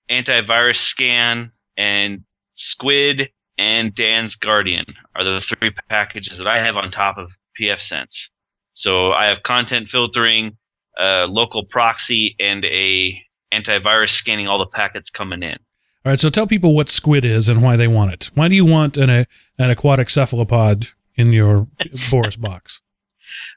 antivirus 0.09 0.77
scan 0.77 1.51
and 1.77 2.23
Squid 2.53 3.29
and 3.57 3.93
Dan's 3.93 4.35
Guardian 4.35 4.85
are 5.15 5.23
the 5.23 5.41
three 5.41 5.71
packages 5.89 6.37
that 6.37 6.47
I 6.47 6.63
have 6.63 6.75
on 6.75 6.91
top 6.91 7.17
of 7.17 7.31
pfSense. 7.59 8.29
So 8.73 9.11
I 9.11 9.25
have 9.25 9.43
content 9.43 9.89
filtering, 9.89 10.57
uh, 10.99 11.25
local 11.27 11.65
proxy, 11.65 12.35
and 12.39 12.65
a 12.65 13.21
antivirus 13.53 14.11
scanning 14.11 14.47
all 14.47 14.59
the 14.59 14.65
packets 14.65 15.09
coming 15.09 15.43
in. 15.43 15.57
All 16.05 16.11
right, 16.11 16.19
so 16.19 16.29
tell 16.29 16.47
people 16.47 16.75
what 16.75 16.89
squid 16.89 17.23
is 17.23 17.47
and 17.47 17.63
why 17.63 17.77
they 17.77 17.87
want 17.87 18.11
it. 18.11 18.29
Why 18.35 18.49
do 18.49 18.55
you 18.55 18.65
want 18.65 18.97
an, 18.97 19.09
a, 19.09 19.25
an 19.57 19.69
aquatic 19.69 20.09
cephalopod 20.09 20.87
in 21.15 21.31
your 21.31 21.67
Boris 22.11 22.35
box? 22.35 22.81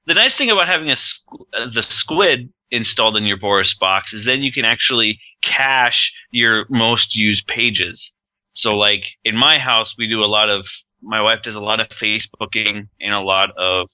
The 0.07 0.15
nice 0.15 0.37
thing 0.37 0.51
about 0.51 0.69
having 0.69 0.89
a 0.89 0.95
squ- 0.95 1.47
uh, 1.53 1.71
the 1.75 1.83
Squid 1.83 2.53
installed 2.71 3.17
in 3.17 3.25
your 3.25 3.37
Boris 3.37 3.75
box 3.75 4.15
is 4.15 4.25
then 4.25 4.43
you 4.43 4.53
can 4.53 4.65
actually 4.65 5.19
cache 5.43 6.13
your 6.31 6.67
most 6.69 7.17
used 7.17 7.49
pages. 7.49 8.13
So 8.53 8.77
like 8.77 9.05
in 9.25 9.37
my 9.37 9.59
house, 9.59 9.97
we 9.99 10.09
do 10.09 10.23
a 10.23 10.27
lot 10.27 10.49
of, 10.49 10.67
my 11.03 11.21
wife 11.21 11.43
does 11.43 11.57
a 11.57 11.61
lot 11.61 11.81
of 11.81 11.89
Facebooking 11.89 12.89
and 13.01 13.13
a 13.13 13.21
lot 13.21 13.51
of 13.59 13.89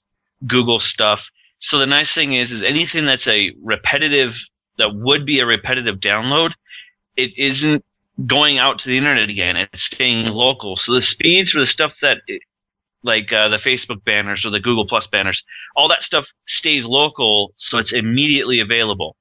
Google 0.45 0.79
stuff. 0.79 1.25
So 1.57 1.79
the 1.79 1.87
nice 1.87 2.13
thing 2.13 2.33
is, 2.33 2.51
is 2.51 2.61
anything 2.61 3.05
that's 3.05 3.27
a 3.27 3.51
repetitive, 3.63 4.35
that 4.77 4.93
would 4.93 5.25
be 5.25 5.39
a 5.39 5.45
repetitive 5.45 5.95
download, 5.95 6.51
it 7.15 7.31
isn't 7.37 7.83
going 8.25 8.57
out 8.57 8.79
to 8.79 8.89
the 8.89 8.97
internet 8.97 9.29
again. 9.29 9.55
and 9.55 9.69
staying 9.75 10.27
local. 10.27 10.77
So 10.77 10.93
the 10.93 11.01
speeds 11.01 11.51
for 11.51 11.59
the 11.59 11.65
stuff 11.65 11.95
that, 12.01 12.19
like 13.03 13.31
uh, 13.31 13.49
the 13.49 13.57
Facebook 13.57 14.03
banners 14.03 14.45
or 14.45 14.49
the 14.49 14.59
Google 14.59 14.87
Plus 14.87 15.07
banners, 15.07 15.43
all 15.75 15.87
that 15.89 16.03
stuff 16.03 16.27
stays 16.47 16.85
local, 16.85 17.53
so 17.57 17.77
it's 17.77 17.93
immediately 17.93 18.59
available. 18.59 19.15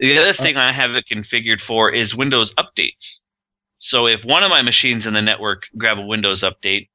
The 0.00 0.18
other 0.18 0.32
thing 0.32 0.56
I 0.56 0.72
have 0.72 0.90
it 0.90 1.04
configured 1.10 1.60
for 1.60 1.92
is 1.92 2.14
Windows 2.14 2.52
updates. 2.54 3.20
So 3.78 4.06
if 4.06 4.24
one 4.24 4.42
of 4.42 4.50
my 4.50 4.62
machines 4.62 5.06
in 5.06 5.14
the 5.14 5.22
network 5.22 5.64
grab 5.76 5.98
a 5.98 6.02
Windows 6.06 6.42
update, 6.42 6.88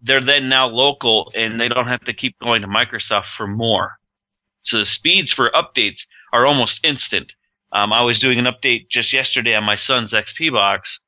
they're 0.00 0.20
then 0.20 0.48
now 0.48 0.66
local 0.66 1.30
and 1.34 1.60
they 1.60 1.68
don't 1.68 1.86
have 1.86 2.04
to 2.06 2.12
keep 2.12 2.38
going 2.40 2.62
to 2.62 2.68
Microsoft 2.68 3.26
for 3.26 3.46
more. 3.46 3.98
So 4.62 4.78
the 4.78 4.86
speeds 4.86 5.32
for 5.32 5.50
updates 5.50 6.02
are 6.32 6.46
almost 6.46 6.84
instant. 6.84 7.32
Um, 7.72 7.92
I 7.92 8.02
was 8.02 8.18
doing 8.18 8.38
an 8.38 8.44
update 8.44 8.88
just 8.90 9.12
yesterday 9.12 9.54
on 9.54 9.64
my 9.64 9.76
son's 9.76 10.12
XP 10.12 10.52
box 10.52 11.00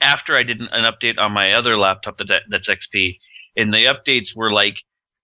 after 0.00 0.36
I 0.36 0.42
did 0.42 0.60
an 0.60 0.68
an 0.72 0.90
update 0.90 1.18
on 1.18 1.32
my 1.32 1.52
other 1.52 1.76
laptop 1.76 2.18
that, 2.18 2.42
that's 2.48 2.68
XP, 2.68 3.18
and 3.56 3.72
the 3.72 3.84
updates 3.84 4.34
were 4.34 4.52
like, 4.52 4.76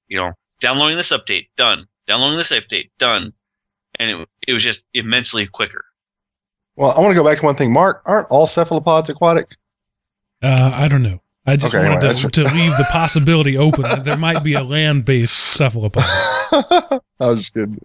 you 0.08 0.18
know, 0.18 0.32
downloading 0.60 0.96
this 0.96 1.10
update, 1.10 1.48
done. 1.56 1.86
Downloading 2.06 2.38
this 2.38 2.50
update, 2.50 2.90
done. 2.98 3.32
And 3.98 4.10
it, 4.10 4.28
it 4.48 4.52
was 4.52 4.62
just 4.62 4.82
immensely 4.92 5.46
quicker. 5.46 5.84
Well, 6.76 6.90
I 6.90 7.00
want 7.00 7.12
to 7.12 7.14
go 7.14 7.24
back 7.24 7.38
to 7.38 7.44
one 7.44 7.54
thing. 7.54 7.72
Mark, 7.72 8.02
aren't 8.04 8.28
all 8.28 8.46
cephalopods 8.46 9.08
aquatic? 9.08 9.56
Uh, 10.42 10.72
I 10.74 10.88
don't 10.88 11.02
know. 11.02 11.22
I 11.46 11.56
just 11.56 11.74
Okay, 11.74 11.86
wanted 11.86 12.04
anyway, 12.04 12.20
to, 12.20 12.28
to 12.30 12.42
leave 12.54 12.70
the 12.78 12.86
possibility 12.90 13.56
open 13.58 13.82
that 13.82 14.04
there 14.04 14.16
might 14.16 14.42
be 14.42 14.54
a 14.54 14.62
land-based 14.62 15.52
cephalopod. 15.52 16.02
I 16.52 17.00
was 17.20 17.36
just 17.36 17.54
kidding. 17.54 17.78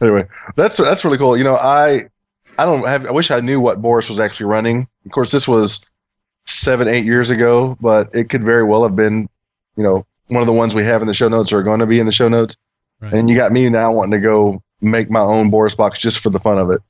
Anyway, 0.00 0.26
that's 0.56 0.76
that's 0.78 1.04
really 1.04 1.18
cool. 1.18 1.36
You 1.36 1.44
know, 1.44 1.54
I 1.56 2.02
I 2.58 2.64
don't 2.64 2.86
have. 2.86 3.06
I 3.06 3.12
wish 3.12 3.30
I 3.30 3.40
knew 3.40 3.60
what 3.60 3.80
Boris 3.80 4.08
was 4.08 4.18
actually 4.18 4.46
running. 4.46 4.88
Of 5.06 5.12
course, 5.12 5.30
this 5.30 5.46
was 5.46 5.80
seven, 6.46 6.88
eight 6.88 7.04
years 7.04 7.30
ago, 7.30 7.76
but 7.80 8.08
it 8.14 8.28
could 8.30 8.42
very 8.42 8.64
well 8.64 8.82
have 8.82 8.96
been, 8.96 9.28
you 9.76 9.82
know, 9.84 10.04
one 10.28 10.42
of 10.42 10.46
the 10.46 10.52
ones 10.52 10.74
we 10.74 10.82
have 10.82 11.00
in 11.02 11.06
the 11.08 11.14
show 11.14 11.28
notes 11.28 11.52
or 11.52 11.58
are 11.58 11.62
going 11.62 11.80
to 11.80 11.86
be 11.86 12.00
in 12.00 12.06
the 12.06 12.12
show 12.12 12.28
notes. 12.28 12.56
Right. 13.00 13.12
And 13.12 13.30
you 13.30 13.36
got 13.36 13.52
me 13.52 13.68
now 13.68 13.92
wanting 13.92 14.18
to 14.18 14.20
go 14.20 14.62
make 14.80 15.10
my 15.10 15.20
own 15.20 15.50
Boris 15.50 15.74
box 15.74 15.98
just 16.00 16.18
for 16.20 16.30
the 16.30 16.40
fun 16.40 16.58
of 16.58 16.70
it. 16.70 16.80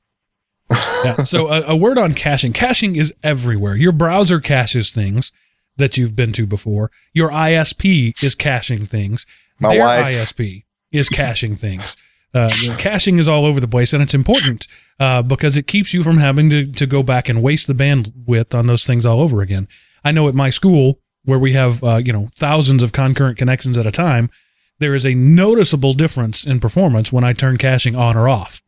yeah. 1.03 1.23
So 1.23 1.49
a, 1.49 1.61
a 1.67 1.75
word 1.75 1.97
on 1.97 2.13
caching. 2.13 2.53
Caching 2.53 2.95
is 2.95 3.13
everywhere. 3.21 3.75
Your 3.75 3.91
browser 3.91 4.39
caches 4.39 4.91
things 4.91 5.31
that 5.79 5.97
you've 5.97 6.15
been 6.15 6.31
to 6.33 6.45
before. 6.45 6.91
Your 7.13 7.29
ISP 7.29 8.23
is 8.23 8.35
caching 8.35 8.85
things. 8.85 9.25
My 9.59 9.75
Their 9.75 9.85
wife- 9.85 10.05
ISP 10.05 10.63
is 10.91 11.09
caching 11.09 11.55
things. 11.55 11.97
Uh, 12.31 12.51
caching 12.77 13.17
is 13.17 13.27
all 13.27 13.43
over 13.43 13.59
the 13.59 13.67
place, 13.67 13.91
and 13.91 14.03
it's 14.03 14.13
important 14.13 14.67
uh, 14.99 15.23
because 15.23 15.57
it 15.57 15.65
keeps 15.65 15.95
you 15.95 16.03
from 16.03 16.19
having 16.19 16.49
to, 16.51 16.67
to 16.67 16.85
go 16.85 17.01
back 17.01 17.27
and 17.27 17.41
waste 17.41 17.65
the 17.65 17.73
bandwidth 17.73 18.53
on 18.53 18.67
those 18.67 18.85
things 18.85 19.03
all 19.03 19.19
over 19.19 19.41
again. 19.41 19.67
I 20.05 20.11
know 20.11 20.27
at 20.27 20.35
my 20.35 20.51
school 20.51 20.99
where 21.25 21.39
we 21.39 21.53
have 21.53 21.83
uh, 21.83 21.95
you 21.97 22.13
know 22.13 22.29
thousands 22.35 22.83
of 22.83 22.91
concurrent 22.91 23.37
connections 23.39 23.79
at 23.79 23.87
a 23.87 23.91
time, 23.91 24.29
there 24.77 24.93
is 24.93 25.05
a 25.07 25.15
noticeable 25.15 25.93
difference 25.93 26.45
in 26.45 26.59
performance 26.59 27.11
when 27.11 27.23
I 27.23 27.33
turn 27.33 27.57
caching 27.57 27.95
on 27.95 28.15
or 28.15 28.29
off. 28.29 28.61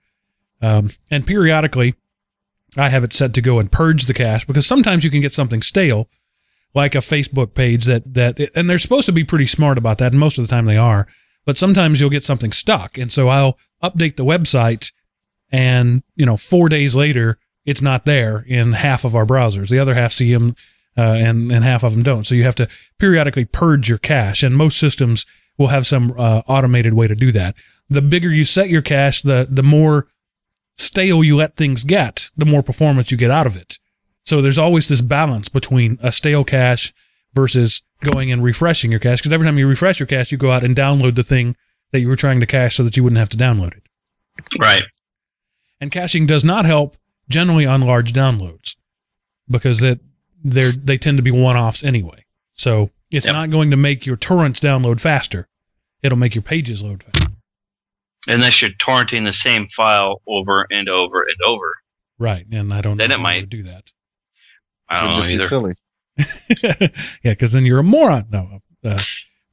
Um, 0.61 0.89
and 1.11 1.25
periodically, 1.25 1.93
I 2.77 2.89
have 2.89 3.03
it 3.03 3.13
set 3.13 3.33
to 3.35 3.41
go 3.41 3.59
and 3.59 3.71
purge 3.71 4.05
the 4.05 4.13
cache 4.13 4.45
because 4.45 4.65
sometimes 4.65 5.03
you 5.03 5.11
can 5.11 5.21
get 5.21 5.33
something 5.33 5.61
stale, 5.61 6.07
like 6.73 6.95
a 6.95 6.99
Facebook 6.99 7.53
page 7.53 7.85
that 7.85 8.13
that 8.13 8.39
and 8.55 8.69
they're 8.69 8.79
supposed 8.79 9.05
to 9.07 9.11
be 9.11 9.23
pretty 9.23 9.47
smart 9.47 9.77
about 9.77 9.97
that, 9.99 10.11
and 10.11 10.19
most 10.19 10.37
of 10.37 10.45
the 10.45 10.49
time 10.49 10.65
they 10.65 10.77
are. 10.77 11.07
But 11.45 11.57
sometimes 11.57 11.99
you'll 11.99 12.09
get 12.09 12.23
something 12.23 12.51
stuck, 12.51 12.97
and 12.97 13.11
so 13.11 13.27
I'll 13.27 13.57
update 13.83 14.15
the 14.15 14.25
website, 14.25 14.91
and 15.51 16.03
you 16.15 16.25
know, 16.25 16.37
four 16.37 16.69
days 16.69 16.95
later, 16.95 17.37
it's 17.65 17.81
not 17.81 18.05
there 18.05 18.45
in 18.47 18.73
half 18.73 19.05
of 19.05 19.15
our 19.15 19.25
browsers. 19.25 19.69
The 19.69 19.79
other 19.79 19.95
half 19.95 20.11
see 20.11 20.31
them, 20.31 20.55
uh, 20.97 21.01
and 21.01 21.51
and 21.51 21.63
half 21.63 21.83
of 21.83 21.93
them 21.93 22.03
don't. 22.03 22.25
So 22.25 22.35
you 22.35 22.43
have 22.43 22.55
to 22.55 22.69
periodically 22.99 23.45
purge 23.45 23.89
your 23.89 23.97
cache, 23.97 24.43
and 24.43 24.55
most 24.55 24.77
systems 24.77 25.25
will 25.57 25.67
have 25.67 25.85
some 25.85 26.13
uh, 26.17 26.41
automated 26.47 26.93
way 26.93 27.07
to 27.07 27.15
do 27.15 27.31
that. 27.33 27.55
The 27.89 28.01
bigger 28.01 28.29
you 28.29 28.45
set 28.45 28.69
your 28.69 28.81
cache, 28.81 29.21
the 29.21 29.47
the 29.49 29.63
more 29.63 30.07
stale 30.75 31.23
you 31.23 31.35
let 31.35 31.55
things 31.55 31.83
get, 31.83 32.29
the 32.37 32.45
more 32.45 32.63
performance 32.63 33.11
you 33.11 33.17
get 33.17 33.31
out 33.31 33.47
of 33.47 33.55
it. 33.55 33.77
So 34.31 34.41
there's 34.41 34.57
always 34.57 34.87
this 34.87 35.01
balance 35.01 35.49
between 35.49 35.97
a 36.01 36.09
stale 36.09 36.45
cache 36.45 36.93
versus 37.33 37.81
going 38.01 38.31
and 38.31 38.41
refreshing 38.41 38.89
your 38.89 39.01
cache. 39.01 39.19
Because 39.19 39.33
every 39.33 39.45
time 39.45 39.57
you 39.57 39.67
refresh 39.67 39.99
your 39.99 40.07
cache, 40.07 40.31
you 40.31 40.37
go 40.37 40.51
out 40.51 40.63
and 40.63 40.73
download 40.73 41.15
the 41.15 41.23
thing 41.23 41.57
that 41.91 41.99
you 41.99 42.07
were 42.07 42.15
trying 42.15 42.39
to 42.39 42.45
cache 42.45 42.77
so 42.77 42.83
that 42.85 42.95
you 42.95 43.03
wouldn't 43.03 43.17
have 43.19 43.27
to 43.27 43.35
download 43.35 43.75
it. 43.75 43.83
Right. 44.57 44.83
And 45.81 45.91
caching 45.91 46.25
does 46.25 46.45
not 46.45 46.63
help 46.63 46.95
generally 47.27 47.65
on 47.65 47.81
large 47.81 48.13
downloads 48.13 48.77
because 49.49 49.81
that 49.81 49.99
they 50.45 50.71
they 50.81 50.97
tend 50.97 51.17
to 51.17 51.23
be 51.23 51.31
one-offs 51.31 51.83
anyway. 51.83 52.23
So 52.53 52.89
it's 53.11 53.25
Yep. 53.25 53.33
not 53.35 53.49
going 53.49 53.69
to 53.71 53.77
make 53.77 54.05
your 54.05 54.15
torrents 54.15 54.61
download 54.61 55.01
faster. 55.01 55.49
It'll 56.01 56.17
make 56.17 56.35
your 56.35 56.41
pages 56.41 56.81
load 56.81 57.03
faster. 57.03 57.33
Unless 58.27 58.61
you're 58.61 58.71
torrenting 58.79 59.25
the 59.25 59.33
same 59.33 59.67
file 59.75 60.21
over 60.25 60.67
and 60.71 60.87
over 60.87 61.21
and 61.21 61.35
over. 61.45 61.67
Right. 62.17 62.45
And 62.49 62.73
I 62.73 62.79
don't 62.79 62.95
Then 62.95 63.09
know 63.09 63.15
it 63.15 63.17
might. 63.19 63.39
to 63.41 63.45
do 63.45 63.63
that. 63.63 63.91
I 64.91 65.01
don't 65.01 65.09
know 65.11 65.15
just 65.15 65.27
be 65.27 65.33
either. 65.35 65.47
silly. 65.47 65.73
yeah, 67.23 67.31
because 67.31 67.51
then 67.53 67.65
you're 67.65 67.79
a 67.79 67.83
moron. 67.83 68.27
No, 68.31 68.59
uh, 68.85 68.99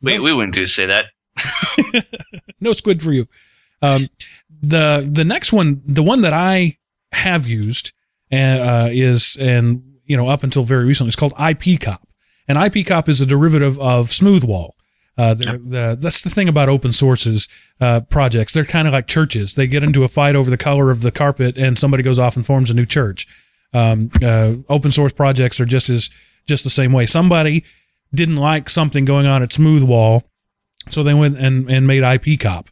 We, 0.02 0.16
no, 0.18 0.24
we 0.24 0.32
wouldn't 0.34 0.54
do 0.54 0.66
say 0.66 0.86
that. 0.86 1.06
no 2.60 2.72
squid 2.72 3.02
for 3.02 3.12
you. 3.12 3.26
Um, 3.82 4.08
the 4.60 5.08
the 5.10 5.24
next 5.24 5.52
one, 5.52 5.82
the 5.86 6.02
one 6.02 6.22
that 6.22 6.32
I 6.32 6.78
have 7.12 7.46
used, 7.46 7.92
uh, 8.32 8.88
is 8.90 9.36
and 9.40 9.82
you 10.04 10.16
know 10.16 10.28
up 10.28 10.42
until 10.42 10.64
very 10.64 10.84
recently, 10.84 11.08
it's 11.08 11.16
called 11.16 11.34
IPCOP, 11.34 11.98
and 12.48 12.58
IPCOP 12.58 13.08
is 13.08 13.20
a 13.20 13.26
derivative 13.26 13.78
of 13.78 14.08
Smoothwall. 14.08 14.70
Uh, 15.16 15.34
they're- 15.34 15.58
the, 15.58 15.96
that's 16.00 16.22
the 16.22 16.30
thing 16.30 16.48
about 16.48 16.68
open 16.68 16.92
sources 16.92 17.48
uh, 17.80 18.00
projects. 18.02 18.52
They're 18.52 18.64
kind 18.64 18.86
of 18.88 18.94
like 18.94 19.06
churches. 19.06 19.54
They 19.54 19.66
get 19.66 19.82
into 19.84 20.02
a 20.04 20.08
fight 20.08 20.36
over 20.36 20.50
the 20.50 20.56
color 20.56 20.90
of 20.90 21.02
the 21.02 21.10
carpet, 21.12 21.56
and 21.56 21.78
somebody 21.78 22.02
goes 22.02 22.18
off 22.18 22.36
and 22.36 22.44
forms 22.46 22.70
a 22.70 22.74
new 22.74 22.84
church. 22.86 23.26
Um, 23.74 24.10
uh, 24.22 24.54
open 24.68 24.90
source 24.90 25.12
projects 25.12 25.60
are 25.60 25.66
just 25.66 25.90
as 25.90 26.10
just 26.46 26.64
the 26.64 26.70
same 26.70 26.92
way. 26.92 27.06
Somebody 27.06 27.64
didn't 28.14 28.36
like 28.36 28.68
something 28.70 29.04
going 29.04 29.26
on 29.26 29.42
at 29.42 29.50
Smoothwall, 29.50 30.22
so 30.88 31.02
they 31.02 31.14
went 31.14 31.36
and, 31.38 31.70
and 31.70 31.86
made 31.86 32.02
IPCOP. 32.02 32.68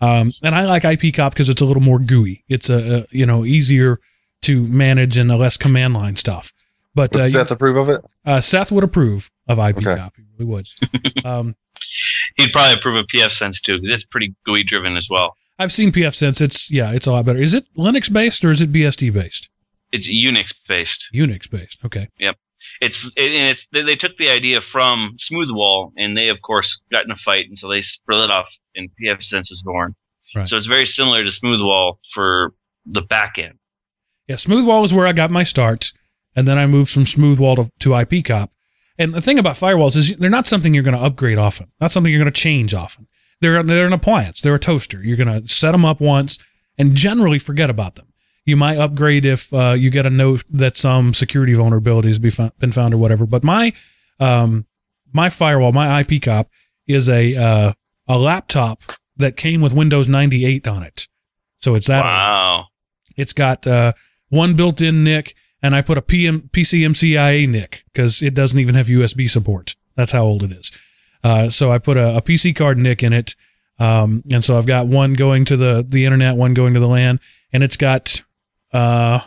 Um, 0.00 0.32
and 0.42 0.54
I 0.54 0.64
like 0.64 0.82
IPCOP 0.82 1.30
because 1.30 1.48
it's 1.48 1.60
a 1.60 1.64
little 1.64 1.82
more 1.82 1.98
gooey. 1.98 2.44
It's 2.48 2.70
a, 2.70 3.00
a 3.00 3.06
you 3.10 3.26
know 3.26 3.44
easier 3.44 3.98
to 4.42 4.66
manage 4.68 5.16
and 5.16 5.30
a 5.32 5.36
less 5.36 5.56
command 5.56 5.94
line 5.94 6.16
stuff. 6.16 6.52
But 6.94 7.12
Would 7.14 7.22
uh, 7.24 7.28
Seth 7.28 7.50
approve 7.50 7.76
of 7.76 7.88
it? 7.88 8.00
uh, 8.24 8.40
Seth 8.40 8.72
would 8.72 8.84
approve 8.84 9.30
of 9.48 9.58
IPCOP. 9.58 9.86
Okay. 9.86 10.08
He 10.16 10.22
really 10.38 10.50
would. 10.50 10.66
um, 11.24 11.56
He'd 12.38 12.52
probably 12.52 12.74
approve 12.74 12.96
of 12.96 13.06
PF 13.14 13.32
Sense 13.32 13.60
too, 13.60 13.78
because 13.80 13.90
it's 13.94 14.04
pretty 14.04 14.34
GUI 14.46 14.62
driven 14.62 14.96
as 14.96 15.08
well. 15.10 15.34
I've 15.58 15.72
seen 15.72 15.90
PF 15.92 16.14
Sense. 16.14 16.40
It's 16.40 16.70
yeah, 16.70 16.92
it's 16.92 17.06
a 17.06 17.12
lot 17.12 17.24
better. 17.24 17.38
Is 17.38 17.54
it 17.54 17.64
Linux 17.76 18.12
based 18.12 18.44
or 18.44 18.50
is 18.50 18.62
it 18.62 18.72
BSD 18.72 19.12
based? 19.12 19.48
It's 19.96 20.08
Unix 20.08 20.52
based. 20.68 21.08
Unix 21.14 21.50
based. 21.50 21.78
Okay. 21.84 22.08
Yep. 22.18 22.36
It's 22.80 23.10
it, 23.16 23.30
and 23.30 23.48
it's 23.48 23.66
they, 23.72 23.82
they 23.82 23.96
took 23.96 24.16
the 24.18 24.28
idea 24.28 24.60
from 24.60 25.16
Smoothwall, 25.18 25.92
and 25.96 26.16
they 26.16 26.28
of 26.28 26.42
course 26.42 26.82
got 26.90 27.04
in 27.04 27.10
a 27.10 27.16
fight, 27.16 27.46
and 27.48 27.58
so 27.58 27.68
they 27.68 27.80
split 27.80 28.18
it 28.18 28.30
off, 28.30 28.48
and 28.74 28.90
PF 29.02 29.22
Sense 29.22 29.50
was 29.50 29.62
born. 29.62 29.94
Right. 30.34 30.46
So 30.46 30.56
it's 30.56 30.66
very 30.66 30.86
similar 30.86 31.24
to 31.24 31.30
Smoothwall 31.30 31.98
for 32.12 32.52
the 32.84 33.02
back 33.02 33.34
end. 33.38 33.58
Yeah, 34.28 34.36
Smoothwall 34.36 34.82
was 34.82 34.92
where 34.92 35.06
I 35.06 35.12
got 35.12 35.30
my 35.30 35.42
start, 35.42 35.92
and 36.34 36.46
then 36.46 36.58
I 36.58 36.66
moved 36.66 36.90
from 36.90 37.04
Smoothwall 37.04 37.56
to, 37.56 37.70
to 37.78 37.90
IPCOP. 37.90 38.48
And 38.98 39.14
the 39.14 39.20
thing 39.20 39.38
about 39.38 39.56
firewalls 39.56 39.96
is 39.96 40.16
they're 40.16 40.30
not 40.30 40.46
something 40.46 40.74
you're 40.74 40.82
going 40.82 40.96
to 40.96 41.02
upgrade 41.02 41.38
often. 41.38 41.70
Not 41.80 41.92
something 41.92 42.12
you're 42.12 42.22
going 42.22 42.32
to 42.32 42.40
change 42.40 42.74
often. 42.74 43.06
They're 43.40 43.62
they're 43.62 43.86
an 43.86 43.92
appliance. 43.92 44.40
They're 44.40 44.54
a 44.54 44.58
toaster. 44.58 45.02
You're 45.02 45.16
going 45.16 45.42
to 45.42 45.48
set 45.48 45.72
them 45.72 45.84
up 45.84 46.00
once 46.00 46.38
and 46.78 46.94
generally 46.94 47.38
forget 47.38 47.70
about 47.70 47.96
them. 47.96 48.06
You 48.46 48.56
might 48.56 48.78
upgrade 48.78 49.26
if 49.26 49.52
uh, 49.52 49.74
you 49.76 49.90
get 49.90 50.06
a 50.06 50.10
note 50.10 50.44
that 50.50 50.76
some 50.76 51.12
security 51.12 51.52
vulnerability 51.52 52.08
has 52.08 52.18
be 52.18 52.30
fo- 52.30 52.52
been 52.58 52.72
found 52.72 52.94
or 52.94 52.96
whatever. 52.96 53.26
But 53.26 53.44
my 53.44 53.72
um, 54.18 54.66
my 55.12 55.28
firewall, 55.28 55.72
my 55.72 56.02
IPCOP, 56.02 56.46
is 56.86 57.08
a 57.08 57.34
uh, 57.36 57.72
a 58.08 58.18
laptop 58.18 58.82
that 59.16 59.36
came 59.36 59.60
with 59.60 59.74
Windows 59.74 60.08
98 60.08 60.66
on 60.68 60.82
it. 60.82 61.08
So 61.58 61.74
it's 61.74 61.88
that. 61.88 62.04
wow. 62.04 62.66
It's 63.16 63.32
got 63.32 63.66
uh, 63.66 63.92
one 64.28 64.54
built-in 64.54 65.02
NIC, 65.02 65.34
and 65.62 65.74
I 65.74 65.80
put 65.80 65.96
a 65.98 66.02
PM, 66.02 66.50
PCMCIA 66.52 67.48
NIC 67.48 67.82
because 67.86 68.22
it 68.22 68.34
doesn't 68.34 68.58
even 68.58 68.74
have 68.74 68.86
USB 68.86 69.28
support. 69.28 69.74
That's 69.96 70.12
how 70.12 70.22
old 70.22 70.42
it 70.42 70.52
is. 70.52 70.70
Uh, 71.24 71.48
so 71.48 71.72
I 71.72 71.78
put 71.78 71.96
a, 71.96 72.18
a 72.18 72.22
PC 72.22 72.54
card 72.54 72.78
NIC 72.78 73.02
in 73.02 73.12
it, 73.12 73.34
um, 73.78 74.22
and 74.32 74.44
so 74.44 74.58
I've 74.58 74.66
got 74.66 74.86
one 74.86 75.14
going 75.14 75.44
to 75.46 75.56
the 75.56 75.84
the 75.86 76.04
internet, 76.04 76.36
one 76.36 76.54
going 76.54 76.74
to 76.74 76.80
the 76.80 76.86
LAN, 76.86 77.18
and 77.52 77.62
it's 77.62 77.76
got 77.76 78.22
uh, 78.72 79.20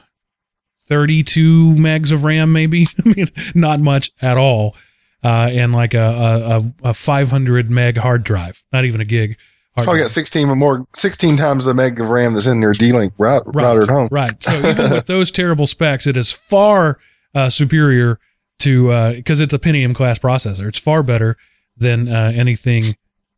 32 0.88 1.76
megs 1.76 2.12
of 2.12 2.24
RAM, 2.24 2.52
maybe. 2.52 2.88
I 3.06 3.10
mean, 3.10 3.28
not 3.56 3.80
much 3.80 4.12
at 4.22 4.38
all, 4.38 4.76
uh, 5.24 5.50
and 5.52 5.74
like 5.74 5.94
a, 5.94 6.64
a, 6.84 6.90
a 6.90 6.94
500 6.94 7.70
meg 7.70 7.98
hard 7.98 8.24
drive, 8.24 8.64
not 8.74 8.86
even 8.86 9.02
a 9.02 9.06
gig. 9.06 9.38
Hard 9.76 9.88
Oh, 9.88 9.92
drive. 9.94 10.04
got 10.06 10.12
16 10.12 10.48
more, 10.58 10.86
16 10.96 11.38
times 11.38 11.66
the 11.66 11.74
meg 11.74 12.00
of 12.02 12.08
RAM 12.10 12.34
that's 12.34 12.48
in 12.48 12.62
your 12.62 12.74
D-Link 12.74 13.14
route, 13.18 13.44
router 13.48 13.84
at 13.84 13.90
home. 13.90 14.10
Right. 14.12 14.42
So 14.44 14.58
even 14.70 14.92
with 14.92 15.06
those 15.06 15.32
terrible 15.32 15.68
specs, 15.68 16.08
it 16.08 16.18
is 16.18 16.32
far 16.32 16.98
uh, 17.36 17.50
superior 17.50 18.20
to 18.60 19.16
because 19.16 19.40
it's 19.42 19.54
a 19.54 19.60
Pentium 19.60 19.94
class 19.96 20.20
processor. 20.20 20.68
It's 20.68 20.80
far 20.80 21.02
better 21.04 21.38
than 21.78 22.10
uh, 22.10 22.32
anything 22.34 22.84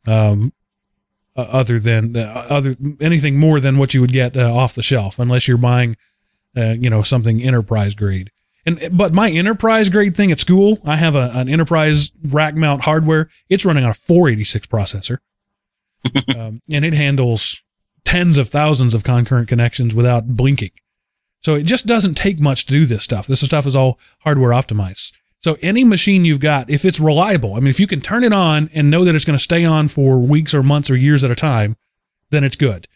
um, 0.07 0.51
uh, 1.35 1.41
other 1.41 1.79
than 1.79 2.15
uh, 2.17 2.45
other 2.49 2.75
anything 2.99 3.39
more 3.39 3.59
than 3.59 3.77
what 3.77 3.93
you 3.93 4.01
would 4.01 4.13
get 4.13 4.35
uh, 4.35 4.53
off 4.53 4.75
the 4.75 4.83
shelf, 4.83 5.19
unless 5.19 5.47
you're 5.47 5.57
buying 5.57 5.95
uh, 6.55 6.75
you 6.79 6.89
know 6.89 7.01
something 7.01 7.41
enterprise 7.41 7.95
grade. 7.95 8.31
And 8.65 8.89
but 8.91 9.13
my 9.13 9.29
enterprise 9.31 9.89
grade 9.89 10.15
thing 10.15 10.31
at 10.31 10.39
school, 10.39 10.79
I 10.85 10.97
have 10.97 11.15
a, 11.15 11.31
an 11.33 11.49
enterprise 11.49 12.11
rack 12.29 12.55
mount 12.55 12.83
hardware. 12.83 13.29
It's 13.49 13.65
running 13.65 13.83
on 13.83 13.91
a 13.91 13.95
486 13.95 14.67
processor, 14.67 15.17
um, 16.35 16.61
and 16.71 16.85
it 16.85 16.93
handles 16.93 17.63
tens 18.03 18.37
of 18.37 18.49
thousands 18.49 18.93
of 18.93 19.03
concurrent 19.03 19.47
connections 19.47 19.95
without 19.95 20.27
blinking. 20.27 20.71
So 21.39 21.55
it 21.55 21.63
just 21.63 21.87
doesn't 21.87 22.15
take 22.15 22.39
much 22.39 22.65
to 22.65 22.73
do 22.73 22.85
this 22.85 23.03
stuff. 23.03 23.25
This 23.25 23.41
stuff 23.41 23.65
is 23.65 23.75
all 23.75 23.99
hardware 24.19 24.51
optimized. 24.51 25.13
So 25.41 25.57
any 25.61 25.83
machine 25.83 26.23
you've 26.23 26.39
got, 26.39 26.69
if 26.69 26.85
it's 26.85 26.99
reliable, 26.99 27.55
I 27.55 27.59
mean, 27.59 27.69
if 27.69 27.79
you 27.79 27.87
can 27.87 27.99
turn 27.99 28.23
it 28.23 28.31
on 28.31 28.69
and 28.73 28.91
know 28.91 29.03
that 29.03 29.15
it's 29.15 29.25
going 29.25 29.37
to 29.37 29.43
stay 29.43 29.65
on 29.65 29.87
for 29.87 30.19
weeks 30.19 30.53
or 30.53 30.61
months 30.61 30.89
or 30.91 30.95
years 30.95 31.23
at 31.23 31.31
a 31.31 31.35
time, 31.35 31.75
then 32.29 32.43
it's 32.43 32.55
good. 32.55 32.87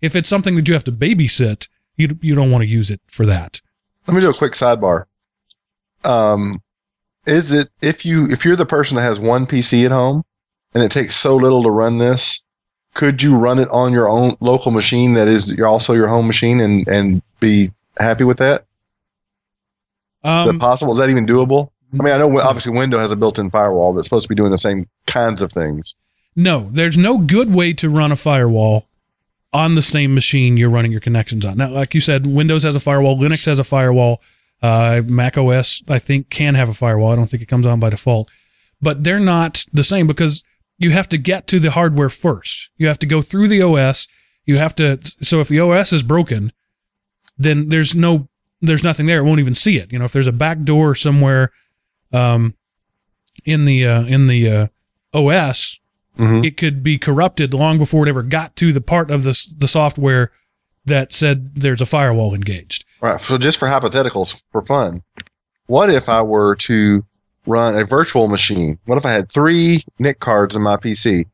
If 0.00 0.16
it's 0.16 0.28
something 0.28 0.56
that 0.56 0.66
you 0.66 0.74
have 0.74 0.82
to 0.84 0.92
babysit, 0.92 1.68
you 1.96 2.18
you 2.20 2.34
don't 2.34 2.50
want 2.50 2.62
to 2.62 2.68
use 2.68 2.90
it 2.90 3.00
for 3.06 3.24
that. 3.26 3.60
Let 4.08 4.14
me 4.14 4.20
do 4.20 4.30
a 4.30 4.34
quick 4.34 4.54
sidebar. 4.54 5.04
Um, 6.02 6.60
is 7.24 7.52
it 7.52 7.68
if 7.80 8.04
you 8.04 8.26
if 8.26 8.44
you're 8.44 8.56
the 8.56 8.66
person 8.66 8.96
that 8.96 9.02
has 9.02 9.20
one 9.20 9.46
PC 9.46 9.84
at 9.86 9.92
home 9.92 10.24
and 10.74 10.82
it 10.82 10.90
takes 10.90 11.14
so 11.14 11.36
little 11.36 11.62
to 11.62 11.70
run 11.70 11.98
this, 11.98 12.42
could 12.94 13.22
you 13.22 13.36
run 13.36 13.60
it 13.60 13.68
on 13.68 13.92
your 13.92 14.08
own 14.08 14.34
local 14.40 14.72
machine 14.72 15.12
that 15.14 15.28
is 15.28 15.54
also 15.64 15.92
your 15.92 16.08
home 16.08 16.26
machine 16.26 16.58
and 16.58 16.88
and 16.88 17.22
be 17.38 17.70
happy 17.96 18.24
with 18.24 18.38
that? 18.38 18.62
Is 20.24 20.28
that 20.28 20.48
Um, 20.48 20.58
possible? 20.58 20.94
Is 20.94 20.98
that 20.98 21.10
even 21.10 21.26
doable? 21.26 21.70
I 21.92 22.02
mean, 22.02 22.14
I 22.14 22.18
know 22.18 22.40
obviously 22.40 22.76
Windows 22.76 23.00
has 23.00 23.12
a 23.12 23.16
built-in 23.16 23.50
firewall 23.50 23.92
that's 23.92 24.06
supposed 24.06 24.24
to 24.24 24.28
be 24.28 24.34
doing 24.34 24.50
the 24.50 24.58
same 24.58 24.88
kinds 25.06 25.42
of 25.42 25.52
things. 25.52 25.94
No, 26.34 26.70
there's 26.72 26.96
no 26.96 27.18
good 27.18 27.54
way 27.54 27.74
to 27.74 27.90
run 27.90 28.12
a 28.12 28.16
firewall 28.16 28.88
on 29.52 29.74
the 29.74 29.82
same 29.82 30.14
machine 30.14 30.56
you're 30.56 30.70
running 30.70 30.90
your 30.90 31.00
connections 31.00 31.44
on. 31.44 31.58
Now, 31.58 31.68
like 31.68 31.94
you 31.94 32.00
said, 32.00 32.26
Windows 32.26 32.62
has 32.62 32.74
a 32.74 32.80
firewall, 32.80 33.18
Linux 33.18 33.44
has 33.44 33.58
a 33.58 33.64
firewall, 33.64 34.22
uh, 34.62 35.02
Mac 35.04 35.36
OS, 35.36 35.82
I 35.88 35.98
think, 35.98 36.30
can 36.30 36.54
have 36.54 36.70
a 36.70 36.74
firewall. 36.74 37.12
I 37.12 37.16
don't 37.16 37.28
think 37.28 37.42
it 37.42 37.48
comes 37.48 37.66
on 37.66 37.80
by 37.80 37.90
default, 37.90 38.30
but 38.80 39.04
they're 39.04 39.20
not 39.20 39.66
the 39.72 39.84
same 39.84 40.06
because 40.06 40.42
you 40.78 40.90
have 40.90 41.08
to 41.10 41.18
get 41.18 41.46
to 41.48 41.60
the 41.60 41.72
hardware 41.72 42.08
first. 42.08 42.70
You 42.76 42.88
have 42.88 42.98
to 43.00 43.06
go 43.06 43.20
through 43.20 43.48
the 43.48 43.60
OS. 43.60 44.08
You 44.46 44.56
have 44.58 44.74
to, 44.76 44.98
so 45.20 45.40
if 45.40 45.48
the 45.48 45.60
OS 45.60 45.92
is 45.92 46.02
broken, 46.02 46.52
then 47.36 47.68
there's 47.68 47.94
no, 47.94 48.28
there's 48.60 48.82
nothing 48.82 49.06
there. 49.06 49.18
It 49.18 49.24
won't 49.24 49.40
even 49.40 49.54
see 49.54 49.76
it. 49.76 49.92
You 49.92 49.98
know, 49.98 50.06
if 50.06 50.12
there's 50.12 50.26
a 50.26 50.32
back 50.32 50.62
door 50.62 50.94
somewhere, 50.94 51.52
um, 52.12 52.54
in 53.44 53.64
the, 53.64 53.86
uh, 53.86 54.02
in 54.04 54.26
the, 54.26 54.48
uh, 54.50 54.66
OS, 55.14 55.78
Mhm. 56.18 56.44
it 56.44 56.56
could 56.56 56.82
be 56.82 56.98
corrupted 56.98 57.54
long 57.54 57.78
before 57.78 58.06
it 58.06 58.08
ever 58.08 58.22
got 58.22 58.54
to 58.56 58.72
the 58.72 58.80
part 58.82 59.10
of 59.10 59.24
the, 59.24 59.38
the 59.58 59.66
software 59.68 60.30
that 60.84 61.12
said 61.12 61.54
there's 61.54 61.80
a 61.80 61.86
firewall 61.86 62.34
engaged. 62.34 62.84
Right. 63.00 63.20
So 63.20 63.38
just 63.38 63.58
for 63.58 63.66
hypotheticals, 63.66 64.42
for 64.52 64.62
fun, 64.62 65.02
what 65.66 65.90
if 65.90 66.08
I 66.08 66.22
were 66.22 66.54
to 66.56 67.04
run 67.46 67.76
a 67.78 67.84
virtual 67.84 68.28
machine? 68.28 68.78
What 68.84 68.98
if 68.98 69.06
I 69.06 69.12
had 69.12 69.30
three 69.32 69.84
NIC 69.98 70.20
cards 70.20 70.54
in 70.54 70.62
my 70.62 70.76
PC 70.76 71.24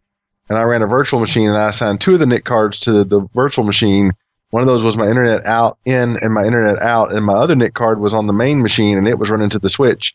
and 0.49 0.59
I 0.59 0.63
ran 0.63 0.83
a 0.83 0.87
virtual 0.87 1.19
machine 1.21 1.49
and 1.49 1.57
I 1.59 1.69
assigned 1.71 2.01
two 2.01 2.15
of 2.15 2.21
the 2.21 2.27
NIC 2.27 2.45
cards 2.45 2.79
to 2.81 2.93
the, 2.93 3.05
the 3.05 3.29
virtual 3.35 3.65
machine? 3.65 4.13
One 4.51 4.63
of 4.63 4.67
those 4.67 4.85
was 4.85 4.97
my 4.97 5.09
internet 5.09 5.45
out 5.45 5.79
in 5.85 6.17
and 6.23 6.33
my 6.33 6.45
internet 6.45 6.81
out, 6.81 7.13
and 7.13 7.25
my 7.27 7.35
other 7.35 7.55
NIC 7.57 7.75
card 7.75 8.01
was 8.01 8.15
on 8.15 8.27
the 8.27 8.33
main 8.33 8.63
machine 8.63 8.97
and 8.97 9.07
it 9.09 9.19
was 9.19 9.29
running 9.29 9.51
to 9.51 9.59
the 9.59 9.69
switch. 9.71 10.15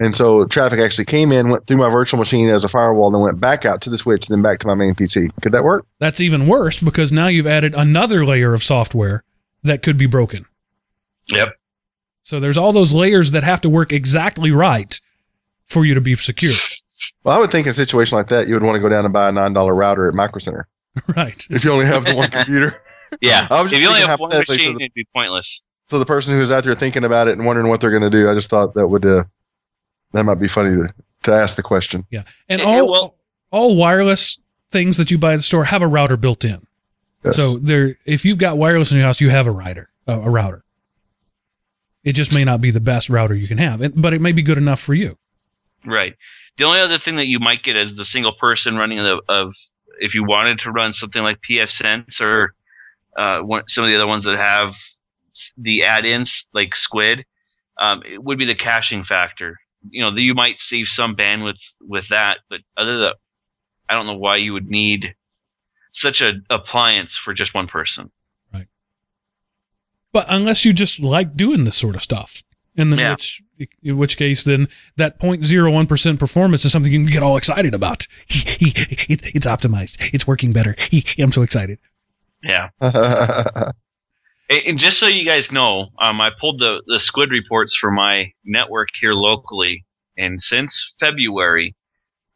And 0.00 0.14
so 0.14 0.46
traffic 0.46 0.80
actually 0.80 1.04
came 1.04 1.30
in, 1.30 1.48
went 1.50 1.66
through 1.66 1.76
my 1.76 1.88
virtual 1.90 2.18
machine 2.18 2.48
as 2.48 2.64
a 2.64 2.68
firewall, 2.68 3.06
and 3.08 3.14
then 3.14 3.22
went 3.22 3.40
back 3.40 3.64
out 3.64 3.80
to 3.82 3.90
the 3.90 3.96
switch, 3.98 4.26
then 4.26 4.42
back 4.42 4.58
to 4.60 4.66
my 4.66 4.74
main 4.74 4.94
PC. 4.94 5.28
Could 5.42 5.52
that 5.52 5.62
work? 5.62 5.86
That's 6.00 6.20
even 6.20 6.46
worse 6.48 6.80
because 6.80 7.12
now 7.12 7.28
you've 7.28 7.46
added 7.46 7.74
another 7.74 8.24
layer 8.24 8.52
of 8.54 8.62
software 8.64 9.22
that 9.62 9.82
could 9.82 9.96
be 9.96 10.06
broken. 10.06 10.46
Yep. 11.28 11.54
So 12.24 12.40
there's 12.40 12.58
all 12.58 12.72
those 12.72 12.92
layers 12.92 13.30
that 13.32 13.44
have 13.44 13.60
to 13.60 13.70
work 13.70 13.92
exactly 13.92 14.50
right 14.50 15.00
for 15.66 15.84
you 15.84 15.94
to 15.94 16.00
be 16.00 16.16
secure. 16.16 16.54
Well, 17.24 17.36
I 17.36 17.40
would 17.40 17.50
think 17.50 17.66
in 17.66 17.72
a 17.72 17.74
situation 17.74 18.16
like 18.16 18.28
that, 18.28 18.46
you 18.46 18.54
would 18.54 18.62
want 18.62 18.76
to 18.76 18.80
go 18.80 18.88
down 18.88 19.04
and 19.04 19.12
buy 19.12 19.28
a 19.28 19.32
nine 19.32 19.52
dollar 19.52 19.74
router 19.74 20.08
at 20.08 20.14
Micro 20.14 20.38
Center 20.38 20.68
right. 21.16 21.44
if 21.50 21.64
you 21.64 21.72
only 21.72 21.84
have 21.86 22.04
the 22.04 22.14
one 22.14 22.30
computer. 22.30 22.74
Yeah. 23.20 23.48
I 23.50 23.60
was 23.60 23.72
If 23.72 23.78
just 23.78 23.82
you 23.82 23.88
only 23.88 24.00
have 24.06 24.20
one 24.20 24.30
hypothetically, 24.30 24.58
so 24.58 24.62
machine, 24.64 24.78
the- 24.78 24.84
it'd 24.84 24.94
be 24.94 25.06
pointless. 25.14 25.62
So 25.88 25.98
the 25.98 26.06
person 26.06 26.34
who's 26.34 26.52
out 26.52 26.62
there 26.62 26.74
thinking 26.76 27.02
about 27.02 27.26
it 27.26 27.36
and 27.36 27.44
wondering 27.44 27.68
what 27.68 27.80
they're 27.80 27.90
going 27.90 28.04
to 28.04 28.10
do, 28.10 28.30
I 28.30 28.34
just 28.34 28.50
thought 28.50 28.74
that 28.74 28.86
would 28.86 29.04
uh, 29.04 29.24
that 30.12 30.24
might 30.24 30.36
be 30.40 30.48
funny 30.48 30.76
to, 30.76 30.94
to 31.24 31.32
ask 31.32 31.56
the 31.56 31.62
question. 31.62 32.06
Yeah. 32.10 32.22
And 32.48 32.60
Yeah, 32.60 32.66
all 32.66 32.90
well- 32.90 33.14
all 33.50 33.76
wireless 33.76 34.38
things 34.70 34.96
that 34.96 35.10
you 35.10 35.18
buy 35.18 35.34
at 35.34 35.36
the 35.36 35.42
store 35.42 35.64
have 35.64 35.82
a 35.82 35.86
router 35.86 36.16
built 36.16 36.42
in. 36.44 36.66
Yes. 37.24 37.36
So 37.36 37.58
there 37.58 37.96
if 38.06 38.24
you've 38.24 38.38
got 38.38 38.56
wireless 38.56 38.90
in 38.90 38.96
your 38.98 39.06
house, 39.06 39.20
you 39.20 39.28
have 39.30 39.46
a 39.46 39.50
router, 39.50 39.90
uh, 40.08 40.20
a 40.20 40.30
router. 40.30 40.64
It 42.02 42.14
just 42.14 42.32
may 42.32 42.44
not 42.44 42.60
be 42.60 42.70
the 42.70 42.80
best 42.80 43.08
router 43.10 43.34
you 43.34 43.46
can 43.46 43.58
have, 43.58 44.00
but 44.00 44.12
it 44.12 44.20
may 44.20 44.32
be 44.32 44.42
good 44.42 44.58
enough 44.58 44.80
for 44.80 44.94
you. 44.94 45.18
Right. 45.84 46.14
The 46.58 46.64
only 46.64 46.80
other 46.80 46.98
thing 46.98 47.16
that 47.16 47.26
you 47.26 47.38
might 47.38 47.62
get 47.62 47.76
as 47.76 47.94
the 47.94 48.04
single 48.04 48.32
person 48.32 48.76
running 48.76 48.98
the 48.98 49.20
of 49.28 49.52
if 50.00 50.14
you 50.14 50.24
wanted 50.24 50.58
to 50.60 50.70
run 50.72 50.92
something 50.92 51.22
like 51.22 51.38
pfSense 51.48 52.20
or 52.20 52.54
uh, 53.16 53.40
one, 53.40 53.62
some 53.68 53.84
of 53.84 53.90
the 53.90 53.96
other 53.96 54.06
ones 54.06 54.24
that 54.24 54.36
have 54.38 54.74
the 55.56 55.84
add-ins 55.84 56.46
like 56.52 56.74
Squid, 56.74 57.24
um, 57.78 58.02
it 58.04 58.22
would 58.22 58.38
be 58.38 58.46
the 58.46 58.54
caching 58.54 59.04
factor. 59.04 59.58
You 59.90 60.02
know, 60.02 60.16
you 60.16 60.34
might 60.34 60.60
save 60.60 60.88
some 60.88 61.16
bandwidth 61.16 61.58
with 61.80 62.08
that, 62.10 62.38
but 62.48 62.60
other 62.76 62.98
than 62.98 63.12
I 63.88 63.94
don't 63.94 64.06
know 64.06 64.16
why 64.16 64.36
you 64.36 64.52
would 64.52 64.68
need 64.68 65.14
such 65.92 66.20
a 66.22 66.34
appliance 66.50 67.16
for 67.22 67.34
just 67.34 67.52
one 67.54 67.66
person. 67.66 68.10
Right. 68.54 68.66
But 70.12 70.26
unless 70.28 70.64
you 70.64 70.72
just 70.72 71.00
like 71.00 71.36
doing 71.36 71.64
this 71.64 71.76
sort 71.76 71.94
of 71.96 72.02
stuff, 72.02 72.42
and 72.76 72.90
then 72.92 72.98
Yeah. 72.98 73.10
which 73.12 73.42
in 73.82 73.96
which 73.98 74.16
case 74.16 74.44
then 74.44 74.68
that 74.96 75.20
0.01 75.20 75.86
percent 75.88 76.18
performance 76.18 76.64
is 76.64 76.72
something 76.72 76.90
you 76.92 76.98
can 77.00 77.06
get 77.12 77.22
all 77.22 77.36
excited 77.36 77.74
about. 77.74 78.06
It's 78.64 79.46
optimized. 79.46 80.10
It's 80.14 80.26
working 80.26 80.52
better. 80.52 80.76
I'm 81.18 81.32
so 81.32 81.42
excited. 81.42 81.78
Yeah. 82.42 82.70
And 84.52 84.66
and 84.66 84.78
just 84.78 84.98
so 84.98 85.06
you 85.06 85.24
guys 85.24 85.50
know, 85.52 85.88
um, 86.00 86.20
I 86.20 86.30
pulled 86.40 86.60
the, 86.60 86.82
the 86.86 87.00
squid 87.00 87.30
reports 87.30 87.74
for 87.76 87.90
my 87.90 88.32
network 88.44 88.88
here 89.00 89.12
locally, 89.14 89.84
and 90.16 90.40
since 90.42 90.94
February, 91.00 91.74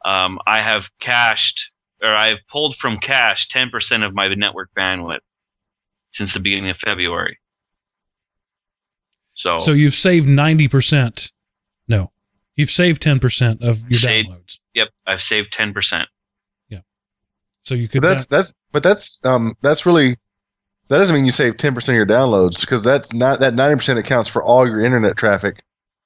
um, 0.05 0.39
I 0.47 0.63
have 0.63 0.89
cached 1.01 1.71
or 2.03 2.15
I've 2.15 2.39
pulled 2.53 2.77
from 2.77 2.99
cache 2.99 3.49
10% 3.49 4.07
of 4.07 4.15
my 4.15 4.29
network 4.35 4.69
bandwidth 4.77 5.21
since 6.13 6.35
the 6.35 6.41
beginning 6.41 6.69
of 6.71 6.77
February. 6.77 7.39
So, 9.35 9.57
So 9.59 9.73
you've 9.73 9.95
saved 9.95 10.29
90 10.29 10.69
percent. 10.69 11.33
No, 11.89 12.11
you've 12.55 12.71
saved 12.71 13.03
10 13.03 13.19
percent 13.19 13.63
of 13.63 13.89
your 13.91 13.99
Saved- 14.01 14.29
downloads. 14.29 14.59
yep, 14.75 14.89
I've 15.07 15.23
saved 15.23 15.53
10%. 15.53 16.07
Yeah. 16.69 16.81
So 17.63 17.75
you 17.75 17.89
could. 17.89 18.03
but 18.03 18.09
that's 18.09 18.27
that's 18.27 18.55
but 18.73 18.83
that's 18.83 19.21
um 19.25 19.55
that's 19.63 19.85
really 19.87 20.17
that 20.89 20.99
doesn't 20.99 21.15
mean 21.15 21.25
you 21.25 21.31
save 21.31 21.57
ten 21.57 21.75
percent 21.75 21.95
of 21.95 21.97
your 21.97 22.07
downloads 22.07 22.61
because 22.61 22.83
that's 22.83 23.13
not 23.13 23.41
that 23.41 23.55
ninety 23.55 23.77
percent 23.77 23.99
accounts 23.99 24.29
for 24.29 24.43
all 24.43 24.67
your 24.67 24.81
internet 24.81 25.17
traffic. 25.17 25.63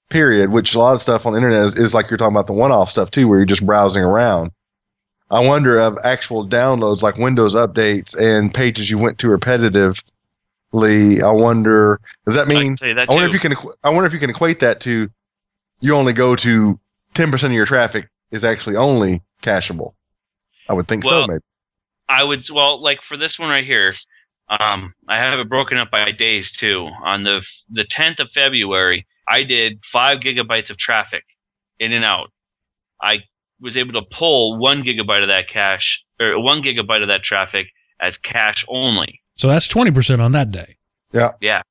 Period. 0.08 0.50
Which 0.50 0.74
a 0.74 0.78
lot 0.78 0.94
of 0.94 1.02
stuff 1.02 1.24
on 1.24 1.32
the 1.32 1.38
internet 1.38 1.66
is, 1.66 1.78
is 1.78 1.94
like 1.94 2.10
you're 2.10 2.18
talking 2.18 2.34
about 2.34 2.48
the 2.48 2.52
one-off 2.52 2.90
stuff 2.90 3.10
too, 3.10 3.28
where 3.28 3.38
you're 3.38 3.46
just 3.46 3.64
browsing 3.64 4.02
around. 4.02 4.50
I 5.30 5.46
wonder 5.46 5.78
of 5.78 5.96
actual 6.02 6.44
downloads 6.46 7.02
like 7.02 7.16
Windows 7.16 7.54
updates 7.54 8.18
and 8.18 8.52
pages 8.52 8.90
you 8.90 8.98
went 8.98 9.18
to 9.18 9.28
repetitively. 9.28 10.02
I 11.22 11.30
wonder 11.30 12.00
does 12.26 12.34
that 12.34 12.48
mean 12.48 12.76
you 12.82 12.94
that 12.94 13.08
I 13.08 13.12
wonder 13.12 13.28
too. 13.28 13.36
if 13.36 13.44
you 13.44 13.50
can. 13.56 13.70
I 13.84 13.90
wonder 13.90 14.06
if 14.06 14.12
you 14.12 14.18
can 14.18 14.30
equate 14.30 14.60
that 14.60 14.80
to 14.80 15.08
you 15.80 15.94
only 15.94 16.12
go 16.12 16.34
to 16.36 16.80
ten 17.14 17.30
percent 17.30 17.52
of 17.52 17.56
your 17.56 17.66
traffic 17.66 18.08
is 18.32 18.44
actually 18.44 18.76
only 18.76 19.22
cacheable. 19.42 19.94
I 20.68 20.72
would 20.72 20.88
think 20.88 21.04
Well, 21.04 21.24
so. 21.24 21.26
Maybe. 21.28 21.42
I 22.08 22.24
would 22.24 22.48
well, 22.50 22.82
like 22.82 23.02
for 23.02 23.16
this 23.16 23.38
one 23.38 23.50
right 23.50 23.64
here, 23.64 23.92
um, 24.50 24.94
I 25.08 25.18
have 25.18 25.38
it 25.38 25.48
broken 25.48 25.78
up 25.78 25.90
by 25.90 26.10
days 26.10 26.50
too. 26.50 26.88
On 27.04 27.22
the 27.22 27.40
the 27.70 27.84
10th 27.84 28.18
of 28.18 28.30
February, 28.32 29.06
I 29.28 29.44
did 29.44 29.80
five 29.84 30.14
gigabytes 30.20 30.70
of 30.70 30.76
traffic 30.76 31.22
in 31.78 31.92
and 31.92 32.04
out. 32.04 32.32
I 33.00 33.18
was 33.60 33.76
able 33.76 33.92
to 33.92 34.02
pull 34.02 34.58
one 34.58 34.82
gigabyte 34.82 35.22
of 35.22 35.28
that 35.28 35.48
cache 35.48 36.02
or 36.20 36.42
one 36.42 36.62
gigabyte 36.62 37.02
of 37.02 37.08
that 37.08 37.22
traffic 37.22 37.68
as 38.00 38.16
cache 38.18 38.64
only. 38.68 39.20
so 39.36 39.46
that's 39.46 39.68
20 39.68 39.92
percent 39.92 40.20
on 40.20 40.32
that 40.32 40.50
day. 40.50 40.76
Yeah. 41.12 41.32
Yeah. 41.40 41.62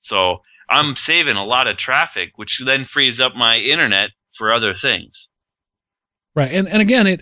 So 0.00 0.42
I'm 0.68 0.96
saving 0.96 1.36
a 1.36 1.44
lot 1.44 1.66
of 1.66 1.76
traffic, 1.76 2.32
which 2.36 2.62
then 2.64 2.84
frees 2.84 3.20
up 3.20 3.34
my 3.34 3.56
internet 3.56 4.10
for 4.38 4.52
other 4.52 4.74
things. 4.74 5.28
Right. 6.36 6.52
And 6.52 6.68
and 6.68 6.80
again, 6.80 7.08
it 7.08 7.20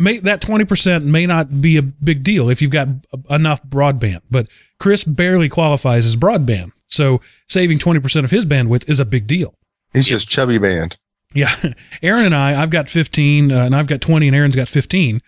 may 0.00 0.18
that 0.20 0.40
20% 0.40 1.04
may 1.04 1.26
not 1.26 1.60
be 1.60 1.76
a 1.76 1.82
big 1.82 2.22
deal 2.22 2.48
if 2.48 2.60
you've 2.62 2.70
got 2.70 2.88
enough 3.28 3.62
broadband, 3.64 4.20
but 4.30 4.48
Chris 4.78 5.04
barely 5.04 5.48
qualifies 5.48 6.06
as 6.06 6.16
broadband. 6.16 6.72
So 6.86 7.20
saving 7.48 7.78
20% 7.78 8.24
of 8.24 8.30
his 8.30 8.44
bandwidth 8.46 8.88
is 8.88 8.98
a 9.00 9.04
big 9.04 9.26
deal. 9.26 9.54
He's 9.92 10.06
just 10.06 10.28
chubby 10.28 10.58
band. 10.58 10.96
Yeah. 11.34 11.54
Aaron 12.02 12.26
and 12.26 12.34
I, 12.34 12.60
I've 12.60 12.70
got 12.70 12.88
15 12.88 13.52
uh, 13.52 13.64
and 13.64 13.76
I've 13.76 13.86
got 13.86 14.00
20 14.00 14.26
and 14.26 14.36
Aaron's 14.36 14.56
got 14.56 14.68
15. 14.68 15.20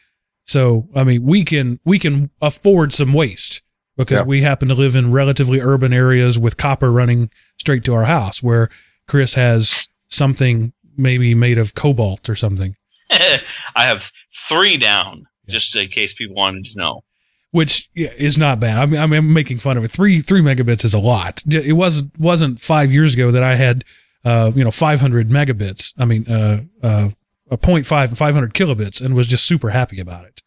So, 0.45 0.89
I 0.95 1.05
mean, 1.05 1.23
we 1.23 1.45
can 1.45 1.79
we 1.85 1.99
can 2.01 2.31
afford 2.41 2.93
some 2.93 3.13
waste 3.13 3.63
because 3.97 4.21
Yeah. 4.21 4.25
we 4.27 4.43
happen 4.43 4.69
to 4.69 4.75
live 4.75 4.97
in 4.97 5.13
relatively 5.13 5.61
urban 5.61 5.93
areas 5.93 6.39
with 6.39 6.57
copper 6.57 6.91
running 6.91 7.31
straight 7.59 7.85
to 7.85 7.95
our 7.95 8.05
house 8.05 8.43
where 8.43 8.69
Chris 9.07 9.35
has 9.35 9.89
something 10.09 10.73
maybe 10.97 11.35
made 11.35 11.59
of 11.59 11.75
cobalt 11.75 12.29
or 12.29 12.35
something. 12.35 12.75
I 13.13 13.41
have 13.77 14.03
three 14.49 14.77
down, 14.77 15.27
Yeah. 15.47 15.53
just 15.55 15.75
in 15.77 15.89
case 15.89 16.13
people 16.15 16.35
wanted 16.37 16.65
to 16.67 16.79
know. 16.79 17.05
which 17.51 17.89
yeah, 17.95 18.09
is 18.17 18.39
not 18.39 18.61
bad. 18.61 18.79
I 18.79 18.87
mean, 18.87 19.01
I 19.01 19.07
mean, 19.07 19.19
I'm 19.19 19.33
making 19.33 19.59
fun 19.59 19.77
of 19.77 19.85
it. 19.85 19.89
Three 19.91 20.21
three 20.21 20.41
megabits 20.41 20.85
is 20.85 20.95
a 20.95 20.99
lot. 20.99 21.43
It 21.47 21.75
was 21.75 22.05
wasn't 22.19 22.61
five 22.61 22.91
years 22.91 23.13
ago 23.15 23.31
that 23.31 23.43
I 23.43 23.57
had, 23.57 23.85
uh, 24.25 24.53
you 24.55 24.65
know, 24.65 24.71
500 24.71 25.29
megabits. 25.29 25.93
I 25.99 26.05
mean, 26.07 26.27
uh, 26.29 26.63
uh, 26.83 27.11
a 27.51 27.59
0.5 27.59 28.09
and 28.09 28.17
500 28.19 28.55
kilobits, 28.55 29.03
and 29.03 29.15
was 29.15 29.27
just 29.27 29.45
super 29.45 29.69
happy 29.71 30.01
about 30.01 30.25
it. 30.25 30.43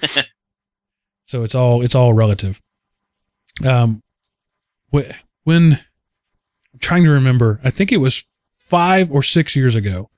so 1.26 1.42
it's 1.44 1.54
all 1.54 1.82
it's 1.82 1.94
all 1.94 2.14
relative. 2.14 2.62
Um, 3.66 4.02
when 5.44 5.72
I'm 6.72 6.78
trying 6.80 7.04
to 7.04 7.10
remember, 7.10 7.60
I 7.62 7.70
think 7.70 7.92
it 7.92 7.98
was 7.98 8.24
five 8.56 9.10
or 9.10 9.22
six 9.22 9.54
years 9.56 9.74
ago. 9.74 10.08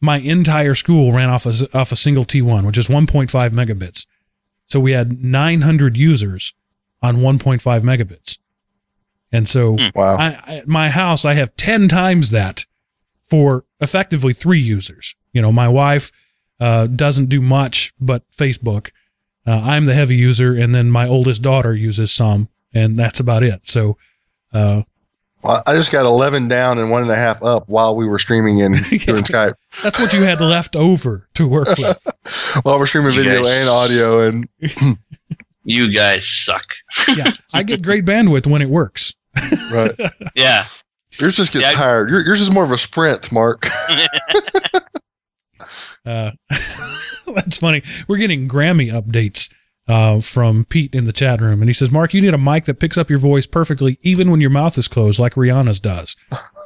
My 0.00 0.18
entire 0.18 0.74
school 0.74 1.12
ran 1.12 1.30
off 1.30 1.46
a, 1.46 1.52
off 1.76 1.92
a 1.92 1.96
single 1.96 2.24
T1, 2.24 2.66
which 2.66 2.78
is 2.78 2.88
1.5 2.88 3.30
megabits. 3.50 4.06
So 4.66 4.80
we 4.80 4.92
had 4.92 5.22
900 5.22 5.96
users 5.96 6.54
on 7.02 7.18
1.5 7.18 7.60
megabits. 7.82 8.38
And 9.32 9.48
so 9.48 9.76
Hmm. 9.76 9.88
Wow. 9.94 10.16
I, 10.16 10.26
I, 10.26 10.62
my 10.66 10.90
house, 10.90 11.24
I 11.24 11.34
have 11.34 11.56
10 11.56 11.88
times 11.88 12.30
that 12.30 12.66
for 13.22 13.64
effectively 13.80 14.32
three 14.32 14.60
users. 14.60 15.14
You 15.32 15.42
know, 15.42 15.52
my 15.52 15.68
wife 15.68 16.12
uh, 16.60 16.86
doesn't 16.86 17.26
do 17.26 17.40
much 17.40 17.92
but 18.00 18.28
Facebook. 18.30 18.90
Uh, 19.46 19.60
I'm 19.62 19.86
the 19.86 19.94
heavy 19.94 20.16
user, 20.16 20.54
and 20.54 20.74
then 20.74 20.90
my 20.90 21.06
oldest 21.06 21.40
daughter 21.40 21.74
uses 21.74 22.12
some, 22.12 22.48
and 22.74 22.98
that's 22.98 23.20
about 23.20 23.44
it. 23.44 23.66
So, 23.68 23.96
uh, 24.52 24.82
Well, 25.46 25.62
I 25.66 25.74
just 25.74 25.92
got 25.92 26.04
11 26.06 26.48
down 26.48 26.78
and 26.78 26.90
one 26.90 27.02
and 27.02 27.10
a 27.10 27.16
half 27.16 27.42
up 27.42 27.68
while 27.68 27.94
we 27.96 28.06
were 28.06 28.18
streaming 28.18 28.58
in 28.58 28.72
doing 28.90 29.22
Skype. 29.24 29.54
that's 29.82 29.98
what 30.00 30.12
you 30.12 30.22
had 30.22 30.40
left 30.40 30.74
over 30.76 31.28
to 31.34 31.46
work 31.46 31.76
with. 31.78 32.06
While 32.62 32.78
we're 32.78 32.86
streaming 32.86 33.12
You 33.14 33.22
video 33.22 33.42
guys- 33.42 33.60
and 33.60 33.68
audio, 33.68 34.20
and 34.20 34.48
You 35.64 35.92
guys 35.94 36.26
suck. 36.28 36.64
Yeah, 37.14 37.32
I 37.52 37.62
get 37.62 37.82
great 37.82 38.04
bandwidth 38.04 38.46
when 38.46 38.62
it 38.62 38.68
works. 38.70 39.14
right, 39.72 39.90
Yeah. 40.34 40.64
yours 41.18 41.36
just 41.36 41.52
gets 41.52 41.64
Yeah. 41.64 41.72
tired. 41.72 42.08
Your, 42.10 42.20
yours 42.24 42.40
is 42.40 42.50
more 42.50 42.64
of 42.64 42.70
a 42.72 42.78
sprint, 42.78 43.30
Mark. 43.32 43.68
Uh, 46.04 46.30
that's 47.34 47.58
funny. 47.58 47.82
We're 48.06 48.18
getting 48.18 48.48
Grammy 48.48 48.92
updates 48.92 49.52
uh, 49.88 50.20
from 50.20 50.64
Pete 50.64 50.94
in 50.94 51.04
the 51.04 51.12
chat 51.12 51.40
room, 51.40 51.62
and 51.62 51.68
he 51.68 51.72
says, 51.72 51.90
"Mark, 51.90 52.12
you 52.14 52.20
need 52.20 52.34
a 52.34 52.38
mic 52.38 52.64
that 52.64 52.80
picks 52.80 52.98
up 52.98 53.08
your 53.08 53.18
voice 53.18 53.46
perfectly, 53.46 53.98
even 54.02 54.30
when 54.30 54.40
your 54.40 54.50
mouth 54.50 54.76
is 54.78 54.88
closed, 54.88 55.18
like 55.18 55.34
Rihanna's 55.34 55.80
does." 55.80 56.16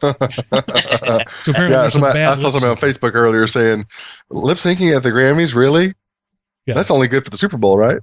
So 1.43 1.53
apparently, 1.53 1.77
yeah, 1.77 1.83
there's 1.83 1.93
some 1.93 2.03
somebody, 2.03 2.19
bad 2.19 2.29
I 2.29 2.35
saw 2.37 2.49
lip 2.49 2.53
somebody 2.53 2.71
on. 2.71 2.77
Facebook 2.77 3.15
earlier 3.15 3.47
saying 3.47 3.87
lip 4.31 4.59
syncing 4.59 4.97
at 4.97 5.03
the 5.03 5.11
Grammys. 5.11 5.55
Really? 5.55 5.95
Yeah. 6.67 6.75
That's 6.75 6.91
only 6.91 7.09
good 7.09 7.25
for 7.25 7.31
the 7.31 7.37
Super 7.37 7.57
Bowl, 7.59 7.77
right? 7.79 7.99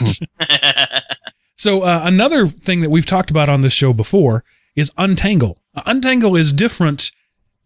So 1.60 1.82
uh, 1.82 2.00
another 2.04 2.46
thing 2.46 2.80
that 2.80 2.88
we've 2.88 3.04
talked 3.04 3.30
about 3.30 3.50
on 3.50 3.60
this 3.60 3.74
show 3.74 3.92
before 3.92 4.44
is 4.74 4.90
Untangle. 4.96 5.58
Uh, 5.74 5.82
Untangle 5.84 6.34
is 6.34 6.54
different 6.54 7.12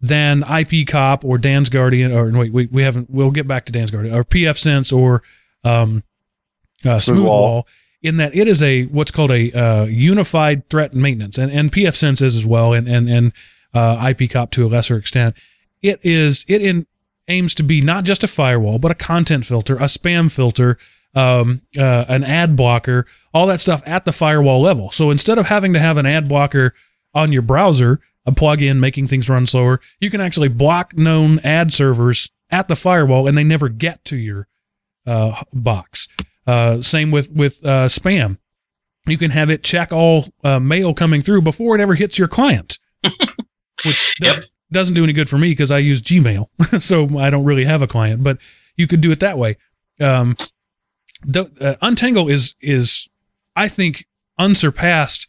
than 0.01 0.43
IP 0.43 0.85
Cop 0.89 1.25
or 1.25 1.39
Dan's 1.39 1.71
Guardian, 1.71 2.11
or 2.11 2.29
wait, 2.33 2.53
we, 2.53 2.67
we 2.67 2.83
haven't. 2.83 3.09
We'll 3.09 3.31
get 3.31 3.47
back 3.47 3.67
to 3.67 3.73
Dan's 3.73 3.93
Guardian 3.93 4.13
or 4.13 4.25
PF 4.25 4.59
Sense 4.59 4.91
or 4.91 5.23
um, 5.63 6.03
uh, 6.85 6.99
Smooth 6.99 7.19
Smooth 7.19 7.27
Wall. 7.27 7.67
In 8.03 8.19
that 8.19 8.35
it 8.35 8.47
is 8.47 8.63
a 8.63 8.85
what's 8.85 9.11
called 9.11 9.31
a 9.31 9.51
uh, 9.53 9.85
unified 9.87 10.69
threat 10.69 10.93
maintenance, 10.93 11.39
and, 11.39 11.51
and 11.51 11.73
PF 11.73 11.95
Sense 11.95 12.21
is 12.21 12.37
as 12.37 12.45
well, 12.45 12.75
and 12.75 12.87
and 12.87 13.09
and 13.09 13.33
uh, 13.73 14.11
IP 14.11 14.31
Cop 14.31 14.51
to 14.53 14.67
a 14.67 14.69
lesser 14.69 14.97
extent. 14.97 15.35
It 15.81 16.01
is 16.03 16.45
it 16.47 16.61
in 16.61 16.87
aims 17.29 17.55
to 17.55 17.63
be 17.63 17.81
not 17.81 18.05
just 18.05 18.23
a 18.23 18.29
firewall, 18.29 18.79
but 18.79 18.91
a 18.91 18.95
content 18.95 19.47
filter, 19.47 19.77
a 19.77 19.85
spam 19.85 20.31
filter, 20.31 20.77
um, 21.15 21.63
uh, 21.79 22.05
an 22.09 22.25
ad 22.25 22.57
blocker, 22.57 23.07
all 23.33 23.47
that 23.47 23.61
stuff 23.61 23.83
at 23.87 24.05
the 24.05 24.13
firewall 24.13 24.61
level. 24.61 24.91
So 24.91 25.11
instead 25.11 25.39
of 25.39 25.47
having 25.47 25.73
to 25.73 25.81
have 25.81 25.97
an 25.97 26.07
ad 26.07 26.29
blocker 26.29 26.75
on 27.15 27.33
your 27.33 27.43
browser, 27.43 28.01
a 28.27 28.33
plugin 28.33 28.79
making 28.79 29.07
things 29.07 29.29
run 29.29 29.47
slower, 29.47 29.81
you 30.01 30.11
can 30.11 30.21
actually 30.21 30.49
block 30.49 30.97
known 30.97 31.39
ad 31.41 31.73
servers 31.73 32.31
at 32.51 32.69
the 32.69 32.77
firewall, 32.77 33.27
and 33.27 33.37
they 33.37 33.45
never 33.45 33.69
get 33.69 34.05
to 34.07 34.17
your 34.17 34.49
uh, 35.07 35.43
box. 35.53 36.09
Uh, 36.47 36.83
same 36.83 37.11
with 37.11 37.33
with 37.33 37.65
uh, 37.65 37.87
spam. 37.89 38.39
You 39.07 39.17
can 39.19 39.31
have 39.31 39.51
it 39.51 39.63
check 39.63 39.93
all 39.93 40.25
uh, 40.43 40.59
mail 40.61 40.95
coming 40.95 41.21
through 41.21 41.43
before 41.43 41.75
it 41.75 41.81
ever 41.81 41.95
hits 41.95 42.19
your 42.19 42.29
client, 42.29 42.79
which 43.85 44.05
does, 44.21 44.39
Yep. 44.39 44.49
doesn't 44.73 44.95
do 44.95 45.05
any 45.05 45.13
good 45.13 45.29
for 45.29 45.37
me 45.39 45.51
because 45.51 45.71
I 45.71 45.79
use 45.79 46.01
Gmail, 46.01 46.49
so 46.81 47.19
I 47.19 47.31
don't 47.31 47.45
really 47.45 47.65
have 47.65 47.83
a 47.83 47.87
client. 47.87 48.23
But 48.23 48.39
you 48.77 48.87
could 48.87 49.01
do 49.01 49.11
it 49.11 49.21
that 49.21 49.37
way. 49.39 49.57
Um, 50.01 50.37
the, 51.25 51.51
uh, 51.61 51.75
Untangle 51.87 52.29
is 52.29 52.55
is 52.61 53.09
I 53.57 53.69
think 53.69 54.07
unsurpassed 54.39 55.27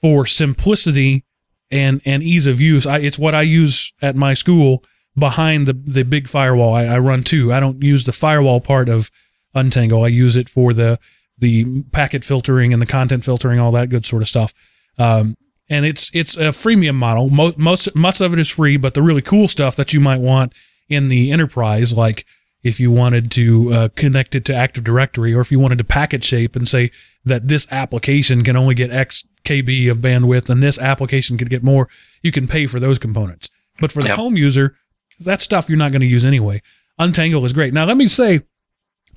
for 0.00 0.26
simplicity 0.26 1.24
and 1.70 2.00
and 2.04 2.22
ease 2.22 2.46
of 2.46 2.60
use. 2.60 2.86
I, 2.86 2.98
it's 2.98 3.18
what 3.18 3.34
I 3.34 3.42
use 3.42 3.92
at 4.02 4.16
my 4.16 4.34
school 4.34 4.82
behind 5.16 5.66
the 5.68 5.72
the 5.74 6.02
big 6.04 6.26
firewall. 6.28 6.74
I, 6.74 6.84
I 6.86 6.98
run 6.98 7.22
too. 7.22 7.52
I 7.52 7.60
don't 7.60 7.82
use 7.82 8.04
the 8.04 8.12
firewall 8.12 8.60
part 8.60 8.88
of 8.88 9.10
Untangle. 9.54 10.04
I 10.04 10.08
use 10.08 10.36
it 10.36 10.48
for 10.48 10.72
the 10.72 10.98
the 11.38 11.82
packet 11.92 12.24
filtering 12.24 12.72
and 12.72 12.82
the 12.82 12.86
content 12.86 13.24
filtering, 13.24 13.58
all 13.58 13.72
that 13.72 13.88
good 13.88 14.04
sort 14.04 14.20
of 14.22 14.28
stuff. 14.28 14.52
Um, 14.98 15.36
and 15.68 15.86
it's 15.86 16.10
it's 16.12 16.36
a 16.36 16.50
freemium 16.50 16.96
model. 16.96 17.30
Most 17.30 17.56
most 17.58 17.94
much 17.94 18.20
of 18.20 18.32
it 18.32 18.38
is 18.38 18.48
free, 18.50 18.76
but 18.76 18.94
the 18.94 19.02
really 19.02 19.22
cool 19.22 19.48
stuff 19.48 19.76
that 19.76 19.92
you 19.92 20.00
might 20.00 20.20
want 20.20 20.52
in 20.88 21.08
the 21.08 21.30
enterprise, 21.30 21.92
like 21.92 22.26
if 22.62 22.78
you 22.78 22.90
wanted 22.90 23.30
to 23.30 23.72
uh, 23.72 23.88
connect 23.96 24.34
it 24.34 24.44
to 24.44 24.54
Active 24.54 24.84
Directory, 24.84 25.32
or 25.32 25.40
if 25.40 25.50
you 25.50 25.58
wanted 25.58 25.78
to 25.78 25.84
packet 25.84 26.22
shape 26.22 26.54
and 26.56 26.68
say 26.68 26.90
that 27.24 27.48
this 27.48 27.66
application 27.70 28.44
can 28.44 28.56
only 28.56 28.74
get 28.74 28.90
X 28.90 29.24
KB 29.44 29.90
of 29.90 29.98
bandwidth 29.98 30.50
and 30.50 30.62
this 30.62 30.78
application 30.78 31.38
could 31.38 31.48
get 31.48 31.62
more, 31.62 31.88
you 32.22 32.30
can 32.32 32.46
pay 32.46 32.66
for 32.66 32.78
those 32.78 32.98
components. 32.98 33.48
But 33.80 33.92
for 33.92 34.02
the 34.02 34.08
Yep. 34.08 34.16
home 34.18 34.36
user, 34.36 34.76
that 35.20 35.40
stuff 35.40 35.68
you're 35.70 35.78
not 35.78 35.92
going 35.92 36.00
to 36.02 36.06
use 36.06 36.24
anyway. 36.24 36.60
Untangle 36.98 37.44
is 37.46 37.54
great. 37.54 37.72
Now 37.72 37.86
let 37.86 37.96
me 37.96 38.06
say, 38.08 38.40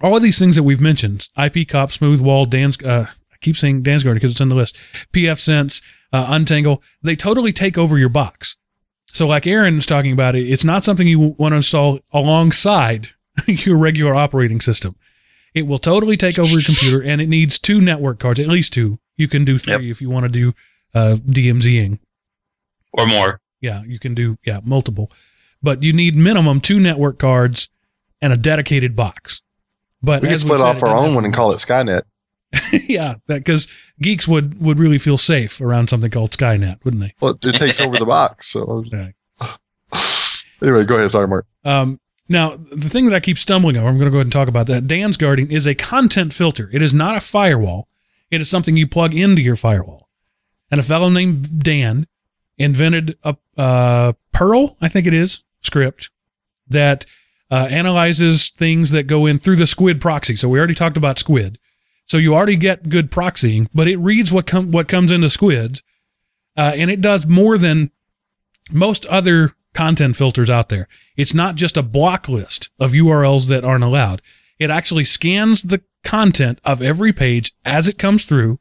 all 0.04 0.18
of 0.18 0.22
these 0.22 0.38
things 0.38 0.56
that 0.58 0.64
we've 0.64 0.82
mentioned, 0.82 1.30
IP 1.41 1.68
Cop, 1.68 1.91
Smooth 1.91 2.20
Wall, 2.20 2.45
Dan's, 2.45 2.78
uh, 2.84 3.08
I 3.10 3.36
keep 3.41 3.56
saying 3.56 3.84
Dan's 3.84 4.04
Guard 4.04 4.16
because 4.16 4.32
it's 4.32 4.41
on 4.41 4.49
the 4.49 4.56
list, 4.56 4.76
PF 5.14 5.39
Sense, 5.39 5.82
uh, 6.12 6.26
Untangle, 6.30 6.84
they 7.01 7.16
totally 7.16 7.54
take 7.54 7.78
over 7.78 7.97
your 7.97 8.10
box. 8.10 8.58
So 9.08 9.26
like 9.28 9.47
Aaron 9.47 9.76
was 9.76 9.86
talking 9.86 10.12
about 10.12 10.36
it, 10.36 10.49
it's 10.49 10.66
not 10.66 10.84
something 10.84 11.08
you 11.08 11.36
want 11.38 11.54
to 11.54 11.58
install 11.58 11.99
alongside 12.12 13.10
your 13.47 13.78
regular 13.78 14.14
operating 14.14 14.60
system. 14.60 14.95
It 15.54 15.68
will 15.68 15.80
totally 15.80 16.18
take 16.18 16.38
over 16.38 16.51
your 16.51 16.64
computer 16.64 17.01
and 17.01 17.22
it 17.22 17.30
needs 17.30 17.58
two 17.58 17.80
network 17.80 18.20
cards, 18.20 18.39
at 18.39 18.47
least 18.47 18.74
two. 18.74 18.99
You 19.16 19.28
can 19.28 19.45
do 19.45 19.58
three 19.58 19.89
if 19.91 20.01
you 20.01 20.10
want 20.10 20.24
to 20.24 20.30
do 20.30 20.54
uh, 20.95 21.16
DMZing. 21.20 21.99
or 22.91 23.06
more. 23.06 23.39
Yeah, 23.62 23.84
you 23.84 23.99
can 23.99 24.14
do 24.14 24.38
yeah 24.45 24.60
multiple, 24.64 25.10
but 25.62 25.84
you 25.84 25.93
need 25.93 26.16
minimum 26.16 26.60
two 26.60 26.80
network 26.80 27.20
cards 27.20 27.70
and 28.22 28.34
a 28.34 28.38
dedicated 28.38 28.95
box. 28.95 29.43
But 30.04 30.22
We 30.22 30.28
can 30.28 30.36
as 30.36 30.41
split 30.41 30.60
said, 30.60 30.68
off 30.68 30.78
it 30.78 30.84
our 30.84 30.95
own 30.95 31.16
one 31.16 31.26
and 31.26 31.34
call 31.34 31.51
it 31.54 31.58
Skynet. 31.58 32.04
yeah, 32.88 33.16
because 33.26 33.68
geeks 34.01 34.28
would 34.28 34.62
would 34.62 34.78
really 34.78 34.99
feel 34.99 35.18
safe 35.18 35.60
around 35.62 35.89
something 35.89 36.12
called 36.12 36.32
Skynet, 36.32 36.84
wouldn't 36.84 37.01
they? 37.01 37.14
Well, 37.20 37.38
it 37.41 37.56
takes 37.56 37.80
over 37.80 37.95
the 37.95 38.06
box. 38.06 38.47
So 38.49 38.84
anyway, 40.62 40.86
go 40.86 40.95
ahead. 40.95 41.12
Sorry, 41.12 41.28
Mark. 41.28 41.47
Um, 41.64 41.99
now, 42.30 42.56
the 42.56 42.89
thing 42.89 43.06
that 43.06 43.16
I 43.16 43.20
keep 43.20 43.38
stumbling 43.38 43.78
over, 43.78 43.88
I'm 43.88 43.97
going 43.97 44.06
to 44.06 44.12
go 44.12 44.18
ahead 44.18 44.28
and 44.28 44.32
talk 44.32 44.47
about 44.47 44.68
that. 44.68 44.88
Dan's 44.88 45.18
Guardian 45.18 45.51
is 45.51 45.68
a 45.68 45.76
content 45.76 46.34
filter. 46.34 46.70
It 46.72 46.82
is 46.82 46.93
not 46.93 47.18
a 47.18 47.22
firewall. 47.22 47.88
It 48.32 48.41
is 48.41 48.49
something 48.49 48.78
you 48.78 48.88
plug 48.88 49.14
into 49.14 49.41
your 49.41 49.56
firewall. 49.56 50.10
And 50.72 50.80
a 50.80 50.84
fellow 50.84 51.10
named 51.10 51.64
Dan 51.64 52.08
invented 52.58 53.18
a 53.24 53.36
uh, 53.58 54.14
Perl, 54.32 54.78
I 54.82 54.88
think 54.88 55.06
it 55.06 55.14
is, 55.14 55.43
script 55.62 56.10
that 56.68 57.06
uh, 57.54 57.68
analyzes 57.70 58.49
things 58.49 58.89
that 58.89 59.04
go 59.04 59.28
in 59.28 59.38
through 59.38 59.58
the 59.58 59.68
Squid 59.68 60.01
proxy. 60.01 60.36
So 60.36 60.49
we 60.49 60.58
already 60.58 60.74
talked 60.74 60.97
about 60.97 61.20
Squid. 61.20 61.60
So 62.04 62.18
you 62.18 62.34
already 62.34 62.56
get 62.56 62.89
good 62.89 63.12
proxying, 63.12 63.68
but 63.72 63.88
it 63.88 63.97
reads 63.97 64.34
what 64.34 64.47
com- 64.47 64.72
what 64.72 64.88
comes 64.88 65.12
into 65.12 65.30
Squid, 65.30 65.82
uh, 66.58 66.72
and 66.76 66.89
it 66.89 66.99
does 66.99 67.28
more 67.28 67.60
than 67.60 67.91
most 68.72 69.06
other 69.06 69.51
content 69.76 70.16
filters 70.16 70.49
out 70.49 70.70
there. 70.70 70.88
It's 71.16 71.36
not 71.36 71.54
just 71.54 71.78
a 71.78 71.84
block 71.84 72.28
list 72.28 72.72
of 72.80 72.93
URLs 72.93 73.45
that 73.49 73.64
aren't 73.64 73.84
allowed. 73.84 74.24
It 74.58 74.72
actually 74.72 75.06
scans 75.06 75.62
the 75.62 75.84
content 76.04 76.60
of 76.66 76.82
every 76.82 77.14
page 77.14 77.54
as 77.64 77.88
it 77.88 77.99
comes 77.99 78.26
through, 78.26 78.60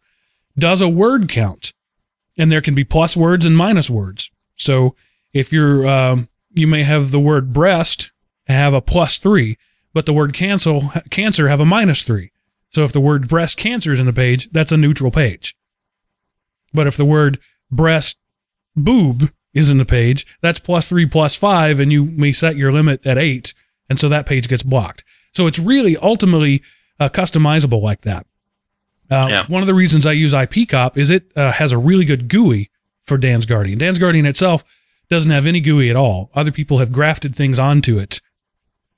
does 0.58 0.82
a 0.82 0.88
word 0.88 1.30
count, 1.30 1.72
and 2.36 2.52
there 2.52 2.60
can 2.60 2.74
be 2.74 2.84
plus 2.84 3.16
words 3.16 3.46
and 3.46 3.56
minus 3.56 3.88
words. 3.88 4.30
So 4.56 4.94
if 5.32 5.50
you're, 5.50 5.88
um, 5.88 6.28
you 6.52 6.66
may 6.66 6.82
have 6.82 7.10
the 7.10 7.20
word 7.20 7.54
breast 7.54 8.11
have 8.52 8.74
a 8.74 8.80
plus 8.80 9.18
three, 9.18 9.56
but 9.92 10.06
the 10.06 10.12
word 10.12 10.32
cancel, 10.32 10.92
cancer 11.10 11.48
have 11.48 11.60
a 11.60 11.66
minus 11.66 12.02
three. 12.02 12.30
So 12.70 12.84
if 12.84 12.92
the 12.92 13.00
word 13.00 13.28
breast 13.28 13.58
cancer 13.58 13.92
is 13.92 14.00
in 14.00 14.06
the 14.06 14.12
page, 14.12 14.50
that's 14.50 14.72
a 14.72 14.76
neutral 14.76 15.10
page. 15.10 15.54
But 16.72 16.86
if 16.86 16.96
the 16.96 17.04
word 17.04 17.38
breast 17.70 18.16
boob 18.74 19.30
is 19.52 19.68
in 19.70 19.78
the 19.78 19.84
page, 19.84 20.26
that's 20.40 20.58
plus 20.58 20.88
three, 20.88 21.04
plus 21.06 21.36
five, 21.36 21.78
and 21.78 21.92
you 21.92 22.04
may 22.04 22.32
set 22.32 22.56
your 22.56 22.72
limit 22.72 23.06
at 23.06 23.18
eight, 23.18 23.52
and 23.90 23.98
so 23.98 24.08
that 24.08 24.24
page 24.26 24.48
gets 24.48 24.62
blocked. 24.62 25.04
So 25.32 25.46
it's 25.46 25.58
really 25.58 25.96
ultimately 25.98 26.62
uh, 26.98 27.08
customizable 27.10 27.82
like 27.82 28.02
that. 28.02 28.26
Uh, 29.10 29.26
Yeah. 29.28 29.42
One 29.48 29.62
of 29.62 29.66
the 29.66 29.74
reasons 29.74 30.06
I 30.06 30.12
use 30.12 30.32
IPCOP 30.32 30.96
is 30.96 31.10
it 31.10 31.30
uh, 31.36 31.52
has 31.52 31.72
a 31.72 31.78
really 31.78 32.06
good 32.06 32.28
GUI 32.28 32.70
for 33.02 33.18
Dan's 33.18 33.44
Guardian. 33.44 33.78
Dan's 33.78 33.98
Guardian 33.98 34.24
itself 34.24 34.64
doesn't 35.10 35.30
have 35.30 35.46
any 35.46 35.60
GUI 35.60 35.90
at 35.90 35.96
all. 35.96 36.30
Other 36.34 36.50
people 36.52 36.78
have 36.78 36.92
grafted 36.92 37.36
things 37.36 37.58
onto 37.58 37.98
it. 37.98 38.22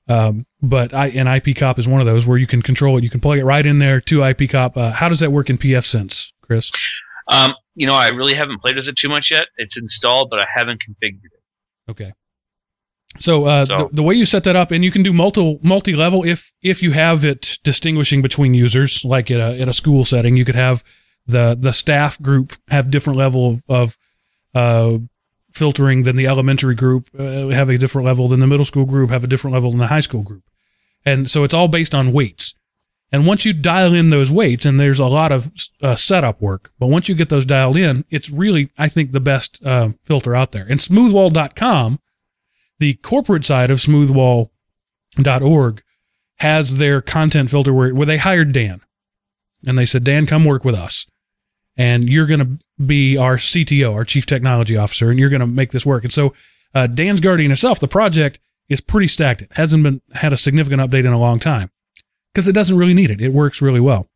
Um, 0.07 0.45
but 0.61 0.93
I, 0.93 1.07
and 1.07 1.27
IPCOP 1.27 1.79
is 1.79 1.87
one 1.87 1.99
of 1.99 2.05
those 2.05 2.27
where 2.27 2.37
you 2.37 2.47
can 2.47 2.61
control 2.61 2.97
it. 2.97 3.03
You 3.03 3.09
can 3.09 3.19
plug 3.19 3.39
it 3.39 3.45
right 3.45 3.65
in 3.65 3.79
there 3.79 3.99
to 4.01 4.19
IPCOP. 4.19 4.77
Uh, 4.77 4.91
how 4.91 5.09
does 5.09 5.19
that 5.19 5.31
work 5.31 5.49
in 5.49 5.57
PF 5.57 5.83
Sense, 5.85 6.33
Chris? 6.41 6.71
Um, 7.31 7.53
you 7.73 7.87
know, 7.87 7.95
I 7.95 8.09
really 8.09 8.35
haven't 8.35 8.61
played 8.61 8.75
with 8.75 8.87
it 8.87 8.95
too 8.97 9.09
much 9.09 9.31
yet. 9.31 9.45
It's 9.57 9.77
installed, 9.77 10.29
but 10.29 10.39
I 10.39 10.45
haven't 10.55 10.81
configured 10.87 11.25
it. 11.25 11.91
Okay. 11.91 12.11
So, 13.17 13.45
uh, 13.45 13.65
So- 13.65 13.77
The, 13.77 13.95
the 13.95 14.03
way 14.03 14.13
you 14.15 14.25
set 14.25 14.43
that 14.43 14.55
up, 14.55 14.71
and 14.71 14.83
you 14.83 14.91
can 14.91 15.01
do 15.01 15.11
multi 15.13 15.59
multi 15.63 15.95
level 15.95 16.23
if 16.23 16.53
if 16.61 16.83
you 16.83 16.91
have 16.91 17.25
it 17.25 17.57
distinguishing 17.63 18.21
between 18.21 18.53
users, 18.53 19.03
like 19.05 19.31
in 19.31 19.39
a 19.39 19.53
in 19.53 19.69
a 19.69 19.73
school 19.73 20.05
setting, 20.05 20.37
you 20.37 20.45
could 20.45 20.55
have 20.55 20.83
the 21.25 21.57
the 21.59 21.73
staff 21.73 22.21
group 22.21 22.53
have 22.69 22.91
different 22.91 23.17
level 23.17 23.49
of, 23.49 23.63
of 23.67 23.97
uh, 24.53 24.97
filtering 25.55 26.03
than 26.03 26.15
the 26.15 26.27
elementary 26.27 26.75
group 26.75 27.09
uh, 27.17 27.47
have 27.47 27.69
a 27.69 27.77
different 27.77 28.05
level 28.05 28.27
than 28.27 28.41
the 28.41 28.47
middle 28.47 28.65
school 28.65 28.85
group 28.85 29.09
have 29.09 29.23
a 29.23 29.27
different 29.27 29.53
level 29.53 29.71
than 29.71 29.79
the 29.79 29.87
high 29.87 30.01
school 30.01 30.21
group. 30.21 30.43
And 31.05 31.29
so 31.29 31.43
it's 31.43 31.53
all 31.53 31.67
based 31.67 31.93
on 31.95 32.11
weights. 32.11 32.55
And 33.11 33.27
once 33.27 33.45
you 33.45 33.53
dial 33.53 33.93
in 33.93 34.09
those 34.09 34.31
weights 34.31 34.65
and 34.65 34.79
there's 34.79 34.99
a 34.99 35.05
lot 35.05 35.31
of 35.31 35.51
uh, 35.81 35.95
setup 35.95 36.41
work 36.41 36.71
but 36.79 36.87
once 36.87 37.07
you 37.07 37.15
get 37.15 37.29
those 37.29 37.45
dialed 37.45 37.77
in 37.77 38.03
it's 38.09 38.29
really 38.29 38.69
i 38.77 38.89
think 38.89 39.11
the 39.11 39.19
best 39.19 39.63
uh, 39.65 39.89
filter 40.03 40.35
out 40.35 40.51
there. 40.51 40.65
And 40.69 40.79
smoothwall.com 40.79 41.99
the 42.79 42.95
corporate 42.95 43.45
side 43.45 43.71
of 43.71 43.79
smoothwall.org 43.79 45.83
has 46.39 46.75
their 46.75 47.01
content 47.01 47.49
filter 47.49 47.73
where, 47.73 47.95
where 47.95 48.05
they 48.05 48.17
hired 48.17 48.51
dan. 48.51 48.81
And 49.65 49.77
they 49.77 49.85
said 49.85 50.03
dan 50.03 50.25
come 50.25 50.43
work 50.43 50.65
with 50.65 50.75
us 50.75 51.07
and 51.77 52.09
you're 52.09 52.25
going 52.25 52.39
to 52.39 52.83
be 52.83 53.17
our 53.17 53.37
CTO, 53.37 53.93
our 53.93 54.05
chief 54.05 54.25
technology 54.25 54.77
officer, 54.77 55.09
and 55.09 55.19
you're 55.19 55.29
going 55.29 55.41
to 55.41 55.47
make 55.47 55.71
this 55.71 55.85
work. 55.85 56.03
And 56.03 56.13
so, 56.13 56.33
uh, 56.73 56.87
Dan's 56.87 57.21
Guardian 57.21 57.51
itself, 57.51 57.79
the 57.79 57.87
project 57.87 58.39
is 58.67 58.81
pretty 58.81 59.07
stacked. 59.07 59.41
It 59.41 59.51
hasn't 59.53 59.83
been 59.83 60.01
had 60.13 60.33
a 60.33 60.37
significant 60.37 60.81
update 60.81 61.05
in 61.05 61.13
a 61.13 61.19
long 61.19 61.39
time 61.39 61.71
because 62.33 62.47
it 62.47 62.53
doesn't 62.53 62.77
really 62.77 62.93
need 62.93 63.11
it. 63.11 63.21
It 63.21 63.29
works 63.29 63.61
really 63.61 63.79
well. 63.79 64.09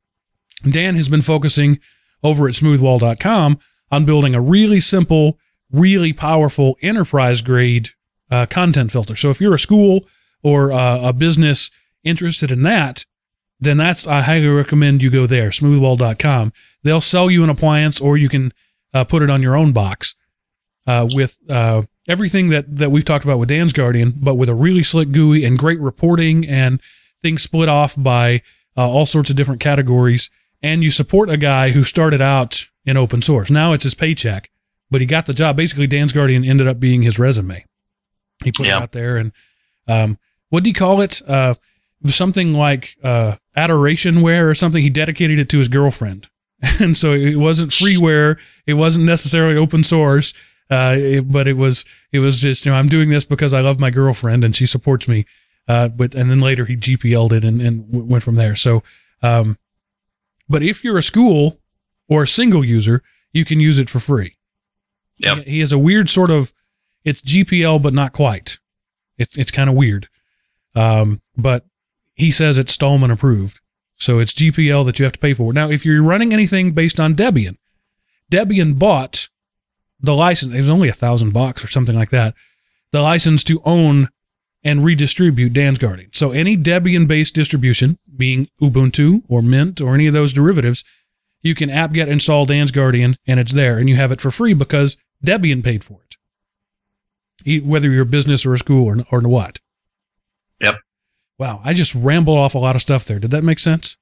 Dan 0.70 0.95
has 0.95 1.07
been 1.07 1.22
focusing 1.22 1.80
over 2.22 2.47
at 2.47 2.55
smoothwall.com 2.55 3.60
on 3.91 4.05
building 4.05 4.36
a 4.36 4.41
really 4.41 4.80
simple, 4.80 5.38
really 5.72 6.12
powerful 6.12 6.78
enterprise 6.82 7.41
grade 7.41 7.89
uh, 8.30 8.45
content 8.45 8.91
filter. 8.91 9.16
So 9.16 9.30
if 9.30 9.39
you're 9.39 9.53
a 9.53 9.60
school 9.60 10.05
or 10.43 10.72
uh, 10.72 10.99
a 11.01 11.14
business 11.14 11.72
interested 12.03 12.51
in 12.51 12.64
that, 12.64 13.05
then 13.60 13.78
that's 13.78 14.07
I 14.07 14.22
highly 14.22 14.47
recommend 14.47 15.01
you 15.03 15.10
go 15.10 15.26
there, 15.28 15.49
smoothwall.com. 15.49 16.53
They'll 16.84 17.01
sell 17.01 17.30
you 17.30 17.43
an 17.43 17.49
appliance, 17.49 17.99
or 17.99 18.18
you 18.18 18.30
can 18.30 18.53
uh, 18.93 19.03
put 19.03 19.22
it 19.22 19.30
on 19.30 19.41
your 19.41 19.55
own 19.55 19.72
box 19.74 20.16
uh, 20.88 21.07
with 21.12 21.39
uh, 21.49 21.82
everything 22.07 22.49
that 22.49 22.78
that 22.78 22.89
we've 22.91 23.05
talked 23.05 23.26
about 23.26 23.39
with 23.39 23.49
Dan's 23.49 23.74
Guardian, 23.74 24.14
but 24.16 24.36
with 24.36 24.49
a 24.49 24.55
really 24.55 24.84
slick 24.84 25.12
GUI 25.12 25.43
and 25.45 25.57
great 25.60 25.80
reporting 25.80 26.47
and 26.47 26.82
things 27.22 27.41
split 27.43 27.68
off 27.70 27.95
by 28.01 28.41
uh, 28.78 28.89
all 28.89 29.05
sorts 29.05 29.30
of 29.30 29.36
different 29.36 29.62
categories. 29.62 30.30
And 30.62 30.84
you 30.84 30.91
support 30.91 31.30
a 31.30 31.38
guy 31.38 31.70
who 31.72 31.84
started 31.84 32.20
out 32.22 32.68
in 32.86 32.97
open 32.97 33.22
source. 33.22 33.49
Now 33.49 33.72
it's 33.74 33.84
his 33.86 33.93
paycheck, 33.95 34.49
but 34.91 34.99
he 34.99 35.07
got 35.07 35.26
the 35.26 35.34
job. 35.34 35.55
Basically, 35.55 35.88
Dan's 35.88 36.12
Guardian 36.14 36.43
ended 36.43 36.68
up 36.68 36.80
being 36.80 37.01
his 37.01 37.18
resume. 37.20 37.66
He 38.43 38.51
put 38.51 38.68
Yeah. 38.68 38.78
it 38.78 38.84
out 38.84 38.91
there, 38.93 39.18
and 39.18 39.32
um, 39.88 40.18
what 40.49 40.64
do 40.64 40.70
you 40.70 40.74
call 40.74 41.01
it? 41.01 41.22
Something 42.07 42.53
like 42.53 42.95
uh, 43.03 43.35
adoration 43.55 44.21
ware 44.21 44.49
or 44.49 44.55
something. 44.55 44.81
He 44.81 44.89
dedicated 44.89 45.37
it 45.39 45.49
to 45.49 45.57
his 45.57 45.67
girlfriend, 45.67 46.29
and 46.79 46.95
so 46.95 47.13
it 47.13 47.35
wasn't 47.35 47.71
freeware. 47.71 48.39
It 48.65 48.75
wasn't 48.75 49.05
necessarily 49.05 49.57
open 49.57 49.83
source, 49.83 50.33
uh, 50.71 50.95
it- 50.97 51.29
but 51.31 51.47
it 51.47 51.57
was 51.57 51.83
it 52.13 52.19
was 52.19 52.39
just 52.39 52.65
you 52.65 52.71
know 52.71 52.77
I'm 52.77 52.87
doing 52.87 53.09
this 53.09 53.25
because 53.25 53.53
I 53.53 53.59
love 53.61 53.79
my 53.79 53.89
girlfriend 53.89 54.43
and 54.45 54.55
she 54.55 54.65
supports 54.65 55.07
me. 55.07 55.25
Uh, 55.67 55.87
but 55.89 56.15
and 56.15 56.31
then 56.31 56.39
later 56.41 56.65
he 56.65 56.75
GPL'd 56.75 57.31
it 57.33 57.43
and, 57.43 57.61
and 57.61 57.85
w- 57.91 58.05
went 58.09 58.23
from 58.23 58.35
there. 58.35 58.55
So, 58.55 58.81
um, 59.21 59.57
but 60.47 60.63
if 60.63 60.83
you're 60.83 60.97
a 60.97 61.03
school 61.03 61.59
or 62.07 62.23
a 62.23 62.27
single 62.27 62.65
user, 62.65 63.03
you 63.33 63.45
can 63.45 63.59
use 63.59 63.77
it 63.77 63.87
for 63.89 63.99
free. 63.99 64.35
Yep. 65.19 65.37
He, 65.39 65.51
he 65.51 65.59
has 65.59 65.71
a 65.71 65.77
weird 65.77 66.09
sort 66.09 66.31
of 66.31 66.53
it's 67.03 67.21
GPL 67.21 67.81
but 67.81 67.93
not 67.93 68.13
quite. 68.13 68.57
It's 69.17 69.37
it's 69.37 69.51
kind 69.51 69.69
of 69.69 69.75
weird. 69.75 70.07
Um, 70.75 71.21
but 71.37 71.65
he 72.20 72.32
says 72.32 72.57
it's 72.57 72.74
Stallman 72.74 73.11
approved. 73.11 73.61
So 73.95 74.20
it's 74.20 74.34
GPL 74.34 74.86
that 74.86 74.99
you 74.99 75.03
have 75.03 75.13
to 75.13 75.20
pay 75.20 75.34
for. 75.34 75.53
Now, 75.53 75.70
if 75.70 75.86
you're 75.86 76.03
running 76.03 76.34
anything 76.34 76.72
based 76.72 76.99
on 76.99 77.15
Debian, 77.15 77.57
Debian 78.32 78.78
bought 78.78 79.30
the 79.99 80.13
license. 80.13 80.53
It 80.53 80.57
was 80.57 80.70
only 80.70 80.89
a 80.89 80.93
thousand 80.93 81.34
bucks 81.34 81.63
or 81.63 81.67
something 81.67 81.95
like 81.95 82.09
that. 82.11 82.36
The 82.91 83.01
license 83.01 83.43
to 83.45 83.61
own 83.65 84.09
and 84.63 84.84
redistribute 84.84 85.53
Dan's 85.53 85.78
Guardian. 85.78 86.09
So 86.13 86.32
any 86.32 86.57
Debian 86.57 87.07
based 87.07 87.36
distribution, 87.36 87.97
being 88.15 88.47
Ubuntu 88.61 89.24
or 89.30 89.41
Mint 89.41 89.80
or 89.80 89.93
any 89.93 90.07
of 90.07 90.13
those 90.13 90.34
derivatives, 90.34 90.84
you 91.41 91.55
can 91.55 91.70
apt-get 91.70 92.09
install 92.09 92.45
Dan's 92.45 92.72
Guardian 92.72 93.15
and 93.26 93.39
it's 93.39 93.53
there 93.53 93.78
and 93.78 93.88
you 93.88 93.95
have 93.95 94.11
it 94.11 94.20
for 94.20 94.32
free 94.32 94.53
because 94.53 94.97
Debian 95.26 95.63
paid 95.63 95.84
for 95.84 95.99
it. 96.03 97.65
Whether 97.65 97.89
you're 97.89 98.03
a 98.03 98.05
business 98.05 98.45
or 98.45 98.53
a 98.53 98.57
school 98.57 98.86
or, 98.86 99.05
or 99.11 99.22
what. 99.28 99.59
Yep. 100.61 100.76
Wow. 101.39 101.61
I 101.63 101.73
just 101.73 101.95
rambled 101.95 102.37
off 102.37 102.53
a 102.53 102.59
lot 102.59 102.75
of 102.75 102.81
stuff 102.81 103.05
there. 103.05 103.17
Did 103.17 103.31
that 103.31 103.43
make 103.43 103.57
sense? 103.59 103.97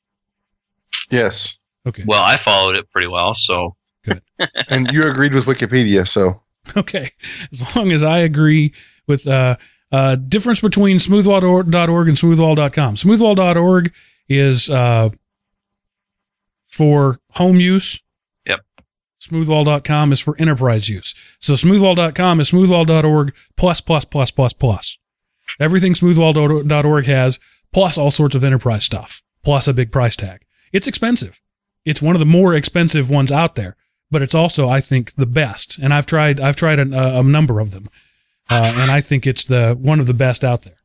Yes. 1.10 1.58
Okay. 1.88 2.04
Well, 2.06 2.22
I 2.22 2.38
followed 2.38 2.76
it 2.76 2.90
pretty 2.92 3.08
well, 3.08 3.34
so 3.34 3.76
good. 4.04 4.22
And 4.70 4.92
you 4.92 5.08
agreed 5.08 5.34
with 5.34 5.46
Wikipedia, 5.46 6.08
so 6.08 6.42
Okay. 6.76 7.12
As 7.52 7.76
long 7.76 7.92
as 7.92 8.04
I 8.04 8.20
agree 8.20 8.74
with 9.08 9.26
uh 9.28 9.56
uh 9.92 10.16
difference 10.16 10.60
between 10.60 10.98
smoothwall.org 10.98 12.08
and 12.08 12.18
smoothwall.com. 12.18 12.96
Smoothwall.org 12.96 13.94
is 14.28 14.70
uh 14.70 15.10
for 16.68 17.20
home 17.32 17.60
use. 17.60 18.02
Yep. 18.46 18.60
Smoothwall.com 19.22 20.12
is 20.12 20.20
for 20.20 20.36
enterprise 20.40 20.90
use. 20.90 21.16
So 21.40 21.54
smoothwall.com 21.54 22.40
is 22.42 22.52
smoothwall.org 22.52 23.36
plus 23.56 23.80
plus 23.82 24.06
plus 24.06 24.32
plus 24.32 24.54
plus. 24.54 24.98
Everything 25.60 25.94
smoothwall.org 25.94 27.06
has 27.06 27.40
plus 27.74 27.98
all 27.98 28.12
sorts 28.12 28.36
of 28.36 28.44
enterprise 28.44 28.84
stuff, 28.84 29.22
plus 29.44 29.68
a 29.68 29.74
big 29.74 29.92
price 29.92 30.16
tag. 30.16 30.46
It's 30.72 30.88
expensive. 30.88 31.42
It's 31.86 32.02
one 32.02 32.16
of 32.16 32.20
the 32.20 32.26
more 32.26 32.54
expensive 32.54 33.10
ones 33.10 33.32
out 33.32 33.56
there 33.56 33.78
but 34.10 34.22
it's 34.22 34.36
also 34.36 34.70
I 34.70 34.82
think 34.82 35.16
the 35.16 35.26
best. 35.26 35.78
And 35.78 35.94
I've 35.94 36.06
tried 36.06 36.40
I've 36.40 36.56
tried 36.56 36.80
a, 36.80 37.20
a 37.20 37.24
number 37.24 37.60
of 37.60 37.72
them, 37.72 37.88
uh, 38.50 38.74
and 38.76 38.92
I 38.92 39.02
think 39.02 39.28
it's 39.28 39.44
the 39.44 39.78
one 39.80 40.00
of 40.00 40.06
the 40.06 40.14
best 40.14 40.44
out 40.44 40.64
there. 40.64 40.78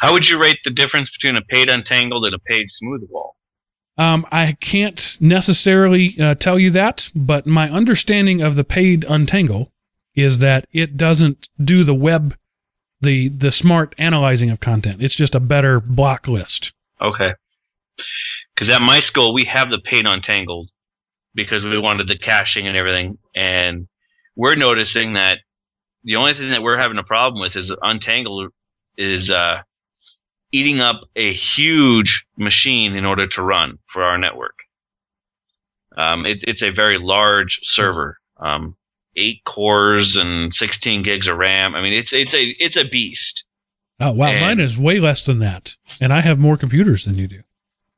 how 0.00 0.12
would 0.12 0.28
you 0.28 0.40
rate 0.40 0.58
the 0.64 0.70
difference 0.70 1.10
between 1.10 1.36
a 1.36 1.42
paid 1.42 1.68
untangled 1.68 2.24
and 2.24 2.34
a 2.34 2.38
paid 2.38 2.66
smoothwall? 2.68 3.30
Um, 3.96 4.26
I 4.30 4.52
can't 4.60 5.18
necessarily 5.20 6.14
uh, 6.20 6.36
tell 6.36 6.58
you 6.58 6.70
that, 6.70 7.10
but 7.16 7.46
my 7.46 7.68
understanding 7.68 8.40
of 8.40 8.54
the 8.54 8.62
paid 8.62 9.04
Untangle 9.08 9.72
is 10.14 10.38
that 10.38 10.68
it 10.70 10.96
doesn't 10.96 11.48
do 11.62 11.82
the 11.82 11.96
web, 11.96 12.36
the 13.00 13.28
the 13.28 13.52
smart 13.52 13.94
analyzing 13.98 14.50
of 14.50 14.60
content. 14.60 15.02
It's 15.02 15.14
just 15.14 15.34
a 15.34 15.40
better 15.40 15.80
block 15.80 16.28
list. 16.28 16.72
Okay. 17.00 17.30
Because 18.54 18.74
at 18.74 18.82
my 18.82 19.00
school, 19.00 19.32
we 19.32 19.44
have 19.44 19.70
the 19.70 19.78
paid 19.78 20.06
untangled 20.06 20.68
because 21.34 21.64
we 21.64 21.78
wanted 21.78 22.08
the 22.08 22.18
caching 22.18 22.66
and 22.66 22.76
everything. 22.76 23.18
And 23.34 23.86
we're 24.34 24.56
noticing 24.56 25.12
that 25.12 25.38
the 26.02 26.16
only 26.16 26.34
thing 26.34 26.50
that 26.50 26.62
we're 26.62 26.78
having 26.78 26.98
a 26.98 27.04
problem 27.04 27.40
with 27.40 27.54
is 27.54 27.72
untangled 27.82 28.50
is 28.96 29.30
uh, 29.30 29.58
eating 30.52 30.80
up 30.80 31.02
a 31.14 31.32
huge 31.32 32.24
machine 32.36 32.96
in 32.96 33.04
order 33.04 33.26
to 33.28 33.42
run 33.42 33.78
for 33.86 34.02
our 34.02 34.18
network. 34.18 34.56
Um, 35.96 36.26
it, 36.26 36.38
it's 36.42 36.62
a 36.62 36.70
very 36.70 36.98
large 36.98 37.60
server, 37.62 38.18
um, 38.38 38.76
eight 39.16 39.42
cores 39.44 40.16
and 40.16 40.54
16 40.54 41.02
gigs 41.02 41.26
of 41.28 41.36
RAM. 41.36 41.74
I 41.74 41.82
mean, 41.82 41.92
it's 41.92 42.12
it's 42.12 42.34
a 42.34 42.42
it's 42.58 42.76
a 42.76 42.84
beast. 42.84 43.44
Oh 44.00 44.12
wow, 44.12 44.28
And- 44.28 44.40
mine 44.40 44.60
is 44.60 44.78
way 44.78 45.00
less 45.00 45.24
than 45.26 45.38
that, 45.40 45.76
and 46.00 46.12
I 46.12 46.20
have 46.20 46.38
more 46.38 46.56
computers 46.56 47.04
than 47.04 47.16
you 47.16 47.26
do. 47.26 47.42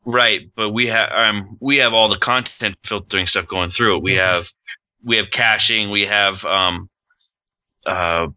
Right, 0.04 0.50
but 0.56 0.70
we 0.70 0.86
have 0.86 1.10
um 1.14 1.58
we 1.60 1.76
have 1.78 1.92
all 1.92 2.08
the 2.08 2.18
content 2.18 2.76
filtering 2.86 3.26
stuff 3.26 3.46
going 3.46 3.70
through 3.70 3.96
it. 3.98 4.02
We 4.02 4.18
Okay. 4.18 4.26
have 4.26 4.46
we 5.04 5.16
have 5.18 5.30
caching. 5.30 5.90
We 5.90 6.06
have 6.06 6.44
um 6.44 6.88
uh 7.86 8.28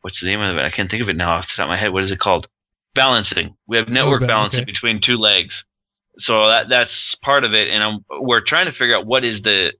what's 0.00 0.20
the 0.20 0.28
name 0.28 0.40
of 0.40 0.56
it? 0.56 0.62
I 0.64 0.70
can't 0.70 0.90
think 0.90 1.02
of 1.02 1.08
it 1.08 1.16
now 1.16 1.38
off 1.38 1.48
the 1.48 1.56
top 1.56 1.64
of 1.64 1.68
my 1.68 1.78
head. 1.78 1.92
What 1.92 2.04
is 2.04 2.12
it 2.12 2.18
called? 2.18 2.46
Balancing. 2.94 3.54
We 3.66 3.76
have 3.78 3.88
network 3.88 4.20
ba- 4.20 4.26
balancing 4.26 4.62
okay. 4.62 4.70
between 4.72 5.00
two 5.00 5.16
legs. 5.18 5.64
So 6.18 6.48
that 6.48 6.68
that's 6.68 7.14
part 7.16 7.44
of 7.44 7.54
it, 7.54 7.68
and 7.68 7.82
I'm, 7.82 7.98
we're 8.20 8.42
trying 8.42 8.66
to 8.66 8.72
figure 8.72 8.96
out 8.96 9.06
what 9.06 9.24
is 9.24 9.40
the 9.42 9.72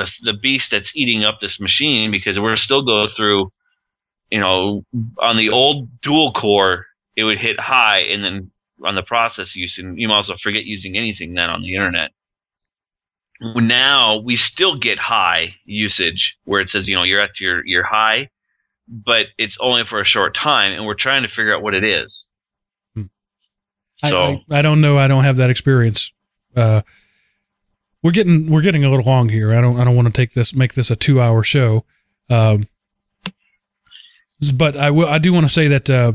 the 0.00 0.10
the 0.22 0.38
beast 0.38 0.70
that's 0.70 0.92
eating 0.94 1.24
up 1.24 1.40
this 1.40 1.60
machine 1.60 2.10
because 2.10 2.38
we're 2.38 2.56
still 2.56 2.82
go 2.82 3.06
through, 3.06 3.52
you 4.30 4.40
know, 4.40 4.84
on 5.18 5.36
the 5.36 5.50
old 5.50 6.00
dual 6.00 6.32
core 6.32 6.86
it 7.16 7.24
would 7.24 7.38
hit 7.38 7.58
high, 7.60 8.00
and 8.00 8.24
then 8.24 8.50
on 8.84 8.94
the 8.94 9.02
process 9.02 9.54
use, 9.54 9.78
and 9.78 9.98
you 9.98 10.08
might 10.08 10.14
also 10.14 10.36
forget 10.42 10.64
using 10.64 10.96
anything 10.96 11.34
then 11.34 11.50
on 11.50 11.62
the 11.62 11.74
internet. 11.74 12.10
Now 13.40 14.18
we 14.18 14.36
still 14.36 14.78
get 14.78 14.98
high 14.98 15.54
usage 15.64 16.36
where 16.44 16.60
it 16.60 16.68
says, 16.68 16.88
you 16.88 16.94
know, 16.94 17.02
you're 17.02 17.20
at 17.20 17.40
your, 17.40 17.66
your 17.66 17.82
high, 17.82 18.28
but 18.88 19.26
it's 19.38 19.56
only 19.60 19.84
for 19.84 20.00
a 20.00 20.04
short 20.04 20.34
time, 20.34 20.72
and 20.72 20.84
we're 20.86 20.94
trying 20.94 21.22
to 21.22 21.28
figure 21.28 21.54
out 21.54 21.62
what 21.62 21.74
it 21.74 21.84
is. 21.84 22.28
I, 24.02 24.10
So 24.10 24.20
I, 24.50 24.58
I 24.58 24.62
don't 24.62 24.80
know. 24.80 24.98
I 24.98 25.08
don't 25.08 25.24
have 25.24 25.36
that 25.36 25.50
experience. 25.50 26.12
Uh, 26.56 26.82
we're 28.02 28.12
getting 28.12 28.50
we're 28.50 28.62
getting 28.62 28.84
a 28.84 28.90
little 28.90 29.04
long 29.04 29.28
here. 29.28 29.54
I 29.54 29.60
don't 29.60 29.78
I 29.78 29.84
don't 29.84 29.96
want 29.96 30.06
to 30.06 30.12
take 30.12 30.32
this 30.34 30.54
make 30.54 30.74
this 30.74 30.90
a 30.90 30.96
two 30.96 31.20
hour 31.20 31.42
show. 31.42 31.84
Um, 32.28 32.68
but 34.54 34.76
I 34.76 34.90
will 34.90 35.08
I 35.08 35.18
do 35.18 35.32
want 35.32 35.46
to 35.46 35.52
say 35.52 35.68
that 35.68 35.90
uh, 35.90 36.12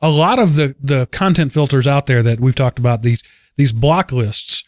a 0.00 0.10
lot 0.10 0.38
of 0.38 0.56
the 0.56 0.74
the 0.80 1.06
content 1.06 1.52
filters 1.52 1.86
out 1.86 2.06
there 2.06 2.22
that 2.22 2.40
we've 2.40 2.54
talked 2.54 2.78
about 2.78 3.02
these 3.02 3.22
these 3.56 3.72
block 3.72 4.12
lists 4.12 4.64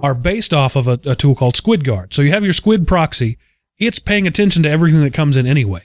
are 0.00 0.14
based 0.14 0.52
off 0.52 0.76
of 0.76 0.86
a, 0.86 1.00
a 1.06 1.14
tool 1.14 1.34
called 1.34 1.54
SquidGuard. 1.54 2.12
So 2.12 2.20
you 2.20 2.32
have 2.32 2.44
your 2.44 2.52
Squid 2.52 2.86
proxy. 2.86 3.38
It's 3.78 3.98
paying 3.98 4.26
attention 4.26 4.62
to 4.64 4.70
everything 4.70 5.00
that 5.00 5.14
comes 5.14 5.36
in 5.36 5.46
anyway. 5.46 5.84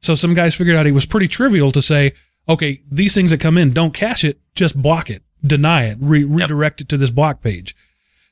So 0.00 0.14
some 0.14 0.34
guys 0.34 0.54
figured 0.54 0.76
out 0.76 0.86
it 0.86 0.92
was 0.92 1.06
pretty 1.06 1.28
trivial 1.28 1.70
to 1.72 1.80
say, 1.80 2.12
okay, 2.48 2.80
these 2.90 3.14
things 3.14 3.30
that 3.30 3.38
come 3.38 3.56
in, 3.56 3.72
don't 3.72 3.94
cache 3.94 4.24
it, 4.24 4.40
just 4.54 4.80
block 4.80 5.08
it, 5.08 5.22
deny 5.46 5.84
it, 5.84 5.98
re- 6.00 6.24
redirect 6.24 6.80
it 6.80 6.88
to 6.88 6.96
this 6.96 7.10
block 7.10 7.42
page. 7.42 7.76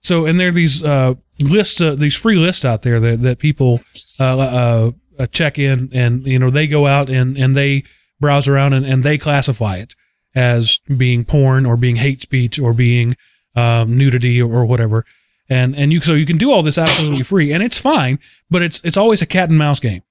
So, 0.08 0.24
and 0.24 0.40
there 0.40 0.48
are 0.48 0.52
these 0.52 0.82
uh, 0.82 1.16
lists, 1.38 1.82
uh, 1.82 1.94
these 1.94 2.16
free 2.16 2.36
lists 2.36 2.64
out 2.64 2.80
there 2.80 2.98
that, 2.98 3.20
that 3.20 3.38
people 3.38 3.78
uh, 4.18 4.38
uh, 4.38 4.90
uh, 5.18 5.26
check 5.26 5.58
in, 5.58 5.90
and 5.92 6.26
you 6.26 6.38
know 6.38 6.48
they 6.48 6.66
go 6.66 6.86
out 6.86 7.10
and 7.10 7.36
and 7.36 7.54
they 7.54 7.84
browse 8.18 8.48
around 8.48 8.72
and, 8.72 8.86
and 8.86 9.04
they 9.04 9.18
classify 9.18 9.76
it 9.76 9.94
as 10.34 10.78
being 10.96 11.24
porn 11.24 11.66
or 11.66 11.76
being 11.76 11.96
hate 11.96 12.22
speech 12.22 12.58
or 12.58 12.72
being 12.72 13.16
um, 13.54 13.98
nudity 13.98 14.40
or, 14.40 14.64
whatever. 14.64 15.04
And 15.50 15.76
and 15.76 15.92
you 15.92 16.00
so 16.00 16.14
you 16.14 16.24
can 16.24 16.38
do 16.38 16.52
all 16.52 16.62
this 16.62 16.78
absolutely 16.78 17.22
free, 17.22 17.52
and 17.52 17.62
it's 17.62 17.78
fine, 17.78 18.18
but 18.48 18.62
it's 18.62 18.80
it's 18.84 18.96
always 18.96 19.20
a 19.20 19.26
cat 19.26 19.50
and 19.50 19.58
mouse 19.58 19.78
game. 19.78 20.02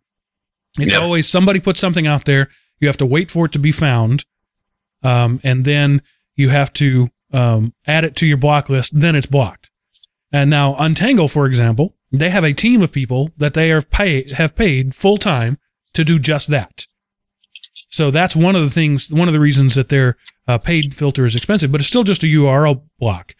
It's 0.78 0.92
Yep. 0.92 1.02
always 1.02 1.28
somebody 1.28 1.60
puts 1.60 1.80
something 1.80 2.06
out 2.06 2.26
there. 2.26 2.50
You 2.80 2.88
have 2.88 2.98
to 2.98 3.06
wait 3.08 3.32
for 3.32 3.46
it 3.46 3.52
to 3.54 3.60
be 3.60 3.72
found, 3.72 4.26
um, 5.02 5.40
and 5.44 5.66
then 5.66 6.04
you 6.36 6.50
have 6.50 6.72
to 6.74 7.10
um, 7.34 7.74
add 7.88 8.04
it 8.04 8.16
to 8.18 8.28
your 8.28 8.38
block 8.38 8.70
list. 8.70 9.00
Then 9.00 9.16
it's 9.16 9.26
blocked. 9.26 9.72
And 10.32 10.50
now 10.50 10.76
Untangle, 10.78 11.28
for 11.28 11.46
example, 11.46 11.96
they 12.12 12.30
have 12.30 12.44
a 12.44 12.54
team 12.54 12.82
of 12.82 12.92
people 12.92 13.32
that 13.38 13.54
they 13.54 13.70
have 13.70 14.56
paid 14.56 14.96
full 14.96 15.18
time 15.18 15.58
to 15.94 16.04
do 16.04 16.20
just 16.20 16.50
that. 16.50 16.86
So 17.90 18.12
that's 18.12 18.36
one 18.36 18.56
of 18.56 18.64
the 18.64 18.70
things, 18.70 19.12
one 19.12 19.28
of 19.28 19.34
the 19.34 19.40
reasons 19.40 19.76
that 19.76 19.90
their 19.90 20.18
uh, 20.48 20.58
paid 20.58 20.94
filter 20.94 21.26
is 21.26 21.36
expensive, 21.36 21.72
but 21.72 21.82
it's 21.82 21.88
still 21.88 22.04
just 22.04 22.24
a 22.24 22.28
URL 22.28 22.84
block. 23.00 23.34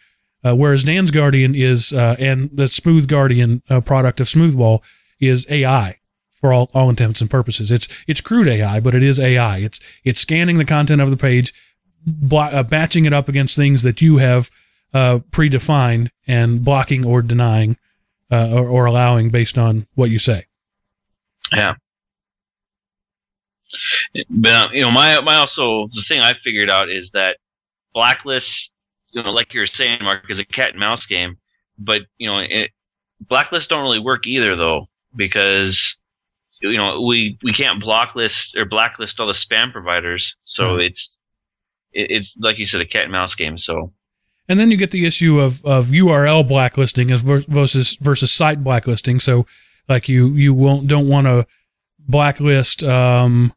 Uh, 0.44 0.54
whereas 0.54 0.84
Dan's 0.84 1.10
Guardian 1.10 1.54
is, 1.54 1.92
uh, 1.92 2.16
and 2.18 2.48
the 2.52 2.68
Smooth 2.68 3.08
Guardian 3.08 3.62
uh, 3.68 3.80
product 3.80 4.20
of 4.20 4.28
Smoothwall 4.28 4.82
is 5.20 5.46
AI 5.50 5.98
for 6.30 6.52
all, 6.52 6.70
all 6.72 6.88
intents 6.88 7.20
and 7.20 7.28
purposes. 7.28 7.70
It's 7.72 7.88
it's 8.06 8.20
crude 8.20 8.46
AI, 8.46 8.78
but 8.78 8.94
it 8.94 9.02
is 9.02 9.18
AI. 9.18 9.58
It's 9.58 9.80
it's 10.04 10.20
scanning 10.20 10.58
the 10.58 10.64
content 10.64 11.00
of 11.00 11.10
the 11.10 11.16
page, 11.16 11.52
uh, 12.32 12.62
batching 12.62 13.04
it 13.04 13.12
up 13.12 13.28
against 13.28 13.56
things 13.56 13.82
that 13.82 14.00
you 14.00 14.18
have 14.18 14.50
uh, 14.94 15.18
predefined 15.30 16.10
and 16.26 16.64
blocking 16.64 17.06
or 17.06 17.22
denying 17.22 17.76
uh, 18.30 18.50
or, 18.54 18.68
or 18.68 18.86
allowing 18.86 19.30
based 19.30 19.58
on 19.58 19.86
what 19.94 20.10
you 20.10 20.18
say. 20.18 20.46
Yeah. 21.52 21.74
But 24.30 24.52
uh, 24.52 24.68
you 24.72 24.82
know, 24.82 24.90
my 24.90 25.20
my 25.20 25.36
also 25.36 25.88
the 25.94 26.02
thing 26.02 26.20
I 26.20 26.34
figured 26.42 26.70
out 26.70 26.88
is 26.88 27.10
that 27.12 27.36
blacklists, 27.94 28.68
you 29.10 29.22
know, 29.22 29.30
like 29.30 29.52
you 29.54 29.60
were 29.60 29.66
saying, 29.66 29.98
Mark, 30.02 30.24
is 30.30 30.38
a 30.38 30.44
cat 30.44 30.70
and 30.70 30.78
mouse 30.78 31.06
game. 31.06 31.36
But 31.78 32.02
you 32.16 32.28
know, 32.28 32.38
it, 32.38 32.70
blacklists 33.30 33.68
don't 33.68 33.82
really 33.82 34.00
work 34.00 34.26
either, 34.26 34.56
though, 34.56 34.88
because 35.14 35.98
you 36.60 36.76
know 36.76 37.02
we 37.02 37.38
we 37.42 37.52
can't 37.52 37.80
blacklist 37.80 38.56
or 38.56 38.64
blacklist 38.64 39.20
all 39.20 39.26
the 39.26 39.32
spam 39.32 39.72
providers. 39.72 40.36
So 40.42 40.76
it's 40.76 41.18
it, 41.92 42.06
it's 42.10 42.36
like 42.38 42.58
you 42.58 42.66
said, 42.66 42.80
a 42.80 42.86
cat 42.86 43.04
and 43.04 43.12
mouse 43.12 43.34
game. 43.34 43.58
So 43.58 43.92
And 44.48 44.58
then 44.58 44.70
you 44.70 44.76
get 44.76 44.90
the 44.90 45.04
issue 45.04 45.40
of, 45.40 45.64
of 45.64 45.88
URL 45.88 46.46
blacklisting 46.46 47.10
as 47.10 47.20
versus 47.22 47.96
versus 48.00 48.32
site 48.32 48.64
blacklisting. 48.64 49.20
So 49.20 49.46
like 49.88 50.08
you 50.08 50.28
you 50.28 50.54
won't 50.54 50.86
don't 50.86 51.08
want 51.08 51.26
to 51.26 51.46
blacklist 51.98 52.82
um, 52.82 53.52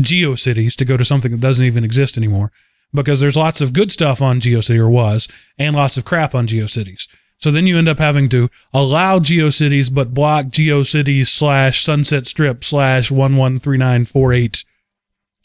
GeoCities 0.00 0.74
to 0.76 0.84
go 0.84 0.96
to 0.96 1.04
something 1.04 1.32
that 1.32 1.40
doesn't 1.40 1.64
even 1.64 1.84
exist 1.84 2.16
anymore 2.16 2.50
because 2.94 3.20
there's 3.20 3.36
lots 3.36 3.60
of 3.60 3.72
good 3.72 3.92
stuff 3.92 4.22
on 4.22 4.40
GeoCity 4.40 4.78
or 4.78 4.88
was 4.88 5.28
and 5.58 5.76
lots 5.76 5.96
of 5.96 6.04
crap 6.04 6.34
on 6.34 6.46
GeoCities. 6.46 7.08
So 7.38 7.50
then 7.50 7.66
you 7.66 7.76
end 7.76 7.88
up 7.88 7.98
having 7.98 8.30
to 8.30 8.48
allow 8.72 9.18
GeoCities 9.18 9.92
but 9.92 10.14
block 10.14 10.46
GeoCities 10.46 11.26
slash 11.26 11.84
Sunset 11.84 12.26
Strip 12.26 12.64
slash 12.64 13.10
one 13.10 13.36
one 13.36 13.58
three 13.58 13.78
nine 13.78 14.06
four 14.06 14.32
eight. 14.32 14.64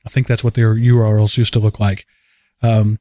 I 0.06 0.10
think 0.10 0.28
that's 0.28 0.44
what 0.44 0.54
their 0.54 0.76
URLs 0.76 1.38
used 1.38 1.54
to 1.54 1.60
look 1.60 1.80
like. 1.80 2.06
Um, 2.62 3.00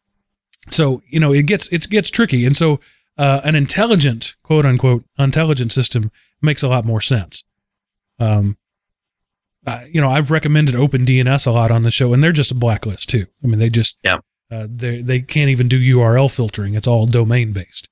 so 0.71 1.03
you 1.09 1.21
know 1.21 1.33
it 1.33 1.47
gets 1.47 1.69
it 1.69 1.89
gets 1.89 2.11
tricky, 2.11 2.45
and 2.47 2.57
so 2.57 2.81
uh, 3.19 3.41
an 3.45 3.55
intelligent 3.55 4.35
quote 4.43 4.65
unquote 4.65 5.05
intelligent 5.19 5.73
system 5.73 6.11
makes 6.43 6.63
a 6.63 6.69
lot 6.69 6.85
more 6.85 7.01
sense. 7.01 7.45
Um, 8.19 8.57
uh, 9.67 9.85
you 9.91 10.01
know, 10.01 10.09
I've 10.11 10.31
recommended 10.31 10.75
OpenDNS 10.75 11.47
a 11.47 11.51
lot 11.51 11.71
on 11.71 11.83
the 11.83 11.91
show, 11.91 12.13
and 12.15 12.23
they're 12.25 12.33
just 12.33 12.51
a 12.51 12.55
blacklist 12.55 13.09
too. 13.11 13.27
I 13.45 13.47
mean, 13.47 13.59
they 13.59 13.69
just 13.69 13.99
Yeah. 14.05 14.17
uh, 14.51 14.67
they 14.71 15.03
they 15.03 15.21
can't 15.21 15.51
even 15.51 15.69
do 15.69 15.79
URL 15.79 16.35
filtering; 16.35 16.75
it's 16.75 16.87
all 16.87 17.07
domain 17.07 17.53
based. 17.53 17.89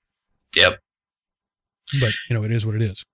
yep. 0.57 0.79
But 2.01 2.13
you 2.29 2.35
know, 2.37 2.45
it 2.45 2.53
is 2.53 2.65
what 2.67 2.75
it 2.75 2.83
is. 2.83 3.05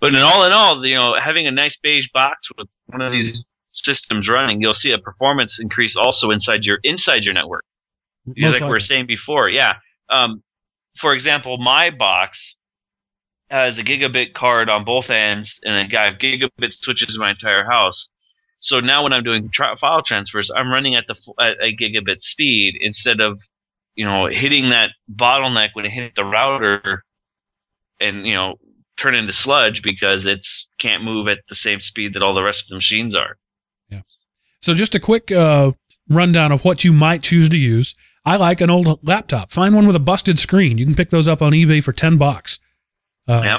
But 0.00 0.14
in 0.14 0.20
all 0.20 0.44
in 0.44 0.52
all, 0.52 0.84
you 0.86 0.94
know, 0.94 1.16
having 1.22 1.46
a 1.46 1.50
nice 1.50 1.76
beige 1.82 2.06
box 2.14 2.48
with 2.56 2.68
one 2.86 3.00
of 3.00 3.10
these 3.12 3.44
systems 3.84 4.28
running, 4.28 4.60
you'll 4.60 4.74
see 4.74 4.92
a 4.92 4.98
performance 4.98 5.58
increase 5.58 5.96
also 5.96 6.30
inside 6.30 6.64
your 6.64 6.78
inside 6.82 7.24
your 7.24 7.34
network. 7.34 7.64
Most 8.26 8.60
like 8.60 8.62
we 8.62 8.68
were 8.68 8.80
saying 8.80 9.06
before, 9.06 9.48
yeah. 9.48 9.74
Um, 10.10 10.42
for 10.98 11.14
example, 11.14 11.58
my 11.58 11.90
box 11.90 12.56
has 13.50 13.78
a 13.78 13.84
gigabit 13.84 14.34
card 14.34 14.68
on 14.68 14.84
both 14.84 15.10
ends, 15.10 15.58
and 15.62 15.74
then 15.74 15.98
I 15.98 16.04
have 16.04 16.18
gigabit 16.18 16.72
switches 16.72 17.14
in 17.14 17.20
my 17.20 17.30
entire 17.30 17.64
house. 17.64 18.08
So 18.60 18.80
now 18.80 19.04
when 19.04 19.12
I'm 19.12 19.24
doing 19.24 19.50
tra- 19.50 19.76
file 19.78 20.02
transfers, 20.02 20.50
I'm 20.50 20.70
running 20.70 20.96
at 20.96 21.06
the 21.06 21.14
f- 21.14 21.34
at 21.40 21.62
a 21.62 21.74
gigabit 21.74 22.20
speed 22.20 22.74
instead 22.80 23.20
of 23.20 23.40
you 23.94 24.04
know 24.04 24.26
hitting 24.26 24.70
that 24.70 24.90
bottleneck 25.10 25.70
when 25.72 25.86
it 25.86 25.90
hit 25.90 26.14
the 26.16 26.24
router, 26.24 27.04
and 28.00 28.26
you 28.26 28.34
know 28.34 28.56
turn 28.96 29.14
into 29.14 29.32
sludge 29.32 29.82
because 29.82 30.26
it's 30.26 30.66
can't 30.78 31.04
move 31.04 31.28
at 31.28 31.38
the 31.48 31.54
same 31.54 31.80
speed 31.80 32.14
that 32.14 32.22
all 32.22 32.34
the 32.34 32.42
rest 32.42 32.64
of 32.64 32.68
the 32.70 32.74
machines 32.74 33.14
are. 33.16 33.38
So 34.60 34.74
just 34.74 34.94
a 34.94 35.00
quick 35.00 35.30
uh, 35.32 35.72
rundown 36.08 36.52
of 36.52 36.64
what 36.64 36.84
you 36.84 36.92
might 36.92 37.22
choose 37.22 37.48
to 37.50 37.56
use. 37.56 37.94
I 38.24 38.36
like 38.36 38.60
an 38.60 38.70
old 38.70 39.06
laptop. 39.06 39.52
Find 39.52 39.74
one 39.74 39.86
with 39.86 39.96
a 39.96 40.00
busted 40.00 40.38
screen. 40.38 40.78
You 40.78 40.84
can 40.84 40.94
pick 40.94 41.10
those 41.10 41.28
up 41.28 41.40
on 41.40 41.52
eBay 41.52 41.82
for 41.82 41.92
ten 41.92 42.18
bucks. 42.18 42.58
Uh, 43.26 43.42
Yep. 43.44 43.56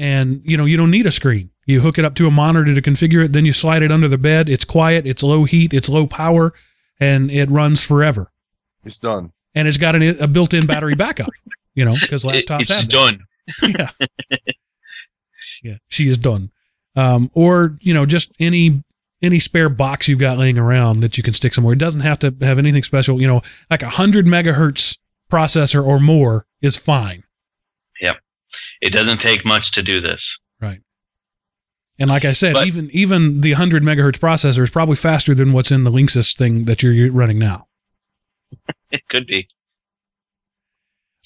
And 0.00 0.42
you 0.44 0.56
know 0.56 0.64
you 0.64 0.76
don't 0.76 0.92
need 0.92 1.06
a 1.06 1.10
screen. 1.10 1.50
You 1.66 1.80
hook 1.80 1.98
it 1.98 2.04
up 2.04 2.14
to 2.14 2.26
a 2.28 2.30
monitor 2.30 2.72
to 2.72 2.80
configure 2.80 3.24
it. 3.24 3.32
Then 3.32 3.44
you 3.44 3.52
slide 3.52 3.82
it 3.82 3.90
under 3.90 4.06
the 4.06 4.16
bed. 4.16 4.48
It's 4.48 4.64
quiet. 4.64 5.06
It's 5.08 5.24
low 5.24 5.42
heat. 5.44 5.74
It's 5.74 5.88
low 5.88 6.06
power, 6.06 6.54
and 7.00 7.30
it 7.32 7.50
runs 7.50 7.82
forever. 7.82 8.30
It's 8.84 8.98
done. 8.98 9.32
And 9.56 9.66
it's 9.66 9.76
got 9.76 9.96
an, 9.96 10.02
a 10.20 10.28
built-in 10.28 10.66
battery 10.66 10.94
backup. 10.94 11.30
You 11.74 11.84
know 11.84 11.96
because 12.00 12.24
It- 12.24 12.46
laptops 12.46 12.60
it's 12.60 12.70
have 12.72 12.88
done. 12.88 13.24
yeah. 13.62 13.90
yeah, 15.62 15.76
she 15.88 16.08
is 16.08 16.16
done. 16.16 16.50
Um, 16.96 17.30
or 17.34 17.76
you 17.80 17.92
know, 17.94 18.06
just 18.06 18.30
any 18.38 18.82
any 19.22 19.38
spare 19.40 19.68
box 19.68 20.08
you've 20.08 20.18
got 20.18 20.38
laying 20.38 20.58
around 20.58 21.00
that 21.00 21.16
you 21.16 21.22
can 21.24 21.34
stick 21.34 21.54
somewhere. 21.54 21.72
It 21.72 21.78
doesn't 21.78 22.02
have 22.02 22.18
to 22.20 22.34
have 22.40 22.58
anything 22.58 22.82
special. 22.82 23.20
You 23.20 23.26
know, 23.26 23.42
like 23.70 23.82
a 23.82 23.90
hundred 23.90 24.26
megahertz 24.26 24.96
processor 25.30 25.84
or 25.84 25.98
more 26.00 26.46
is 26.62 26.76
fine. 26.76 27.24
Yep. 28.00 28.16
It 28.80 28.92
doesn't 28.92 29.20
take 29.20 29.44
much 29.44 29.72
to 29.72 29.82
do 29.82 30.00
this. 30.00 30.38
Right. 30.60 30.80
And 31.98 32.08
like 32.08 32.24
I 32.24 32.32
said, 32.32 32.54
But- 32.54 32.66
even 32.66 32.90
even 32.92 33.40
the 33.40 33.52
hundred 33.52 33.82
megahertz 33.82 34.18
processor 34.18 34.60
is 34.62 34.70
probably 34.70 34.96
faster 34.96 35.34
than 35.34 35.52
what's 35.52 35.72
in 35.72 35.84
the 35.84 35.90
Linksys 35.90 36.36
thing 36.36 36.64
that 36.66 36.82
you're 36.82 37.10
running 37.12 37.38
now. 37.38 37.66
It 38.90 39.02
could 39.10 39.26
be. 39.26 39.48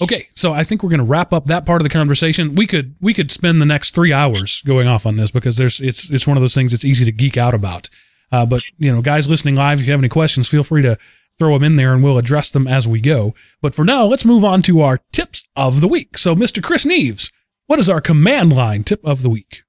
Okay, 0.02 0.26
so 0.34 0.52
I 0.52 0.64
think 0.64 0.82
we're 0.82 0.90
going 0.90 0.98
to 0.98 1.04
wrap 1.04 1.32
up 1.32 1.46
that 1.46 1.64
part 1.64 1.80
of 1.80 1.84
the 1.84 1.88
conversation. 1.88 2.56
We 2.56 2.66
could 2.66 2.96
we 3.00 3.14
could 3.14 3.30
spend 3.30 3.60
the 3.60 3.66
next 3.66 3.94
three 3.94 4.12
hours 4.12 4.60
going 4.62 4.88
off 4.88 5.06
on 5.06 5.16
this 5.16 5.30
because 5.30 5.56
there's 5.58 5.80
it's 5.80 6.10
it's 6.10 6.26
one 6.26 6.36
of 6.36 6.40
those 6.40 6.56
things 6.56 6.72
that's 6.72 6.84
easy 6.84 7.04
to 7.04 7.12
geek 7.12 7.36
out 7.36 7.54
about. 7.54 7.88
Uh, 8.32 8.44
but 8.44 8.62
you 8.78 8.90
know, 8.92 9.00
guys 9.00 9.28
listening 9.28 9.54
live, 9.54 9.78
if 9.78 9.86
you 9.86 9.92
have 9.92 10.00
any 10.00 10.08
questions, 10.08 10.48
feel 10.48 10.64
free 10.64 10.82
to 10.82 10.98
throw 11.38 11.54
them 11.54 11.62
in 11.62 11.76
there, 11.76 11.94
and 11.94 12.02
we'll 12.02 12.18
address 12.18 12.50
them 12.50 12.66
as 12.66 12.88
we 12.88 13.00
go. 13.00 13.32
But 13.60 13.76
for 13.76 13.84
now, 13.84 14.04
let's 14.04 14.24
move 14.24 14.44
on 14.44 14.60
to 14.62 14.80
our 14.80 14.98
tips 15.12 15.44
of 15.54 15.80
the 15.80 15.86
week. 15.86 16.18
So, 16.18 16.34
Mr. 16.34 16.60
Chris 16.60 16.84
Neves, 16.84 17.30
what 17.66 17.78
is 17.78 17.88
our 17.88 18.00
command 18.00 18.52
line 18.52 18.82
tip 18.82 19.04
of 19.04 19.22
the 19.22 19.30
week? 19.30 19.62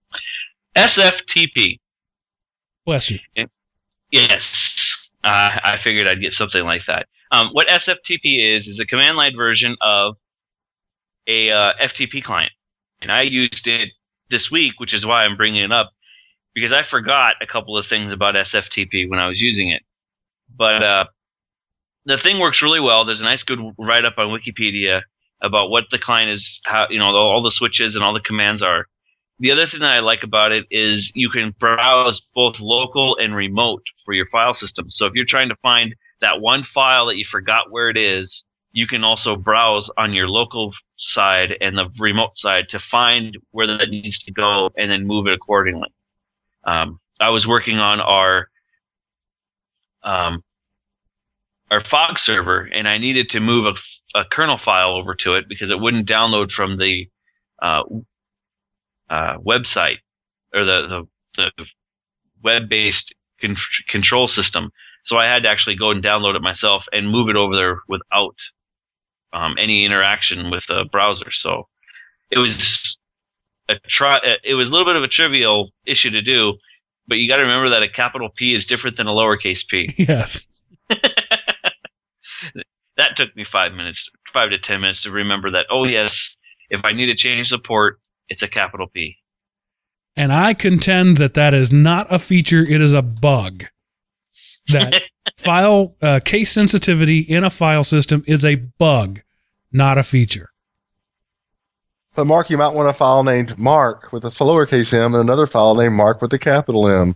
SFTP. 0.76 1.80
Bless 2.88 3.12
you. 3.12 3.20
Yes. 4.10 4.98
Uh, 5.24 5.60
I 5.64 5.78
figured 5.78 6.08
I'd 6.08 6.22
get 6.22 6.34
something 6.34 6.64
like 6.64 6.82
that. 6.88 7.06
Um, 7.32 7.50
what 7.52 7.68
SFTP 7.68 8.56
is, 8.56 8.68
is 8.68 8.80
a 8.80 8.86
command 8.86 9.16
line 9.16 9.36
version 9.36 9.76
of 9.82 10.16
a 11.28 11.52
uh, 11.52 11.74
FTP 11.82 12.24
client. 12.24 12.52
And 13.02 13.12
I 13.12 13.22
used 13.22 13.68
it 13.68 13.90
this 14.30 14.50
week, 14.50 14.80
which 14.80 14.94
is 14.94 15.06
why 15.06 15.24
I'm 15.24 15.38
bringing 15.38 15.64
it 15.64 15.72
up, 15.72 15.92
because 16.54 16.72
I 16.72 16.84
forgot 16.84 17.36
a 17.42 17.48
couple 17.48 17.78
of 17.78 17.86
things 17.86 18.12
about 18.12 18.36
SFTP 18.36 19.10
when 19.10 19.20
I 19.20 19.28
was 19.28 19.42
using 19.42 19.70
it. 19.70 19.84
But 20.56 20.84
uh, 20.84 21.06
the 22.06 22.18
thing 22.18 22.40
works 22.40 22.62
really 22.62 22.80
well. 22.80 23.06
There's 23.06 23.22
a 23.22 23.26
nice, 23.26 23.44
good 23.44 23.60
write 23.78 24.06
up 24.06 24.18
on 24.18 24.28
Wikipedia 24.28 25.02
about 25.42 25.70
what 25.70 25.86
the 25.92 26.00
client 26.00 26.32
is, 26.32 26.62
how 26.66 26.88
you 26.90 27.00
know 27.00 27.06
all 27.06 27.44
the 27.44 27.52
switches 27.52 27.96
and 27.96 28.04
all 28.04 28.14
the 28.14 28.22
commands 28.22 28.62
are. 28.62 28.86
The 29.40 29.52
other 29.52 29.68
thing 29.68 29.82
that 29.82 29.92
I 29.92 30.00
like 30.00 30.24
about 30.24 30.52
it 30.52 30.66
is 30.72 31.12
you 31.16 31.30
can 31.30 31.54
browse 31.60 32.22
both 32.34 32.60
local 32.60 33.18
and 33.18 33.36
remote 33.36 33.84
for 34.06 34.14
your 34.14 34.28
file 34.28 34.54
system. 34.54 34.90
So 34.90 35.06
if 35.06 35.14
you're 35.16 35.26
trying 35.26 35.50
to 35.50 35.56
find 35.62 35.96
that 36.22 36.40
one 36.40 36.64
file 36.64 37.08
that 37.08 37.18
you 37.18 37.26
forgot 37.26 37.72
where 37.72 37.90
it 37.90 37.98
is 37.98 38.46
you 38.74 38.88
can 38.88 39.04
also 39.04 39.36
browse 39.36 39.90
on 39.98 40.14
your 40.14 40.28
local 40.28 40.74
side 40.98 41.54
and 41.62 41.78
the 41.78 41.88
remote 42.00 42.36
side 42.36 42.66
to 42.70 42.80
find 42.80 43.38
where 43.52 43.68
that 43.68 43.90
needs 43.90 44.18
to 44.24 44.34
go 44.34 44.72
and 44.76 44.92
then 44.92 45.06
move 45.06 45.28
it 45.28 45.34
accordingly. 45.34 45.94
Um, 46.66 47.00
I 47.22 47.30
was 47.30 47.48
working 47.48 47.78
on 47.78 48.02
our 48.02 48.48
um, 50.04 50.44
our 51.72 51.84
fog 51.84 52.20
server, 52.20 52.62
and 52.62 52.88
I 52.88 52.98
needed 52.98 53.30
to 53.30 53.40
move 53.40 53.66
a, 53.66 54.20
a, 54.20 54.26
kernel 54.26 54.58
file 54.58 54.96
over 54.96 55.16
to 55.16 55.36
it 55.36 55.46
because 55.48 55.72
it 55.72 55.80
wouldn't 55.80 56.10
download 56.10 56.52
from 56.52 56.78
the 56.78 57.08
uh, 57.62 57.84
uh, 59.10 59.38
website 59.38 60.00
or 60.54 60.66
the 60.66 61.08
the, 61.36 61.52
the 61.58 61.66
web 62.44 62.70
based 62.70 63.16
con- 63.40 63.56
control 63.88 64.28
system. 64.28 64.72
So 65.04 65.18
I 65.18 65.26
had 65.26 65.44
to 65.44 65.50
actually 65.50 65.76
go 65.76 65.92
and 65.92 66.04
download 66.04 66.36
it 66.36 66.42
myself 66.42 66.86
and 66.92 67.10
move 67.10 67.30
it 67.30 67.36
over 67.36 67.56
there 67.56 67.80
without 67.88 68.36
um, 69.34 69.56
any 69.60 69.86
interaction 69.86 70.52
with 70.52 70.64
the 70.68 70.86
browser. 70.92 71.32
So 71.32 71.68
it 72.32 72.40
was 72.40 72.98
a 73.70 73.76
try. 73.88 74.20
It 74.44 74.54
was 74.54 74.70
a 74.70 74.72
little 74.72 74.86
bit 74.86 74.96
of 74.96 75.04
a 75.04 75.08
trivial 75.08 75.72
issue 75.86 76.12
to 76.12 76.22
do, 76.22 76.54
but 77.08 77.16
you 77.16 77.28
got 77.28 77.38
to 77.38 77.44
remember 77.44 77.70
that 77.70 77.84
a 77.84 77.90
capital 77.90 78.30
P 78.36 78.54
is 78.54 78.66
different 78.66 78.98
than 78.98 79.08
a 79.08 79.12
lowercase 79.12 79.68
p. 79.68 79.90
Yes. 79.98 80.46
that 80.90 81.02
took 83.16 83.36
me 83.36 83.44
five 83.44 83.74
minutes, 83.74 84.10
five 84.34 84.52
to 84.52 84.60
ten 84.60 84.82
minutes 84.82 85.04
to 85.04 85.12
remember 85.12 85.52
that. 85.52 85.66
Oh 85.70 85.86
yes, 85.86 86.36
if 86.70 86.82
I 86.84 86.94
need 86.94 87.08
to 87.08 87.16
change 87.16 87.50
the 87.50 87.60
port, 87.60 88.00
it's 88.30 88.44
a 88.44 88.48
capital 88.48 88.88
P. 88.88 89.18
And 90.16 90.32
I 90.32 90.54
contend 90.54 91.18
that 91.18 91.34
that 91.34 91.54
is 91.54 91.72
not 91.72 92.08
a 92.10 92.20
feature; 92.20 92.62
it 92.62 92.82
is 92.82 92.94
a 92.94 93.02
bug. 93.02 93.66
That 94.70 95.02
file 95.38 95.96
uh, 96.02 96.20
case 96.24 96.52
sensitivity 96.52 97.20
in 97.20 97.44
a 97.44 97.50
file 97.50 97.84
system 97.84 98.24
is 98.28 98.44
a 98.46 98.56
bug, 98.56 99.22
not 99.72 99.98
a 99.98 100.04
feature. 100.04 100.50
But 102.16 102.26
Mark, 102.26 102.50
you 102.50 102.58
might 102.58 102.74
want 102.74 102.90
a 102.90 102.94
file 102.94 103.24
named 103.24 103.58
Mark 103.58 104.12
with 104.12 104.24
a 104.24 104.30
lowercase 104.30 104.94
m 104.94 105.16
and 105.16 105.22
another 105.22 105.48
file 105.48 105.74
named 105.76 105.96
Mark 105.96 106.22
with 106.22 106.32
a 106.34 106.40
capital 106.40 106.88
M. 106.88 107.16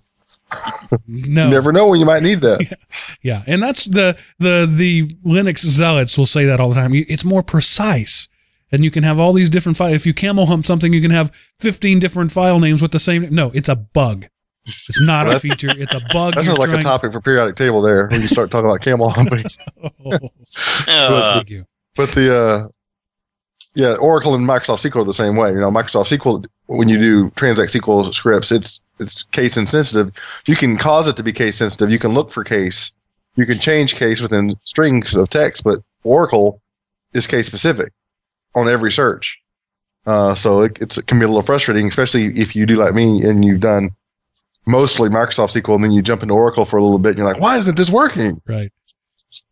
No, 1.08 1.46
you 1.46 1.52
never 1.52 1.74
know 1.74 1.88
when 1.88 2.00
you 2.00 2.06
might 2.06 2.24
need 2.24 2.40
that. 2.42 2.62
Yeah. 2.70 2.76
yeah, 3.22 3.44
and 3.48 3.62
that's 3.62 3.86
the 3.86 4.18
the 4.40 4.66
the 4.70 5.08
Linux 5.26 5.60
zealots 5.60 6.18
will 6.18 6.26
say 6.26 6.46
that 6.46 6.60
all 6.60 6.70
the 6.70 6.76
time. 6.76 6.92
It's 6.94 7.26
more 7.26 7.44
precise, 7.44 8.30
and 8.72 8.84
you 8.84 8.90
can 8.92 9.04
have 9.04 9.20
all 9.20 9.34
these 9.34 9.50
different 9.50 9.78
files. 9.78 9.94
If 9.94 10.06
you 10.06 10.14
camel 10.14 10.46
hump 10.46 10.66
something, 10.66 10.94
you 10.94 11.02
can 11.02 11.12
have 11.12 11.32
fifteen 11.60 12.00
different 12.00 12.32
file 12.32 12.60
names 12.60 12.82
with 12.82 12.92
the 12.92 13.00
same. 13.00 13.28
No, 13.30 13.52
it's 13.54 13.70
a 13.70 13.76
bug. 13.76 14.28
It's 14.90 15.00
not 15.02 15.28
a 15.32 15.40
feature. 15.40 15.70
It's 15.76 15.94
a 15.94 16.02
bug. 16.12 16.36
That 16.36 16.46
sounds 16.46 16.58
like 16.60 16.70
trying- 16.70 16.80
a 16.80 16.84
topic 16.84 17.12
for 17.14 17.22
periodic 17.22 17.56
table 17.56 17.82
there 17.82 18.08
when 18.08 18.22
you 18.22 18.28
start 18.28 18.52
talking 18.52 18.66
about 18.70 18.82
camel 18.82 19.10
humping. 19.10 19.46
Oh, 20.06 20.20
Uh, 20.88 21.34
thank 21.36 21.50
you. 21.50 21.66
But 21.96 22.12
the 22.12 22.36
uh, 22.36 22.68
yeah, 23.76 23.96
Oracle 23.96 24.34
and 24.36 24.48
Microsoft 24.48 24.90
SQL 24.90 25.02
are 25.02 25.04
the 25.06 25.14
same 25.14 25.36
way. 25.36 25.50
You 25.52 25.60
know, 25.60 25.70
Microsoft 25.70 26.16
SQL 26.18 26.46
when 26.68 26.90
you 26.90 26.98
do 26.98 27.30
transact 27.32 27.72
SQL 27.74 28.14
scripts, 28.14 28.52
it's 28.52 28.82
it's 29.00 29.24
case 29.24 29.58
insensitive. 29.58 30.12
You 30.46 30.56
can 30.56 30.78
cause 30.78 31.08
it 31.08 31.16
to 31.18 31.24
be 31.24 31.32
case 31.34 31.58
sensitive. 31.58 31.92
You 31.92 32.00
can 32.00 32.14
look 32.14 32.32
for 32.32 32.44
case. 32.44 32.92
You 33.36 33.46
can 33.46 33.60
change 33.60 33.96
case 33.96 34.20
within 34.22 34.56
strings 34.64 35.16
of 35.16 35.30
text, 35.30 35.64
but 35.64 35.82
Oracle 36.04 36.62
is 37.14 37.28
case 37.28 37.46
specific 37.46 37.94
on 38.56 38.68
every 38.68 38.92
search. 38.92 39.40
Uh, 40.08 40.34
so 40.34 40.62
it, 40.62 40.78
it's, 40.82 40.98
it 40.98 41.06
can 41.06 41.20
be 41.20 41.26
a 41.26 41.28
little 41.28 41.44
frustrating, 41.44 41.86
especially 41.88 42.26
if 42.40 42.56
you 42.56 42.66
do 42.66 42.78
like 42.78 42.94
me 42.96 43.22
and 43.24 43.44
you've 43.46 43.60
done 43.60 43.92
mostly 44.68 45.10
Microsoft 45.10 45.60
SQL 45.60 45.76
and 45.76 45.84
then 45.84 45.92
you 45.92 46.02
jump 46.02 46.22
into 46.22 46.34
Oracle 46.34 46.66
for 46.66 46.78
a 46.78 46.84
little 46.84 47.00
bit 47.00 47.10
and 47.10 47.18
you're 47.20 47.28
like, 47.28 47.40
why 47.42 47.58
isn't 47.58 47.78
this 47.78 47.90
working? 47.90 48.42
Right. 48.46 48.72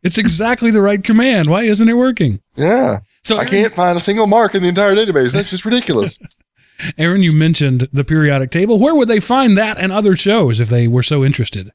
It's 0.03 0.17
exactly 0.17 0.71
the 0.71 0.81
right 0.81 1.03
command. 1.03 1.49
Why 1.49 1.63
isn't 1.63 1.87
it 1.87 1.95
working? 1.95 2.41
Yeah. 2.55 2.99
So 3.23 3.37
I 3.37 3.45
can't 3.45 3.73
find 3.73 3.97
a 3.97 4.01
single 4.01 4.27
mark 4.27 4.53
in 4.53 4.61
the 4.61 4.69
entire 4.69 4.95
database. 4.95 5.31
That's 5.33 5.49
just 5.49 5.65
ridiculous. 5.65 6.19
Aaron, 6.97 7.23
you 7.23 7.31
mentioned 7.31 7.87
the 7.91 8.03
periodic 8.03 8.51
table. 8.51 8.79
Where 8.79 8.93
would 8.93 9.07
they 9.07 9.19
find 9.19 9.57
that 9.57 9.77
and 9.77 9.91
other 9.91 10.15
shows 10.15 10.59
if 10.59 10.69
they 10.69 10.87
were 10.87 11.03
so 11.03 11.23
interested? 11.23 11.71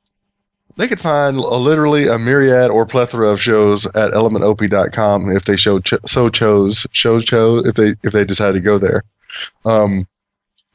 they 0.80 0.88
could 0.88 1.00
find 1.00 1.36
a, 1.36 1.40
literally 1.40 2.08
a 2.08 2.18
myriad 2.18 2.70
or 2.70 2.86
plethora 2.86 3.28
of 3.28 3.40
shows 3.40 3.86
at 3.86 4.12
elementop.com 4.12 5.30
if 5.30 5.44
they 5.44 5.56
show 5.56 5.78
cho- 5.78 5.98
so 6.06 6.28
chose 6.30 6.86
show 6.92 7.20
chose 7.20 7.66
if 7.66 7.74
they 7.74 7.94
if 8.02 8.12
they 8.12 8.24
decide 8.24 8.52
to 8.52 8.60
go 8.60 8.78
there. 8.78 9.02
Um, 9.64 10.06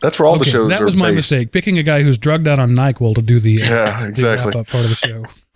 that's 0.02 0.20
where 0.20 0.28
all 0.28 0.38
the 0.38 0.46
shows 0.46 0.70
that 0.70 0.82
was 0.82 0.96
my 0.96 1.08
based. 1.10 1.16
mistake. 1.16 1.52
Picking 1.52 1.78
a 1.78 1.84
guy 1.84 2.02
who's 2.04 2.18
drugged 2.18 2.48
out 2.48 2.60
on 2.60 2.72
Nyquil 2.72 3.16
to 3.16 3.22
do 3.22 3.40
the, 3.40 3.52
Yeah, 3.54 4.06
exactly. 4.08 4.48
wrap-up 4.48 4.68
part 4.68 4.84
of 4.86 4.90
the 4.90 4.96
show. 4.96 5.26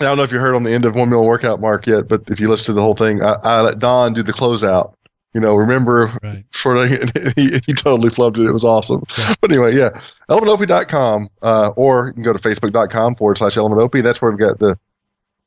I 0.00 0.04
don't 0.04 0.16
know 0.16 0.22
if 0.22 0.32
you 0.32 0.38
heard 0.38 0.54
on 0.54 0.62
the 0.62 0.72
end 0.72 0.84
of 0.86 0.96
one 0.96 1.10
meal 1.10 1.24
workout 1.24 1.60
mark 1.60 1.86
yet, 1.86 2.08
but 2.08 2.22
if 2.30 2.40
you 2.40 2.48
listen 2.48 2.66
to 2.66 2.72
the 2.72 2.80
whole 2.80 2.94
thing, 2.94 3.22
I, 3.22 3.36
I 3.42 3.60
let 3.60 3.78
Don 3.78 4.14
do 4.14 4.22
the 4.22 4.32
closeout. 4.32 4.94
You 5.34 5.40
know, 5.40 5.54
remember 5.54 6.10
Right. 6.22 6.44
for 6.52 6.84
he, 6.86 7.60
he 7.66 7.72
totally 7.74 8.08
flubbed 8.08 8.38
it. 8.38 8.46
It 8.48 8.52
was 8.52 8.64
awesome. 8.64 9.04
But 9.40 9.52
anyway, 9.52 9.76
yeah, 9.76 9.90
elementop.com, 10.28 11.28
uh, 11.42 11.68
or 11.76 12.08
you 12.08 12.12
can 12.14 12.22
go 12.22 12.32
to 12.32 12.38
facebook.com 12.38 13.14
forward 13.16 13.38
slash 13.38 13.54
elementop. 13.56 14.02
That's 14.02 14.20
where 14.20 14.30
we've 14.32 14.40
got 14.40 14.58
the, 14.58 14.76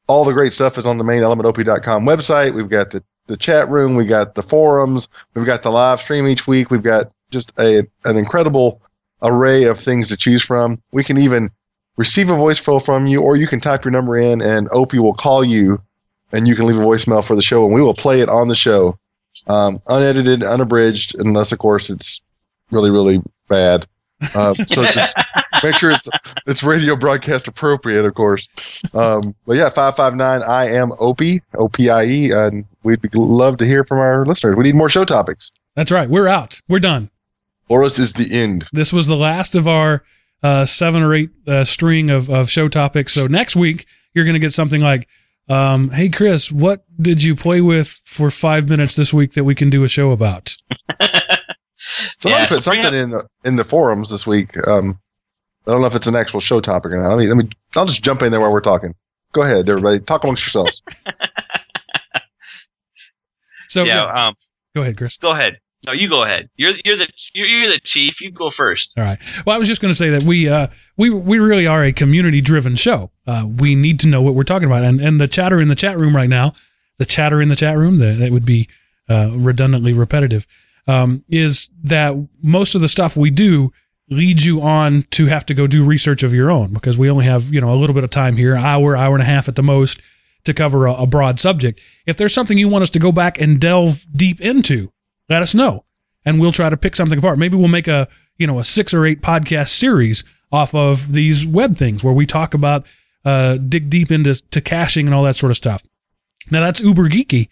all 0.08 0.24
the 0.24 0.34
great 0.34 0.54
stuff 0.54 0.78
is 0.78 0.86
on 0.86 0.98
the 0.98 1.04
main 1.04 1.22
elementop.com 1.22 2.06
website. 2.06 2.54
We've 2.54 2.70
got 2.70 2.92
the, 2.92 3.04
the 3.28 3.38
chat 3.38 3.70
room. 3.70 3.96
We've 3.96 4.08
got 4.08 4.36
the 4.36 4.44
forums. 4.44 5.10
We've 5.34 5.46
got 5.46 5.64
the 5.64 5.72
live 5.72 6.00
stream 6.00 6.28
each 6.28 6.48
week. 6.48 6.70
We've 6.72 6.84
got 6.84 7.12
just 7.34 7.52
a, 7.60 7.80
an 8.06 8.18
incredible 8.18 8.82
array 9.22 9.66
of 9.66 9.80
things 9.80 10.08
to 10.10 10.18
choose 10.18 10.44
from. 10.44 10.82
We 10.92 11.04
can 11.04 11.18
even 11.18 11.50
receive 11.98 12.30
a 12.30 12.34
voicemail 12.34 12.84
from 12.84 13.08
you, 13.08 13.22
or 13.22 13.36
you 13.36 13.48
can 13.48 13.60
type 13.60 13.84
your 13.84 13.92
number 13.92 14.18
in 14.18 14.42
and 14.42 14.68
Opie 14.72 15.00
will 15.00 15.14
call 15.14 15.44
you 15.44 15.82
and 16.32 16.48
you 16.48 16.56
can 16.56 16.66
leave 16.66 16.78
a 16.78 16.84
voicemail 16.84 17.24
for 17.24 17.36
the 17.36 17.42
show 17.42 17.66
and 17.66 17.74
we 17.74 17.82
will 17.82 17.94
play 17.94 18.22
it 18.22 18.30
on 18.30 18.48
the 18.48 18.56
show. 18.56 18.98
Um, 19.48 19.80
unedited, 19.88 20.44
unabridged, 20.44 21.16
unless 21.20 21.52
of 21.52 21.60
course 21.60 21.90
it's 21.90 22.22
really, 22.72 22.90
really 22.90 23.22
bad. 23.48 23.88
Uh, 24.34 24.54
so 24.68 24.84
just 24.94 25.18
make 25.64 25.76
sure 25.76 25.92
it's 25.92 26.08
it's 26.48 26.64
radio 26.64 26.96
broadcast 26.96 27.48
appropriate, 27.48 28.06
of 28.06 28.14
course. 28.14 28.48
Um, 28.94 29.36
but 29.46 29.58
yeah, 29.58 29.70
five 29.70 29.96
five 29.96 30.16
nine. 30.16 30.42
I 30.44 30.70
am 30.70 30.92
Opie, 31.00 31.42
O 31.56 31.68
P 31.68 31.90
I 31.90 32.06
E, 32.06 32.32
and 32.32 32.66
we'd 32.84 33.02
be 33.02 33.10
love 33.14 33.58
to 33.58 33.66
hear 33.66 33.84
from 33.84 34.00
our 34.00 34.26
listeners. 34.26 34.56
We 34.56 34.64
need 34.64 34.76
more 34.76 34.90
show 34.90 35.04
topics. 35.04 35.52
That's 35.76 35.92
right. 35.92 36.10
We're 36.10 36.28
out. 36.28 36.62
We're 36.70 36.80
done. 36.80 37.10
For 37.74 37.84
us 37.84 37.98
is 37.98 38.14
the 38.14 38.40
end. 38.40 38.68
This 38.72 38.94
was 38.94 39.08
the 39.08 39.16
last 39.16 39.56
of 39.56 39.68
our 39.68 40.04
uh, 40.44 40.64
seven 40.64 41.02
or 41.02 41.16
eight 41.16 41.32
uh, 41.48 41.64
string 41.64 42.12
of, 42.12 42.30
of 42.30 42.48
show 42.48 42.68
topics. 42.68 43.14
So 43.14 43.26
next 43.26 43.56
week, 43.56 43.88
you're 44.14 44.26
going 44.26 44.36
to 44.36 44.40
get 44.40 44.54
something 44.54 44.80
like, 44.80 45.08
um, 45.50 45.90
hey, 45.90 46.10
Chris, 46.10 46.52
what 46.52 46.86
did 47.02 47.24
you 47.24 47.34
play 47.34 47.62
with 47.62 47.88
for 48.06 48.30
five 48.30 48.70
minutes 48.70 48.96
this 48.96 49.12
week 49.12 49.34
that 49.34 49.44
we 49.44 49.56
can 49.56 49.72
do 49.72 49.84
a 49.84 49.90
show 49.90 50.12
about? 50.12 50.56
So 52.20 52.30
Yeah, 52.30 52.38
I 52.38 52.48
put 52.48 52.64
something 52.64 52.94
in 52.94 53.14
in 53.44 53.56
the 53.56 53.66
forums 53.66 54.10
this 54.10 54.26
week. 54.26 54.56
Um, 54.68 55.00
I 55.68 55.72
don't 55.72 55.82
know 55.82 55.88
if 55.88 55.96
it's 55.96 56.08
an 56.08 56.16
actual 56.16 56.40
show 56.40 56.60
topic 56.60 56.92
or 56.92 56.98
not. 56.98 57.10
Let 57.10 57.18
me 57.20 57.28
let 57.28 57.38
me. 57.38 57.50
I'll 57.76 57.86
just 57.86 58.02
jump 58.02 58.24
in 58.24 58.32
there 58.32 58.40
while 58.40 58.52
we're 58.52 58.62
talking. 58.62 58.96
Go 59.34 59.42
ahead, 59.42 59.70
everybody. 59.70 60.00
Talk 60.00 60.24
amongst 60.24 60.44
yourselves. 60.44 60.82
So 63.68 63.84
yeah, 63.84 64.04
yeah, 64.04 64.26
um, 64.28 64.36
go 64.76 64.82
ahead, 64.84 64.98
Chris. 64.98 65.18
go 65.18 65.32
ahead. 65.32 65.58
No, 65.86 65.92
you 65.92 66.10
go 66.10 66.24
ahead. 66.24 66.50
You're 66.56 66.74
you're 66.86 66.98
the 66.98 67.08
you're, 67.34 67.70
the 67.70 67.80
chief. 67.84 68.22
You 68.22 68.32
go 68.32 68.50
first. 68.50 68.94
All 68.98 69.04
right. 69.04 69.20
Well, 69.46 69.56
I 69.56 69.60
was 69.60 69.68
just 69.68 69.82
going 69.82 69.92
to 69.92 69.98
say 69.98 70.10
that 70.12 70.24
we 70.24 70.48
uh, 70.48 70.68
we 70.98 71.10
we 71.10 71.40
really 71.40 71.68
are 71.68 71.84
a 71.84 71.92
community 71.92 72.40
driven 72.40 72.76
show. 72.76 73.12
Uh, 73.28 73.48
we 73.58 73.76
need 73.76 74.00
to 74.02 74.08
know 74.08 74.22
what 74.22 74.34
we're 74.34 74.44
talking 74.44 74.68
about, 74.68 74.84
and 74.84 75.02
and 75.02 75.20
the 75.20 75.28
chatter 75.28 75.60
in 75.60 75.68
the 75.68 75.76
chat 75.76 75.98
room 75.98 76.16
right 76.16 76.30
now, 76.30 76.54
the 76.98 77.06
chatter 77.06 77.42
in 77.42 77.50
the 77.50 77.56
chat 77.56 77.78
room 77.78 78.00
that, 78.00 78.18
that 78.20 78.32
would 78.32 78.46
be 78.46 78.70
uh, 79.10 79.32
redundantly 79.34 79.92
repetitive, 79.92 80.48
um, 80.88 81.22
is 81.30 81.70
that 81.84 82.16
most 82.42 82.76
of 82.76 82.82
the 82.82 82.88
stuff 82.88 83.18
we 83.18 83.30
do 83.30 83.74
leads 84.10 84.46
you 84.46 84.62
on 84.62 85.04
to 85.12 85.26
have 85.26 85.46
to 85.46 85.54
go 85.54 85.68
do 85.68 85.84
research 85.84 86.24
of 86.24 86.34
your 86.34 86.52
own 86.52 86.72
because 86.72 86.98
we 86.98 87.10
only 87.10 87.26
have 87.26 87.54
you 87.54 87.60
know 87.60 87.74
a 87.74 87.76
little 87.76 87.94
bit 87.94 88.06
of 88.06 88.10
time 88.10 88.38
here, 88.38 88.56
hour, 88.56 88.96
hour 88.96 89.16
and 89.16 89.22
a 89.22 89.26
half 89.26 89.50
at 89.50 89.56
the 89.58 89.64
most, 89.64 90.00
to 90.46 90.54
cover 90.54 90.88
a 90.88 91.06
broad 91.06 91.42
subject. 91.42 91.82
If 92.06 92.16
there's 92.16 92.34
something 92.34 92.58
you 92.58 92.70
want 92.70 92.84
us 92.84 92.90
to 92.92 93.00
go 93.00 93.12
back 93.12 93.40
and 93.42 93.60
delve 93.60 94.06
deep 94.16 94.40
into, 94.40 94.94
let 95.34 95.42
us 95.42 95.56
know 95.56 95.84
and 96.26 96.40
we'll 96.40 96.52
try 96.52 96.70
to 96.70 96.78
pick 96.78 96.96
something 96.96 97.18
apart. 97.18 97.40
Maybe 97.40 97.58
we'll 97.58 97.68
make 97.68 97.88
a 97.88 98.08
you 98.38 98.48
know 98.48 98.60
a 98.60 98.64
six 98.64 98.94
or 98.94 99.06
eight 99.06 99.22
podcast 99.22 99.70
series 99.70 100.24
off 100.52 100.76
of 100.76 101.14
these 101.14 101.46
web 101.48 101.76
things 101.76 102.04
where 102.04 102.14
we 102.14 102.26
talk 102.26 102.54
about 102.54 102.86
uh, 103.26 103.58
dig 103.58 103.90
deep 103.90 104.12
into 104.12 104.36
to 104.52 104.62
caching 104.62 105.08
and 105.08 105.16
all 105.16 105.24
that 105.24 105.36
sort 105.36 105.50
of 105.50 105.58
stuff. 105.58 105.82
Now 106.52 106.62
that's 106.62 106.82
uber 106.82 107.10
geeky, 107.10 107.50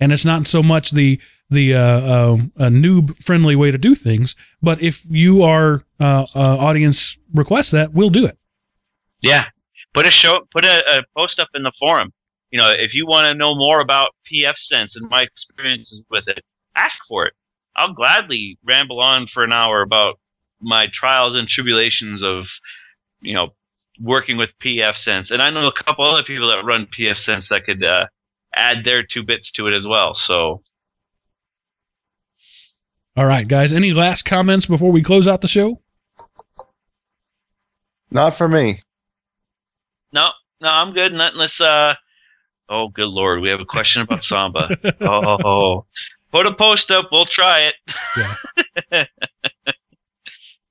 and 0.00 0.10
it's 0.12 0.24
not 0.24 0.46
so 0.46 0.62
much 0.62 0.90
the 0.90 1.20
the 1.50 1.74
uh, 1.74 1.80
uh, 1.80 2.36
noob 2.68 3.22
friendly 3.22 3.56
way 3.56 3.70
to 3.70 3.78
do 3.78 3.94
things. 3.94 4.34
But 4.62 4.82
if 4.82 5.04
you 5.08 5.42
are 5.42 5.84
uh, 6.00 6.26
uh, 6.34 6.58
audience 6.58 7.18
request 7.34 7.72
that, 7.72 7.92
we'll 7.92 8.10
do 8.10 8.26
it. 8.26 8.38
Yeah, 9.20 9.44
put 9.94 10.06
a 10.06 10.10
show, 10.10 10.40
put 10.52 10.64
a, 10.64 10.98
a 10.98 11.00
post 11.16 11.40
up 11.40 11.48
in 11.54 11.62
the 11.62 11.72
forum. 11.78 12.12
You 12.50 12.60
know, 12.60 12.70
if 12.70 12.94
you 12.94 13.06
want 13.06 13.24
to 13.24 13.34
know 13.34 13.54
more 13.54 13.80
about 13.80 14.10
pfSense 14.30 14.96
and 14.96 15.08
my 15.10 15.22
experiences 15.22 16.02
with 16.10 16.28
it, 16.28 16.42
ask 16.84 17.00
for 17.06 17.26
it. 17.26 17.34
I'll 17.76 17.92
gladly 17.94 18.58
ramble 18.64 19.00
on 19.00 19.26
for 19.26 19.44
an 19.44 19.52
hour 19.52 19.82
about 19.82 20.18
my 20.60 20.86
trials 20.92 21.36
and 21.36 21.46
tribulations 21.46 22.22
of, 22.24 22.46
you 23.20 23.34
know, 23.34 23.46
working 24.00 24.36
with 24.36 24.50
pfSense. 24.62 25.30
And 25.30 25.40
I 25.42 25.50
know 25.50 25.66
a 25.66 25.72
couple 25.72 26.04
other 26.04 26.22
people 26.24 26.48
that 26.48 26.64
run 26.64 26.86
pfSense 26.86 27.48
that 27.48 27.64
could 27.64 27.84
uh, 27.84 28.06
add 28.54 28.84
their 28.84 29.02
two 29.04 29.22
bits 29.22 29.52
to 29.52 29.66
it 29.68 29.74
as 29.74 29.86
well. 29.86 30.14
So 30.14 30.62
All 33.16 33.26
right, 33.26 33.46
guys. 33.46 33.72
Any 33.72 33.92
last 33.92 34.24
comments 34.24 34.66
before 34.66 34.90
we 34.92 35.02
close 35.02 35.28
out 35.28 35.40
the 35.40 35.48
show? 35.48 35.80
Not 38.10 38.36
for 38.36 38.48
me. 38.48 38.80
no, 40.12 40.30
no, 40.60 40.68
I'm 40.68 40.92
good. 40.94 41.12
Not 41.12 41.34
unless 41.34 41.60
uh 41.60 41.94
oh 42.68 42.88
good 42.88 43.08
lord, 43.08 43.40
we 43.42 43.50
have 43.50 43.60
a 43.60 43.64
question 43.66 44.02
about 44.02 44.24
Samba. 44.30 44.76
oh 45.00 45.84
put 46.30 46.46
a 46.46 46.54
post 46.54 46.90
up, 46.90 47.08
we'll 47.10 47.26
try 47.26 47.68
it. 47.68 47.74
yeah. 48.92 49.04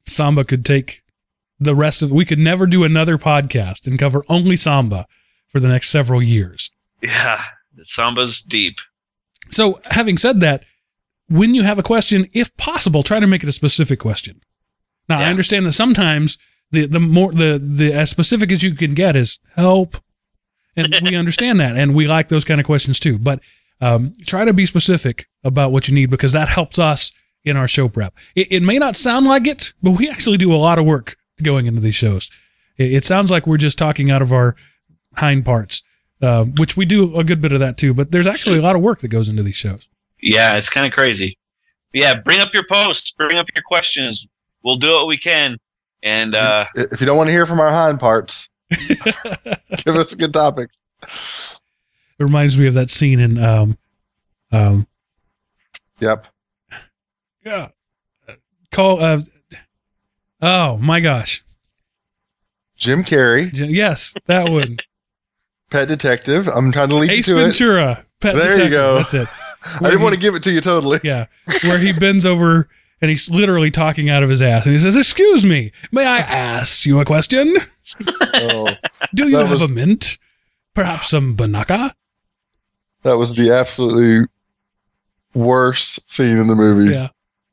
Samba 0.05 0.43
could 0.45 0.63
take 0.63 1.03
the 1.59 1.75
rest 1.75 2.01
of. 2.01 2.11
We 2.11 2.25
could 2.25 2.39
never 2.39 2.65
do 2.65 2.83
another 2.83 3.17
podcast 3.17 3.87
and 3.87 3.99
cover 3.99 4.23
only 4.29 4.55
Samba 4.55 5.05
for 5.49 5.59
the 5.59 5.67
next 5.67 5.89
several 5.89 6.21
years. 6.21 6.71
Yeah. 7.01 7.43
Samba's 7.85 8.41
deep. 8.41 8.75
So, 9.49 9.79
having 9.85 10.17
said 10.17 10.39
that, 10.41 10.65
when 11.29 11.53
you 11.53 11.63
have 11.63 11.79
a 11.79 11.83
question, 11.83 12.27
if 12.33 12.55
possible, 12.57 13.03
try 13.03 13.19
to 13.19 13.27
make 13.27 13.43
it 13.43 13.49
a 13.49 13.53
specific 13.53 13.99
question. 13.99 14.41
Now, 15.09 15.19
I 15.19 15.25
understand 15.25 15.65
that 15.65 15.73
sometimes 15.73 16.37
the 16.71 16.85
the 16.85 16.99
more 16.99 17.31
the 17.31 17.61
the 17.63 17.93
as 17.93 18.09
specific 18.09 18.51
as 18.51 18.63
you 18.63 18.75
can 18.75 18.93
get 18.93 19.15
is 19.15 19.39
help, 19.55 19.97
and 20.75 20.93
we 21.01 21.15
understand 21.17 21.59
that, 21.59 21.77
and 21.77 21.95
we 21.95 22.07
like 22.07 22.27
those 22.27 22.43
kind 22.43 22.59
of 22.59 22.65
questions 22.65 22.99
too. 22.99 23.17
But 23.17 23.39
um, 23.81 24.11
try 24.25 24.45
to 24.45 24.53
be 24.53 24.65
specific 24.65 25.27
about 25.43 25.71
what 25.71 25.87
you 25.87 25.93
need 25.93 26.09
because 26.09 26.31
that 26.31 26.47
helps 26.47 26.79
us 26.79 27.11
in 27.43 27.55
our 27.57 27.67
show 27.67 27.87
prep. 27.87 28.13
It, 28.35 28.47
it 28.51 28.63
may 28.63 28.77
not 28.77 28.95
sound 28.95 29.25
like 29.25 29.47
it, 29.47 29.73
but 29.81 29.91
we 29.91 30.09
actually 30.09 30.37
do 30.37 30.53
a 30.53 30.57
lot 30.57 30.79
of 30.79 30.85
work 30.85 31.15
going 31.41 31.65
into 31.65 31.81
these 31.81 31.95
shows. 31.95 32.29
It, 32.77 32.93
it 32.93 33.05
sounds 33.05 33.31
like 33.31 33.47
we're 33.47 33.57
just 33.57 33.77
talking 33.77 34.11
out 34.11 34.21
of 34.21 34.33
our 34.33 34.55
hind 35.15 35.45
parts, 35.45 35.83
uh, 36.21 36.45
which 36.45 36.75
we 36.75 36.85
do 36.85 37.17
a 37.17 37.23
good 37.23 37.41
bit 37.41 37.51
of 37.51 37.59
that 37.59 37.77
too. 37.77 37.93
But 37.93 38.11
there's 38.11 38.27
actually 38.27 38.59
a 38.59 38.61
lot 38.61 38.75
of 38.75 38.81
work 38.81 38.99
that 38.99 39.09
goes 39.09 39.29
into 39.29 39.43
these 39.43 39.55
shows. 39.55 39.87
Yeah, 40.21 40.57
it's 40.57 40.69
kind 40.69 40.85
of 40.85 40.91
crazy. 40.93 41.37
But 41.93 42.01
yeah, 42.01 42.13
bring 42.15 42.39
up 42.41 42.49
your 42.53 42.65
posts, 42.69 43.11
bring 43.11 43.37
up 43.37 43.45
your 43.55 43.63
questions. 43.63 44.25
We'll 44.63 44.77
do 44.77 44.91
what 44.93 45.07
we 45.07 45.17
can. 45.17 45.57
And 46.03 46.35
uh 46.35 46.65
If 46.75 46.99
you 46.99 47.07
don't 47.07 47.17
want 47.17 47.27
to 47.27 47.31
hear 47.31 47.45
from 47.45 47.59
our 47.59 47.71
hind 47.71 47.99
parts, 47.99 48.49
give 48.69 49.95
us 49.95 50.13
good 50.13 50.33
topics. 50.33 50.83
It 52.19 52.23
reminds 52.23 52.57
me 52.57 52.67
of 52.67 52.73
that 52.73 52.89
scene 52.89 53.19
in 53.19 53.37
um 53.37 53.77
um 54.51 54.87
Yep. 55.99 56.27
yeah 57.45 57.69
call 58.71 59.01
uh 59.03 59.19
oh 60.41 60.77
my 60.77 60.99
gosh 60.99 61.43
Jim 62.77 63.03
Carrey, 63.03 63.51
J- 63.51 63.65
yes 63.67 64.13
that 64.25 64.49
one 64.49 64.77
Pet 65.71 65.87
Detective. 65.89 66.47
I'm 66.47 66.71
trying 66.71 66.89
to 66.89 66.95
lead 66.95 67.09
Ace 67.11 67.27
you 67.27 67.35
to 67.35 67.41
Ventura 67.43 68.05
Pet 68.21 68.35
There 68.35 68.63
you 68.63 68.69
go. 68.69 68.95
that's 68.97 69.13
it 69.13 69.23
it. 69.23 69.27
I 69.81 69.89
didn't 69.89 70.01
want 70.01 70.13
to 70.15 70.19
give 70.21 70.35
it 70.35 70.43
to 70.43 70.51
you 70.51 70.61
totally. 70.61 70.99
yeah 71.03 71.25
where 71.63 71.77
he 71.79 71.91
bends 71.91 72.25
over 72.25 72.69
and 73.01 73.09
he's 73.09 73.29
literally 73.29 73.69
talking 73.71 74.09
out 74.09 74.23
of 74.23 74.29
his 74.29 74.41
ass 74.41 74.65
and 74.65 74.73
he 74.73 74.79
says 74.79 74.95
excuse 74.95 75.43
me 75.43 75.71
may 75.91 76.05
I 76.05 76.17
ask 76.19 76.85
you 76.85 76.99
a 76.99 77.05
question 77.05 77.55
Oh, 78.35 78.69
do 79.15 79.27
you 79.29 79.37
have 79.37 79.49
was- 79.51 79.67
a 79.69 79.71
mint 79.73 80.17
perhaps 80.75 81.09
some 81.09 81.35
banaka 81.35 81.93
that 83.03 83.17
was 83.17 83.33
the 83.33 83.51
absolutely 83.51 84.27
worst 85.33 86.09
scene 86.09 86.37
in 86.37 86.47
the 86.47 86.55
movie. 86.55 86.93
yeah 86.93 87.09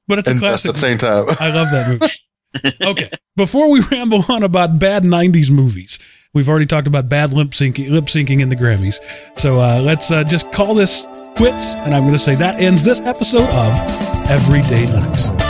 but 0.06 0.18
it's 0.18 0.28
a 0.28 0.32
and 0.32 0.44
at 0.44 0.62
the 0.62 0.76
same 0.76 0.98
time. 0.98 1.26
I 1.40 1.50
love 1.50 1.68
that 1.70 1.88
movie. 1.88 2.76
okay. 2.90 3.10
Before 3.36 3.70
we 3.70 3.80
ramble 3.90 4.24
on 4.28 4.42
about 4.42 4.78
bad 4.78 5.02
90s 5.02 5.50
movies, 5.50 5.98
we've 6.32 6.48
already 6.48 6.66
talked 6.66 6.86
about 6.86 7.08
bad 7.08 7.32
lip 7.32 7.50
syncing, 7.50 7.90
lip 7.90 8.04
syncing 8.04 8.40
in 8.40 8.48
the 8.48 8.56
Grammys. 8.56 8.96
So 9.38 9.60
uh, 9.60 9.80
let's 9.80 10.10
uh, 10.10 10.24
just 10.24 10.52
call 10.52 10.74
this 10.74 11.06
quits. 11.36 11.74
And 11.74 11.94
I'm 11.94 12.02
going 12.02 12.14
to 12.14 12.18
say 12.18 12.34
that 12.36 12.60
ends 12.60 12.82
this 12.82 13.00
episode 13.00 13.48
of 13.48 14.30
Everyday 14.30 14.86
Linux. 14.86 15.43